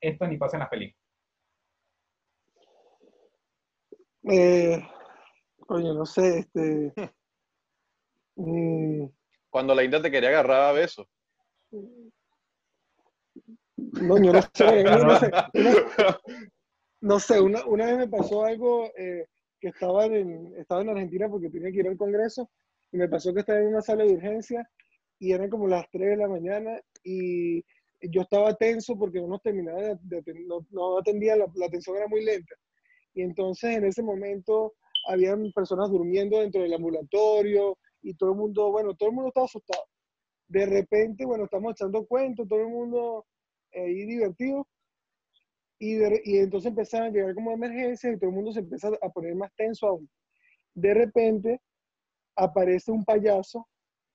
esto 0.00 0.26
ni 0.26 0.36
pasa 0.36 0.56
en 0.56 0.60
las 0.60 0.68
películas. 0.68 1.01
Eh, 4.30 4.80
coño, 5.66 5.94
no 5.94 6.06
sé, 6.06 6.38
este. 6.40 6.92
mm, 8.36 9.04
Cuando 9.50 9.74
la 9.74 9.82
India 9.84 10.00
te 10.00 10.10
quería 10.10 10.28
agarrar 10.30 10.62
a 10.62 10.72
besos. 10.72 11.06
no, 13.76 14.16
yo 14.22 14.32
no 14.32 14.40
sé, 14.54 14.84
no, 14.84 14.98
no 15.04 15.18
sé. 15.18 15.30
Una, 15.54 16.18
no 17.00 17.20
sé, 17.20 17.40
una, 17.40 17.64
una 17.66 17.86
vez 17.86 17.98
me 17.98 18.08
pasó 18.08 18.44
algo 18.44 18.90
eh, 18.96 19.26
que 19.60 19.68
estaba 19.68 20.06
en, 20.06 20.54
estaba 20.56 20.82
en 20.82 20.90
Argentina 20.90 21.28
porque 21.28 21.50
tenía 21.50 21.72
que 21.72 21.78
ir 21.78 21.88
al 21.88 21.96
Congreso 21.96 22.48
y 22.92 22.98
me 22.98 23.08
pasó 23.08 23.32
que 23.32 23.40
estaba 23.40 23.58
en 23.60 23.68
una 23.68 23.82
sala 23.82 24.04
de 24.04 24.14
urgencia 24.14 24.68
y 25.18 25.32
eran 25.32 25.50
como 25.50 25.66
las 25.66 25.88
3 25.90 26.10
de 26.10 26.16
la 26.16 26.28
mañana 26.28 26.80
y 27.02 27.60
yo 28.10 28.22
estaba 28.22 28.54
tenso 28.54 28.96
porque 28.98 29.20
no 29.20 29.28
nos 29.28 29.42
terminaba 29.42 29.80
de, 29.80 29.96
de- 30.22 30.44
no, 30.46 30.66
no 30.70 30.98
atendía, 30.98 31.36
la, 31.36 31.46
la 31.54 31.66
atención 31.66 31.96
era 31.96 32.08
muy 32.08 32.24
lenta. 32.24 32.54
Y 33.14 33.22
entonces 33.22 33.76
en 33.76 33.84
ese 33.84 34.02
momento 34.02 34.74
habían 35.08 35.50
personas 35.52 35.90
durmiendo 35.90 36.38
dentro 36.40 36.62
del 36.62 36.74
ambulatorio 36.74 37.78
y 38.02 38.14
todo 38.14 38.30
el 38.32 38.36
mundo, 38.36 38.70
bueno, 38.70 38.94
todo 38.94 39.08
el 39.10 39.14
mundo 39.14 39.28
estaba 39.28 39.46
asustado. 39.46 39.84
De 40.48 40.66
repente, 40.66 41.24
bueno, 41.24 41.44
estamos 41.44 41.72
echando 41.72 42.06
cuentos, 42.06 42.46
todo 42.48 42.60
el 42.60 42.68
mundo 42.68 43.26
ahí 43.74 44.04
divertido. 44.06 44.66
Y, 45.78 45.94
de- 45.94 46.22
y 46.24 46.38
entonces 46.38 46.68
empezaron 46.70 47.08
a 47.08 47.10
llegar 47.10 47.34
como 47.34 47.50
emergencias 47.52 48.14
y 48.14 48.18
todo 48.18 48.30
el 48.30 48.36
mundo 48.36 48.52
se 48.52 48.60
empieza 48.60 48.88
a 49.00 49.08
poner 49.08 49.34
más 49.34 49.52
tenso 49.56 49.86
aún. 49.88 50.08
De 50.74 50.94
repente 50.94 51.60
aparece 52.36 52.90
un 52.92 53.04
payaso. 53.04 53.66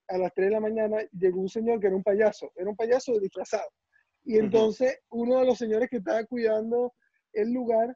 A 0.10 0.18
las 0.18 0.34
3 0.34 0.48
de 0.48 0.54
la 0.54 0.62
mañana 0.62 0.98
llegó 1.12 1.41
un 1.41 1.50
señor 1.50 1.82
que 1.82 1.88
era 1.88 1.95
un 1.95 2.04
payaso, 2.04 2.50
era 2.56 2.70
un 2.70 2.76
payaso 2.78 3.20
disfrazado. 3.20 3.70
Y 4.24 4.38
entonces 4.38 5.00
uno 5.10 5.39
de 5.39 5.45
los 5.45 5.58
señores 5.58 5.89
que 5.89 5.98
estaba 5.98 6.24
cuidando 6.26 6.93
el 7.34 7.52
lugar, 7.52 7.95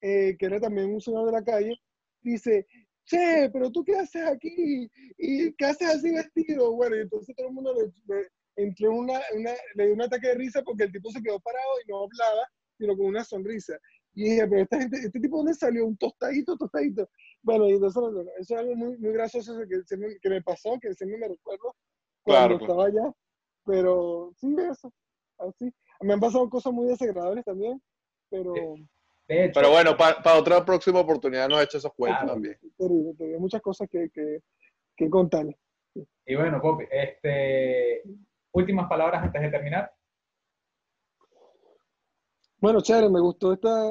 eh, 0.00 0.36
que 0.38 0.46
era 0.46 0.60
también 0.60 0.92
un 0.92 1.00
señor 1.00 1.26
de 1.26 1.32
la 1.32 1.44
calle, 1.44 1.74
dice, 2.22 2.66
che, 3.04 3.50
pero 3.52 3.70
tú 3.70 3.84
qué 3.84 3.96
haces 3.96 4.24
aquí? 4.26 4.90
¿Y 5.18 5.52
qué 5.54 5.64
haces 5.66 5.88
así 5.88 6.10
vestido? 6.12 6.72
Bueno, 6.74 6.96
y 6.96 7.00
entonces 7.00 7.34
todo 7.36 7.48
el 7.48 7.54
mundo 7.54 7.72
le, 7.74 8.14
le- 8.14 8.28
entró 8.56 8.90
en 8.90 8.98
una, 8.98 9.20
una- 9.34 9.54
le 9.74 9.84
dio 9.84 9.94
un 9.94 10.02
ataque 10.02 10.28
de 10.28 10.34
risa 10.34 10.62
porque 10.62 10.84
el 10.84 10.92
tipo 10.92 11.10
se 11.10 11.22
quedó 11.22 11.38
parado 11.40 11.68
y 11.84 11.90
no 11.90 12.04
hablaba, 12.04 12.48
sino 12.78 12.96
con 12.96 13.06
una 13.06 13.22
sonrisa. 13.24 13.78
Y 14.14 14.30
dije, 14.30 14.46
pero 14.48 14.62
esta 14.62 14.80
gente, 14.80 14.96
este 14.96 15.20
tipo, 15.20 15.36
¿dónde 15.36 15.54
salió? 15.54 15.86
Un 15.86 15.96
tostadito, 15.98 16.56
tostadito. 16.56 17.08
Bueno, 17.42 17.68
y 17.68 17.72
entonces, 17.74 18.00
bueno, 18.02 18.30
eso 18.38 18.54
es 18.54 18.60
algo 18.60 18.74
muy, 18.74 18.96
muy 18.96 19.12
gracioso 19.12 19.54
que, 19.68 19.82
se 19.84 19.96
me- 19.98 20.18
que 20.18 20.28
me 20.30 20.42
pasó, 20.42 20.78
que 20.80 20.94
siempre 20.94 21.18
me 21.18 21.28
recuerdo 21.28 21.74
cuando 22.22 22.56
Claro, 22.56 22.64
estaba 22.64 22.86
allá. 22.86 23.12
Pero 23.66 24.32
sí, 24.36 24.54
eso, 24.70 24.92
así. 25.38 25.70
Me 26.00 26.14
han 26.14 26.20
pasado 26.20 26.48
cosas 26.48 26.72
muy 26.72 26.86
desagradables 26.88 27.44
también, 27.44 27.82
pero 28.30 28.54
De 29.28 29.44
hecho, 29.46 29.60
Pero 29.60 29.70
bueno, 29.70 29.96
para 29.96 30.38
otra 30.38 30.64
próxima 30.64 31.00
oportunidad 31.00 31.48
nos 31.48 31.62
echa 31.62 31.78
esos 31.78 31.92
cuentos 31.94 32.20
Claro. 32.20 32.34
también. 32.34 32.58
terrible, 32.78 33.14
terrible. 33.14 33.38
muchas 33.38 33.60
cosas 33.60 33.88
que, 33.90 34.08
que, 34.10 34.40
que 34.96 35.10
contar. 35.10 35.46
y 36.26 36.34
bueno, 36.36 36.60
Poppy, 36.60 36.84
este, 36.90 38.02
últimas 38.52 38.88
palabras 38.88 39.22
antes 39.24 39.42
de 39.42 39.50
terminar. 39.50 39.92
Bueno, 42.60 42.80
chévere, 42.80 43.08
me 43.10 43.20
gustó 43.20 43.52
esta 43.52 43.90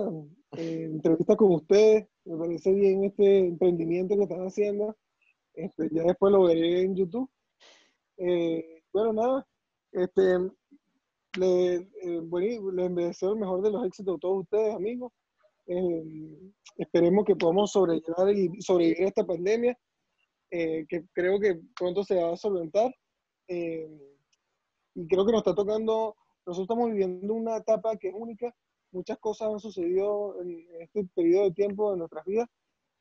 eh, 0.58 0.84
entrevista 0.92 1.36
con 1.36 1.52
ustedes. 1.54 2.08
Me 2.26 2.38
parece 2.38 2.72
bien 2.74 3.04
este 3.04 3.40
emprendimiento 3.40 4.16
que 4.16 4.24
están 4.24 4.46
haciendo. 4.46 4.96
Este, 5.54 5.90
ya 5.92 6.04
después 6.04 6.32
lo 6.34 6.44
veré 6.44 6.82
en 6.82 6.96
YouTube. 6.96 7.30
Eh, 8.18 8.84
bueno, 8.92 9.14
nada, 9.14 9.48
este, 9.92 10.22
le, 11.38 11.76
eh, 11.76 12.20
bueno, 12.24 12.72
les 12.72 12.96
deseo 12.96 13.34
el 13.34 13.40
mejor 13.40 13.62
de 13.62 13.72
los 13.72 13.86
éxitos 13.86 14.16
a 14.16 14.20
todos 14.20 14.44
ustedes, 14.44 14.74
amigos. 14.76 15.12
Eh, 15.68 16.52
esperemos 16.78 17.26
que 17.26 17.36
podamos 17.36 17.72
sobrellevar 17.72 18.30
y 18.34 18.62
sobrevivir 18.62 19.04
a 19.04 19.08
esta 19.08 19.26
pandemia, 19.26 19.78
eh, 20.52 20.86
que 20.88 21.06
creo 21.14 21.40
que 21.40 21.60
pronto 21.78 22.04
se 22.04 22.16
va 22.16 22.34
a 22.34 22.38
solventar. 22.38 22.94
Eh, 23.48 23.90
y 24.96 25.08
creo 25.08 25.26
que 25.26 25.32
nos 25.32 25.42
está 25.42 25.54
tocando, 25.56 26.16
nosotros 26.46 26.66
estamos 26.66 26.90
viviendo 26.92 27.34
una 27.34 27.58
etapa 27.58 27.96
que 27.98 28.10
es 28.10 28.14
única. 28.16 28.54
Muchas 28.92 29.18
cosas 29.20 29.50
han 29.52 29.60
sucedido 29.60 30.40
en 30.42 30.66
este 30.80 31.06
periodo 31.16 31.46
de 31.46 31.52
tiempo 31.52 31.92
de 31.92 31.98
nuestras 31.98 32.24
vidas. 32.26 32.48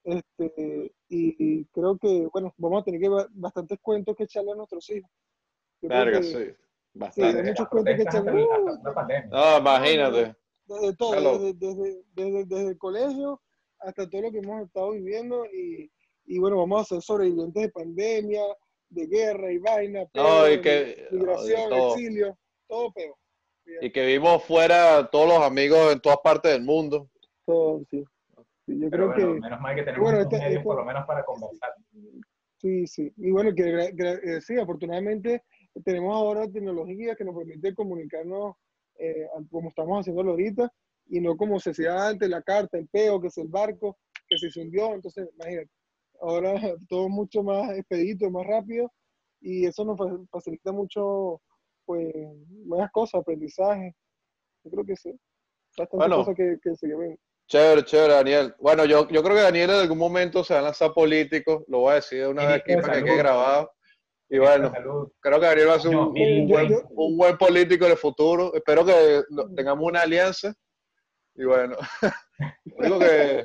Este, 0.02 0.92
y, 1.08 1.36
y 1.38 1.64
creo 1.66 1.96
que, 1.96 2.28
bueno, 2.32 2.52
vamos 2.58 2.82
a 2.82 2.84
tener 2.84 3.00
que 3.00 3.08
ba- 3.08 3.28
bastantes 3.30 3.78
cuentos 3.80 4.14
que 4.16 4.24
echarle 4.24 4.52
a 4.52 4.56
nuestros 4.56 4.88
hijos. 4.90 5.10
Verga, 5.80 6.22
sí. 6.22 6.32
Sí, 6.34 6.50
Bastante. 6.94 7.38
hay 7.40 7.46
muchos 7.46 7.68
cuentos 7.68 7.94
que 7.96 8.02
echarle. 8.02 8.46
No, 9.30 9.58
imagínate. 9.58 10.36
Desde 10.66 10.96
todo, 10.96 11.38
desde, 11.38 11.52
desde, 11.54 12.02
desde, 12.14 12.44
desde 12.46 12.68
el 12.70 12.78
colegio 12.78 13.40
hasta 13.80 14.08
todo 14.08 14.22
lo 14.22 14.32
que 14.32 14.38
hemos 14.38 14.62
estado 14.62 14.92
viviendo 14.92 15.44
y, 15.46 15.90
y 16.26 16.38
bueno, 16.38 16.56
vamos 16.58 16.82
a 16.82 16.84
ser 16.94 17.02
sobrevivientes 17.02 17.62
de 17.62 17.68
pandemia, 17.70 18.42
de 18.88 19.06
guerra 19.06 19.52
y 19.52 19.58
vaina, 19.58 20.06
No, 20.14 20.50
y 20.50 20.60
que- 20.60 21.06
migración, 21.10 21.68
todo. 21.68 21.94
exilio, 21.94 22.38
todo 22.66 22.92
peor. 22.92 23.14
Y 23.80 23.90
que 23.90 24.06
vimos 24.06 24.42
fuera 24.44 25.08
todos 25.10 25.26
los 25.28 25.38
amigos 25.42 25.92
en 25.92 26.00
todas 26.00 26.18
partes 26.22 26.52
del 26.52 26.62
mundo. 26.62 27.08
Todo, 27.46 27.80
sí. 27.90 28.04
Sí, 28.66 28.78
yo 28.80 28.88
Pero 28.90 29.12
creo 29.12 29.26
bueno, 29.26 29.34
que 29.34 29.40
menos 29.40 29.60
mal 29.60 29.74
que 29.74 29.82
tenemos 29.82 30.02
bueno, 30.04 30.20
este- 30.20 30.36
medios 30.38 30.52
este- 30.52 30.64
por 30.64 30.76
lo 30.76 30.84
menos 30.84 31.06
para 31.06 31.24
conversar. 31.24 31.70
sí, 32.58 32.86
sí. 32.86 33.12
Y 33.18 33.30
bueno, 33.30 33.54
que 33.54 33.62
gra- 33.94 34.20
eh, 34.22 34.40
sí, 34.40 34.56
afortunadamente 34.58 35.42
tenemos 35.84 36.14
ahora 36.14 36.48
tecnología 36.50 37.14
que 37.14 37.24
nos 37.24 37.36
permite 37.36 37.74
comunicarnos 37.74 38.54
eh, 38.98 39.26
como 39.50 39.68
estamos 39.68 40.00
haciéndolo 40.00 40.32
ahorita 40.32 40.72
y 41.08 41.20
no 41.20 41.36
como 41.36 41.60
se 41.60 41.70
hacía 41.70 42.08
antes, 42.08 42.28
la 42.28 42.42
carta, 42.42 42.78
el 42.78 42.88
peo, 42.88 43.20
que 43.20 43.28
es 43.28 43.38
el 43.38 43.48
barco, 43.48 43.98
que 44.28 44.38
se 44.38 44.60
hundió. 44.60 44.94
Entonces, 44.94 45.28
imagínate, 45.34 45.70
ahora 46.20 46.54
todo 46.88 47.08
mucho 47.08 47.42
más 47.42 47.70
expedito, 47.76 48.30
más 48.30 48.46
rápido 48.46 48.90
y 49.40 49.66
eso 49.66 49.84
nos 49.84 49.98
fa- 49.98 50.18
facilita 50.30 50.72
mucho, 50.72 51.40
pues, 51.84 52.12
nuevas 52.66 52.90
cosas, 52.92 53.20
aprendizaje. 53.20 53.94
Yo 54.64 54.70
creo 54.70 54.84
que 54.86 54.96
sí. 54.96 55.12
Bueno. 55.92 56.16
cosas 56.18 56.34
que, 56.36 56.56
que 56.62 56.74
se 56.76 56.86
ven. 56.86 57.18
Chévere, 57.46 57.84
chévere, 57.84 58.14
Daniel. 58.14 58.54
Bueno, 58.58 58.86
yo, 58.86 59.06
yo 59.08 59.22
creo 59.22 59.36
que 59.36 59.42
Daniel 59.42 59.70
en 59.70 59.76
algún 59.76 59.98
momento 59.98 60.42
se 60.42 60.54
va 60.54 60.60
a 60.60 60.62
lanzar 60.62 60.94
político. 60.94 61.64
Lo 61.68 61.80
voy 61.80 61.92
a 61.92 61.94
decir 61.96 62.20
de 62.20 62.28
una 62.28 62.46
vez 62.46 62.62
aquí 62.62 62.74
para 62.76 62.94
que 62.94 63.04
quede 63.04 63.16
grabado. 63.18 63.70
Y 64.34 64.38
bueno, 64.38 64.72
creo 65.20 65.38
que 65.38 65.46
Daniel 65.46 65.68
va 65.68 65.74
a 65.74 65.78
ser 65.80 65.94
un, 65.94 66.06
un 66.08 66.48
buen, 66.48 66.74
un 66.90 67.16
buen 67.16 67.38
político 67.38 67.84
en 67.84 67.92
el 67.92 67.96
futuro. 67.96 68.52
Espero 68.52 68.84
que 68.84 69.22
tengamos 69.54 69.86
una 69.86 70.00
alianza. 70.00 70.52
Y 71.36 71.44
bueno, 71.44 71.76
digo 72.64 72.98
que, 72.98 73.44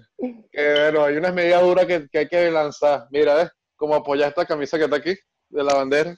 que, 0.52 0.74
bueno, 0.74 1.04
hay 1.04 1.18
unas 1.18 1.34
medidas 1.36 1.62
duras 1.62 1.86
que, 1.86 2.08
que 2.10 2.18
hay 2.20 2.28
que 2.28 2.50
lanzar. 2.50 3.06
Mira, 3.12 3.36
¿ves? 3.36 3.52
Como 3.76 3.94
apoyar 3.94 4.30
esta 4.30 4.48
camisa 4.48 4.80
que 4.80 4.86
está 4.86 4.96
aquí, 4.96 5.16
de 5.50 5.64
la 5.64 5.76
bandera. 5.76 6.16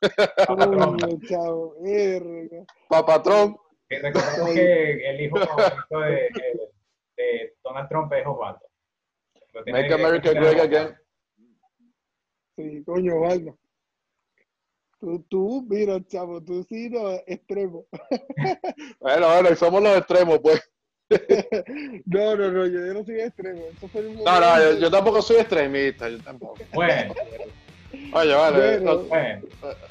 Papatrón. 2.88 3.56
Y 3.90 3.96
recordemos 3.96 4.54
que 4.54 5.10
el 5.10 5.20
hijo 5.22 5.38
favorito 5.38 6.00
de, 6.00 6.10
de- 6.10 6.70
de 7.16 7.54
Donald 7.64 7.88
Trump 7.88 8.12
es 8.12 8.24
Osvaldo. 8.26 8.60
Make 9.66 9.88
que- 9.88 9.94
America 9.94 10.32
que- 10.32 10.38
great 10.38 10.60
again. 10.60 10.94
Sí, 12.56 12.84
coño, 12.84 13.16
Osvaldo. 13.16 13.58
Tú, 15.04 15.22
tú, 15.28 15.66
mira, 15.68 16.00
chavo, 16.08 16.40
tú 16.42 16.64
sí, 16.66 16.88
no, 16.88 17.10
extremo. 17.26 17.84
Bueno, 19.00 19.28
bueno, 19.28 19.50
y 19.52 19.56
somos 19.56 19.82
los 19.82 19.98
extremos, 19.98 20.38
pues. 20.38 20.62
No, 22.06 22.34
no, 22.34 22.50
no, 22.50 22.66
yo 22.66 22.80
no 22.94 23.04
soy 23.04 23.20
extremo. 23.20 23.60
Eso 23.76 23.86
fue 23.88 24.06
un 24.06 24.24
No, 24.24 24.40
no, 24.40 24.58
yo, 24.58 24.78
yo 24.78 24.90
tampoco 24.90 25.20
soy 25.20 25.36
extremista, 25.36 26.08
yo 26.08 26.18
tampoco. 26.22 26.56
Bueno, 26.72 27.12
Oye, 28.14 28.34
vale, 28.34 28.78
Bueno. 28.78 28.94
lo, 28.94 29.02
bueno. 29.04 29.42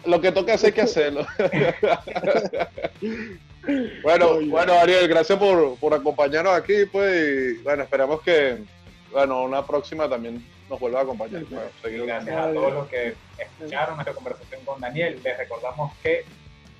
lo 0.05 0.19
que 0.21 0.31
toca 0.31 0.55
hacer 0.55 0.69
hay 0.69 0.73
que 0.73 0.81
hacerlo. 0.81 1.27
bueno, 4.03 4.29
Oye. 4.31 4.49
bueno, 4.49 4.73
Ariel, 4.73 5.07
gracias 5.07 5.37
por, 5.37 5.77
por 5.77 5.93
acompañarnos 5.93 6.53
aquí, 6.53 6.85
pues, 6.91 7.59
y 7.59 7.61
bueno, 7.61 7.83
esperamos 7.83 8.21
que, 8.23 8.57
bueno, 9.13 9.43
una 9.43 9.65
próxima 9.65 10.09
también 10.09 10.43
nos 10.69 10.79
vuelva 10.79 10.99
a 10.99 11.03
acompañar. 11.03 11.43
Bueno, 11.45 12.05
gracias 12.05 12.37
a 12.37 12.53
todos 12.53 12.73
los 12.73 12.87
que 12.87 13.15
escucharon 13.37 13.95
nuestra 13.95 14.13
conversación 14.13 14.65
con 14.65 14.81
Daniel. 14.81 15.19
Les 15.23 15.37
recordamos 15.37 15.93
que, 16.01 16.25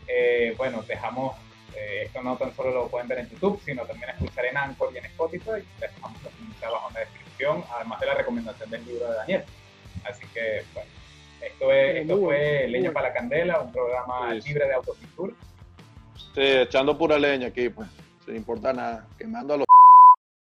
eh, 0.07 0.53
bueno, 0.57 0.83
dejamos, 0.83 1.35
eh, 1.75 2.03
esto 2.05 2.21
no 2.21 2.35
tan 2.35 2.53
solo 2.55 2.71
lo 2.71 2.87
pueden 2.87 3.07
ver 3.07 3.19
en 3.19 3.29
YouTube, 3.29 3.61
sino 3.63 3.85
también 3.85 4.09
escuchar 4.09 4.45
en 4.45 4.57
Anchor 4.57 4.91
y 4.93 4.97
en 4.97 5.05
Spotify. 5.05 5.63
Les 5.79 5.93
dejamos 5.93 6.23
los 6.23 6.39
links 6.39 6.63
abajo 6.63 6.87
en 6.89 6.93
la 6.95 6.99
descripción, 7.01 7.63
además 7.75 7.99
de 7.99 8.05
la 8.07 8.13
recomendación 8.15 8.69
del 8.69 8.85
libro 8.85 9.09
de 9.09 9.15
Daniel. 9.15 9.43
Así 10.03 10.25
que, 10.33 10.63
bueno, 10.73 10.89
esto, 11.41 11.71
es, 11.71 11.95
esto 11.97 12.19
fue 12.19 12.67
Leña 12.67 12.91
para 12.91 13.09
la 13.09 13.13
Candela, 13.13 13.59
un 13.61 13.71
programa 13.71 14.33
Sí, 14.33 14.41
sí. 14.41 14.49
libre 14.49 14.67
de 14.67 14.73
autocultura. 14.73 15.33
Sí, 16.33 16.41
echando 16.41 16.97
pura 16.97 17.19
leña 17.19 17.47
aquí, 17.47 17.69
pues, 17.69 17.87
sin 18.25 18.35
importa 18.37 18.73
nada, 18.73 19.05
quemando 19.17 19.53
a 19.53 19.57
los... 19.57 19.65